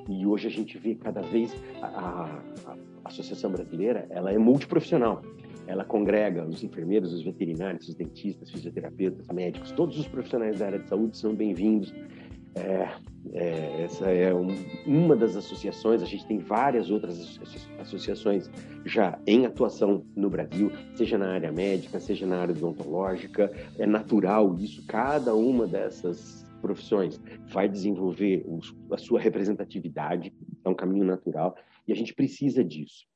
e 0.08 0.26
hoje 0.26 0.48
a 0.48 0.50
gente 0.50 0.78
vê 0.78 0.94
cada 0.94 1.20
vez 1.20 1.54
a, 1.80 1.86
a, 1.86 2.42
a 2.66 2.76
Associação 3.04 3.50
Brasileira, 3.50 4.06
ela 4.10 4.32
é 4.32 4.38
multiprofissional. 4.38 5.22
Ela 5.66 5.84
congrega 5.84 6.44
os 6.44 6.64
enfermeiros, 6.64 7.12
os 7.12 7.22
veterinários, 7.22 7.88
os 7.88 7.94
dentistas, 7.94 8.50
fisioterapeutas, 8.50 9.28
médicos, 9.28 9.70
todos 9.72 9.98
os 9.98 10.08
profissionais 10.08 10.58
da 10.58 10.66
área 10.66 10.78
de 10.78 10.88
saúde 10.88 11.16
são 11.16 11.34
bem-vindos 11.34 11.94
É, 12.54 12.88
é, 13.32 13.82
essa 13.82 14.10
é 14.10 14.34
um, 14.34 14.48
uma 14.86 15.16
das 15.16 15.36
associações, 15.36 16.02
a 16.02 16.06
gente 16.06 16.26
tem 16.26 16.38
várias 16.38 16.90
outras 16.90 17.40
associações 17.78 18.50
já 18.84 19.18
em 19.26 19.46
atuação 19.46 20.04
no 20.14 20.28
Brasil, 20.28 20.70
seja 20.94 21.16
na 21.16 21.32
área 21.32 21.50
médica, 21.50 21.98
seja 21.98 22.26
na 22.26 22.40
área 22.40 22.54
odontológica. 22.54 23.50
É 23.78 23.86
natural 23.86 24.54
isso, 24.58 24.84
cada 24.86 25.34
uma 25.34 25.66
dessas 25.66 26.46
profissões 26.60 27.20
vai 27.48 27.68
desenvolver 27.68 28.44
a 28.90 28.96
sua 28.98 29.18
representatividade, 29.18 30.32
é 30.64 30.68
um 30.68 30.74
caminho 30.74 31.04
natural, 31.04 31.56
e 31.88 31.92
a 31.92 31.96
gente 31.96 32.14
precisa 32.14 32.62
disso 32.62 33.11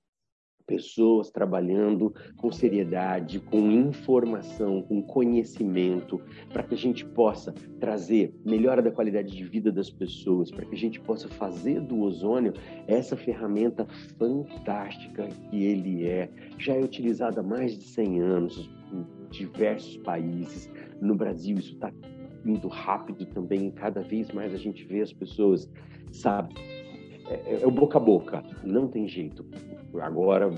pessoas 0.66 1.30
trabalhando 1.30 2.12
com 2.36 2.50
seriedade, 2.50 3.38
com 3.38 3.70
informação, 3.70 4.82
com 4.82 5.00
conhecimento, 5.02 6.20
para 6.52 6.62
que 6.62 6.74
a 6.74 6.78
gente 6.78 7.04
possa 7.04 7.52
trazer 7.78 8.34
melhora 8.44 8.82
da 8.82 8.90
qualidade 8.90 9.34
de 9.36 9.44
vida 9.44 9.70
das 9.70 9.90
pessoas, 9.90 10.50
para 10.50 10.66
que 10.66 10.74
a 10.74 10.78
gente 10.78 11.00
possa 11.00 11.28
fazer 11.28 11.80
do 11.80 12.00
ozônio 12.00 12.52
essa 12.86 13.16
ferramenta 13.16 13.86
fantástica 14.18 15.28
que 15.28 15.64
ele 15.64 16.04
é. 16.04 16.28
Já 16.58 16.74
é 16.74 16.80
utilizado 16.80 17.40
há 17.40 17.42
mais 17.42 17.78
de 17.78 17.84
100 17.84 18.20
anos 18.20 18.70
em 18.92 19.28
diversos 19.30 19.96
países. 19.98 20.70
No 21.00 21.14
Brasil, 21.14 21.56
isso 21.58 21.74
está 21.74 21.92
indo 22.44 22.68
rápido 22.68 23.26
também, 23.26 23.70
cada 23.70 24.00
vez 24.02 24.30
mais 24.30 24.54
a 24.54 24.58
gente 24.58 24.84
vê 24.84 25.00
as 25.00 25.12
pessoas, 25.12 25.70
sabe? 26.12 26.54
É, 27.28 27.60
é, 27.62 27.66
o 27.66 27.70
boca 27.70 27.98
a 27.98 28.00
boca, 28.00 28.44
não 28.62 28.86
tem 28.86 29.08
jeito 29.08 29.44
agora, 30.00 30.48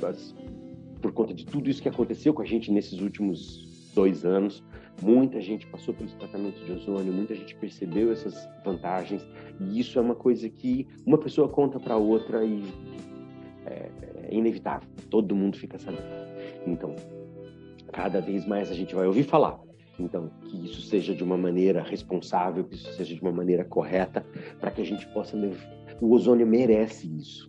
por 1.01 1.13
conta 1.13 1.33
de 1.33 1.47
tudo 1.47 1.71
isso 1.71 1.81
que 1.81 1.89
aconteceu 1.89 2.35
com 2.35 2.43
a 2.43 2.45
gente 2.45 2.71
nesses 2.71 3.01
últimos 3.01 3.91
dois 3.95 4.25
anos, 4.25 4.63
muita 5.03 5.41
gente 5.41 5.67
passou 5.67 5.95
pelos 5.95 6.13
tratamentos 6.15 6.65
de 6.65 6.73
ozônio, 6.73 7.13
muita 7.13 7.35
gente 7.35 7.55
percebeu 7.57 8.13
essas 8.13 8.49
vantagens, 8.65 9.27
e 9.61 9.81
isso 9.81 9.99
é 9.99 10.03
uma 10.03 10.15
coisa 10.15 10.49
que 10.49 10.87
uma 11.07 11.19
pessoa 11.19 11.49
conta 11.49 11.81
para 11.81 11.97
outra 11.97 12.45
e 12.45 12.63
é, 13.67 13.91
é 14.25 14.35
inevitável, 14.35 14.89
todo 15.09 15.35
mundo 15.35 15.57
fica 15.57 15.79
sabendo. 15.79 16.03
Então, 16.67 16.95
cada 17.93 18.21
vez 18.21 18.47
mais 18.47 18.71
a 18.71 18.75
gente 18.75 18.95
vai 18.95 19.07
ouvir 19.07 19.25
falar. 19.25 19.59
Então, 19.99 20.31
que 20.45 20.65
isso 20.65 20.83
seja 20.83 21.15
de 21.15 21.25
uma 21.25 21.37
maneira 21.37 21.83
responsável, 21.83 22.63
que 22.63 22.77
isso 22.77 22.93
seja 22.93 23.15
de 23.15 23.21
uma 23.21 23.33
maneira 23.33 23.65
correta, 23.65 24.25
para 24.61 24.71
que 24.71 24.81
a 24.81 24.85
gente 24.85 25.07
possa. 25.09 25.37
O 26.01 26.13
ozônio 26.13 26.47
merece 26.47 27.07
isso 27.07 27.49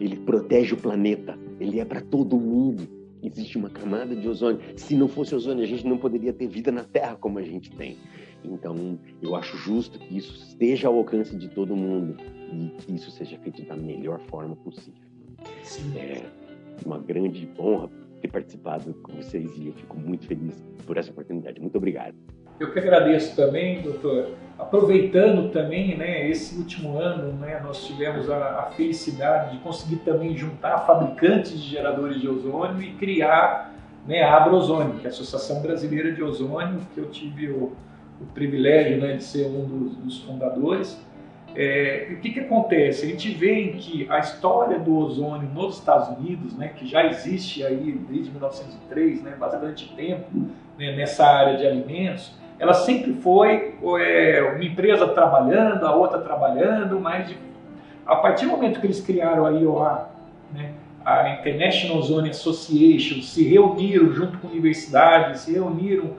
ele 0.00 0.16
protege 0.16 0.74
o 0.74 0.76
planeta, 0.76 1.38
ele 1.58 1.80
é 1.80 1.84
para 1.84 2.00
todo 2.00 2.38
mundo. 2.38 2.88
Existe 3.22 3.58
uma 3.58 3.68
camada 3.68 4.14
de 4.14 4.28
ozônio. 4.28 4.60
Se 4.76 4.96
não 4.96 5.08
fosse 5.08 5.34
ozônio, 5.34 5.64
a 5.64 5.66
gente 5.66 5.84
não 5.86 5.98
poderia 5.98 6.32
ter 6.32 6.46
vida 6.46 6.70
na 6.70 6.84
Terra 6.84 7.16
como 7.16 7.38
a 7.38 7.42
gente 7.42 7.70
tem. 7.72 7.96
Então, 8.44 8.98
eu 9.20 9.34
acho 9.34 9.56
justo 9.56 9.98
que 9.98 10.16
isso 10.16 10.36
esteja 10.36 10.86
ao 10.86 10.96
alcance 10.96 11.36
de 11.36 11.48
todo 11.48 11.74
mundo 11.74 12.16
e 12.52 12.68
que 12.80 12.94
isso 12.94 13.10
seja 13.10 13.36
feito 13.38 13.62
da 13.64 13.76
melhor 13.76 14.20
forma 14.28 14.54
possível. 14.54 15.02
Sim. 15.64 15.98
É 15.98 16.24
uma 16.86 16.98
grande 16.98 17.50
honra 17.58 17.90
ter 18.20 18.28
participado 18.28 18.94
com 19.02 19.12
vocês 19.14 19.50
e 19.58 19.66
eu 19.66 19.72
fico 19.72 19.98
muito 19.98 20.24
feliz 20.26 20.64
por 20.86 20.96
essa 20.96 21.10
oportunidade. 21.10 21.60
Muito 21.60 21.76
obrigado. 21.76 22.14
Eu 22.58 22.72
que 22.72 22.78
agradeço 22.78 23.36
também, 23.36 23.82
doutor. 23.82 24.30
Aproveitando 24.58 25.50
também, 25.52 25.96
né, 25.96 26.28
esse 26.28 26.56
último 26.56 26.98
ano, 26.98 27.32
né, 27.34 27.60
nós 27.62 27.86
tivemos 27.86 28.28
a, 28.28 28.60
a, 28.60 28.62
felicidade 28.72 29.52
de 29.52 29.58
conseguir 29.62 29.96
também 29.96 30.36
juntar 30.36 30.78
fabricantes 30.80 31.52
de 31.52 31.70
geradores 31.70 32.20
de 32.20 32.28
ozônio 32.28 32.82
e 32.82 32.92
criar 32.94 33.72
né, 34.04 34.22
a 34.22 34.36
Abrozônio, 34.36 34.94
que 34.94 35.06
é 35.06 35.10
a 35.10 35.12
Associação 35.12 35.62
Brasileira 35.62 36.10
de 36.10 36.22
Ozônio, 36.22 36.80
que 36.92 36.98
eu 36.98 37.08
tive 37.08 37.48
o, 37.50 37.72
o 38.20 38.26
privilégio 38.34 39.00
né, 39.00 39.16
de 39.16 39.22
ser 39.22 39.46
um 39.46 39.64
dos, 39.64 39.96
dos 39.96 40.18
fundadores. 40.22 41.00
É, 41.54 42.08
o 42.10 42.16
que, 42.16 42.30
que 42.30 42.40
acontece? 42.40 43.06
A 43.06 43.08
gente 43.08 43.30
vê 43.30 43.68
que 43.78 44.06
a 44.10 44.18
história 44.18 44.78
do 44.78 44.96
ozônio 44.96 45.48
nos 45.54 45.78
Estados 45.78 46.18
Unidos, 46.18 46.56
né, 46.56 46.68
que 46.68 46.86
já 46.86 47.06
existe 47.06 47.64
aí 47.64 48.00
desde 48.10 48.30
1903, 48.30 49.22
né, 49.22 49.36
bastante 49.38 49.92
tempo 49.94 50.30
né, 50.78 50.96
nessa 50.96 51.26
área 51.26 51.56
de 51.56 51.66
alimentos, 51.66 52.37
ela 52.58 52.74
sempre 52.74 53.14
foi 53.14 53.74
é, 54.00 54.52
uma 54.54 54.64
empresa 54.64 55.06
trabalhando, 55.08 55.86
a 55.86 55.94
outra 55.94 56.18
trabalhando, 56.18 56.98
mas 56.98 57.34
a 58.04 58.16
partir 58.16 58.46
do 58.46 58.52
momento 58.52 58.80
que 58.80 58.86
eles 58.86 59.00
criaram 59.00 59.46
a 59.46 59.50
IOA, 59.50 60.08
né, 60.52 60.72
a 61.04 61.30
International 61.30 62.02
Zone 62.02 62.30
Association, 62.30 63.22
se 63.22 63.46
reuniram 63.46 64.12
junto 64.12 64.38
com 64.38 64.48
universidades, 64.48 65.42
se 65.42 65.52
reuniram 65.52 66.10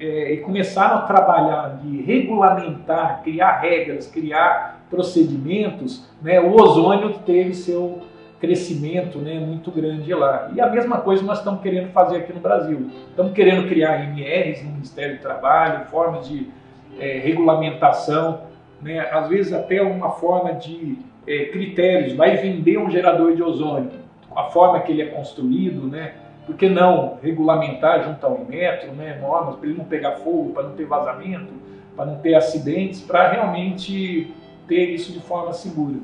é, 0.00 0.32
e 0.32 0.36
começaram 0.38 0.98
a 0.98 1.02
trabalhar 1.02 1.80
de 1.82 2.00
regulamentar, 2.02 3.22
criar 3.22 3.58
regras, 3.58 4.06
criar 4.06 4.86
procedimentos, 4.88 6.08
né, 6.22 6.40
o 6.40 6.54
ozônio 6.54 7.18
teve 7.26 7.52
seu 7.52 8.02
crescimento 8.44 9.18
né, 9.18 9.38
muito 9.38 9.70
grande 9.70 10.12
lá. 10.12 10.50
E 10.54 10.60
a 10.60 10.68
mesma 10.68 10.98
coisa 10.98 11.22
nós 11.22 11.38
estamos 11.38 11.62
querendo 11.62 11.90
fazer 11.92 12.18
aqui 12.18 12.32
no 12.32 12.40
Brasil. 12.40 12.90
Estamos 13.08 13.32
querendo 13.32 13.66
criar 13.66 14.04
MRs 14.04 14.62
no 14.62 14.72
Ministério 14.72 15.16
do 15.16 15.22
Trabalho, 15.22 15.86
formas 15.86 16.28
de 16.28 16.48
é, 16.98 17.18
regulamentação, 17.18 18.42
né, 18.82 19.00
às 19.10 19.28
vezes 19.28 19.52
até 19.52 19.80
uma 19.82 20.10
forma 20.10 20.52
de 20.52 20.98
é, 21.26 21.46
critérios. 21.46 22.12
Vai 22.12 22.36
vender 22.36 22.78
um 22.78 22.90
gerador 22.90 23.34
de 23.34 23.42
ozônio, 23.42 23.92
a 24.36 24.44
forma 24.44 24.80
que 24.80 24.92
ele 24.92 25.02
é 25.02 25.06
construído, 25.06 25.86
né? 25.86 26.14
Por 26.44 26.56
que 26.56 26.68
não 26.68 27.18
regulamentar 27.22 28.04
junto 28.04 28.26
ao 28.26 28.38
Inmetro, 28.42 28.92
né, 28.92 29.18
normas 29.18 29.56
para 29.56 29.66
ele 29.66 29.78
não 29.78 29.86
pegar 29.86 30.16
fogo, 30.16 30.52
para 30.52 30.64
não 30.64 30.72
ter 30.72 30.84
vazamento, 30.84 31.54
para 31.96 32.04
não 32.04 32.16
ter 32.16 32.34
acidentes, 32.34 33.00
para 33.00 33.30
realmente 33.30 34.30
ter 34.68 34.90
isso 34.90 35.10
de 35.10 35.20
forma 35.20 35.54
segura. 35.54 35.96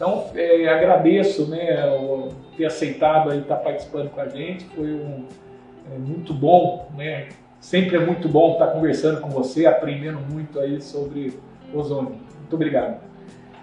Então, 0.00 0.30
é, 0.34 0.66
agradeço 0.66 1.46
né, 1.50 1.86
o, 1.90 2.30
ter 2.56 2.64
aceitado 2.64 3.30
aí 3.30 3.40
estar 3.40 3.56
participando 3.56 4.08
com 4.08 4.18
a 4.18 4.28
gente, 4.28 4.64
foi 4.74 4.94
um, 4.94 5.26
é, 5.92 5.98
muito 5.98 6.32
bom, 6.32 6.88
né? 6.96 7.28
sempre 7.60 7.96
é 7.96 8.00
muito 8.00 8.26
bom 8.26 8.54
estar 8.54 8.68
conversando 8.68 9.20
com 9.20 9.28
você, 9.28 9.66
aprendendo 9.66 10.18
muito 10.18 10.58
aí 10.58 10.80
sobre 10.80 11.38
ozônio. 11.74 12.12
Muito 12.38 12.54
obrigado. 12.54 12.98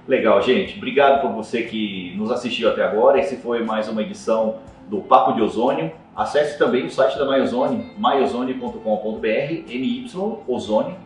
Legal, 0.07 0.39
gente. 0.43 0.77
Obrigado 0.77 1.21
por 1.23 1.31
você 1.31 1.63
que 1.63 2.13
nos 2.15 2.29
assistiu 2.29 2.69
até 2.69 2.83
agora. 2.83 3.19
Esse 3.19 3.37
foi 3.37 3.63
mais 3.63 3.89
uma 3.89 4.03
edição 4.03 4.57
do 4.87 4.99
Papo 5.01 5.33
de 5.33 5.41
Ozônio. 5.41 5.91
Acesse 6.15 6.59
também 6.59 6.85
o 6.85 6.91
site 6.91 7.17
da 7.17 7.25
Myozone, 7.25 7.93
myozone.com.br, 7.97 8.77
myozone.com.br 10.47 10.97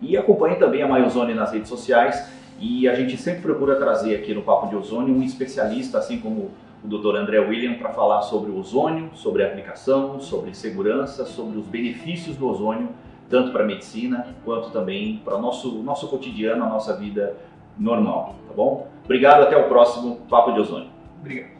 e 0.00 0.16
acompanhe 0.16 0.56
também 0.56 0.82
a 0.82 0.88
Myozone 0.88 1.34
nas 1.34 1.52
redes 1.52 1.68
sociais 1.68 2.42
e 2.58 2.88
a 2.88 2.94
gente 2.94 3.16
sempre 3.16 3.42
procura 3.42 3.76
trazer 3.76 4.16
aqui 4.16 4.32
no 4.34 4.42
Papo 4.42 4.68
de 4.68 4.76
Ozônio 4.76 5.14
um 5.14 5.22
especialista, 5.22 5.98
assim 5.98 6.18
como 6.18 6.50
o 6.84 6.88
Dr. 6.88 7.16
André 7.16 7.38
William, 7.40 7.74
para 7.74 7.90
falar 7.90 8.22
sobre 8.22 8.50
o 8.50 8.58
ozônio, 8.58 9.10
sobre 9.14 9.42
a 9.42 9.46
aplicação, 9.46 10.20
sobre 10.20 10.54
segurança, 10.54 11.24
sobre 11.24 11.58
os 11.58 11.66
benefícios 11.66 12.36
do 12.36 12.46
ozônio, 12.46 12.90
tanto 13.28 13.52
para 13.52 13.64
a 13.64 13.66
medicina 13.66 14.26
quanto 14.44 14.70
também 14.70 15.20
para 15.24 15.36
o 15.36 15.40
nosso, 15.40 15.82
nosso 15.82 16.08
cotidiano, 16.08 16.64
a 16.64 16.68
nossa 16.68 16.94
vida 16.96 17.36
normal, 17.78 18.34
tá 18.46 18.54
bom? 18.54 18.88
Obrigado, 19.04 19.42
até 19.42 19.56
o 19.56 19.68
próximo 19.68 20.16
Papo 20.28 20.52
de 20.52 20.60
Ozônio. 20.60 20.88
Obrigado. 21.20 21.53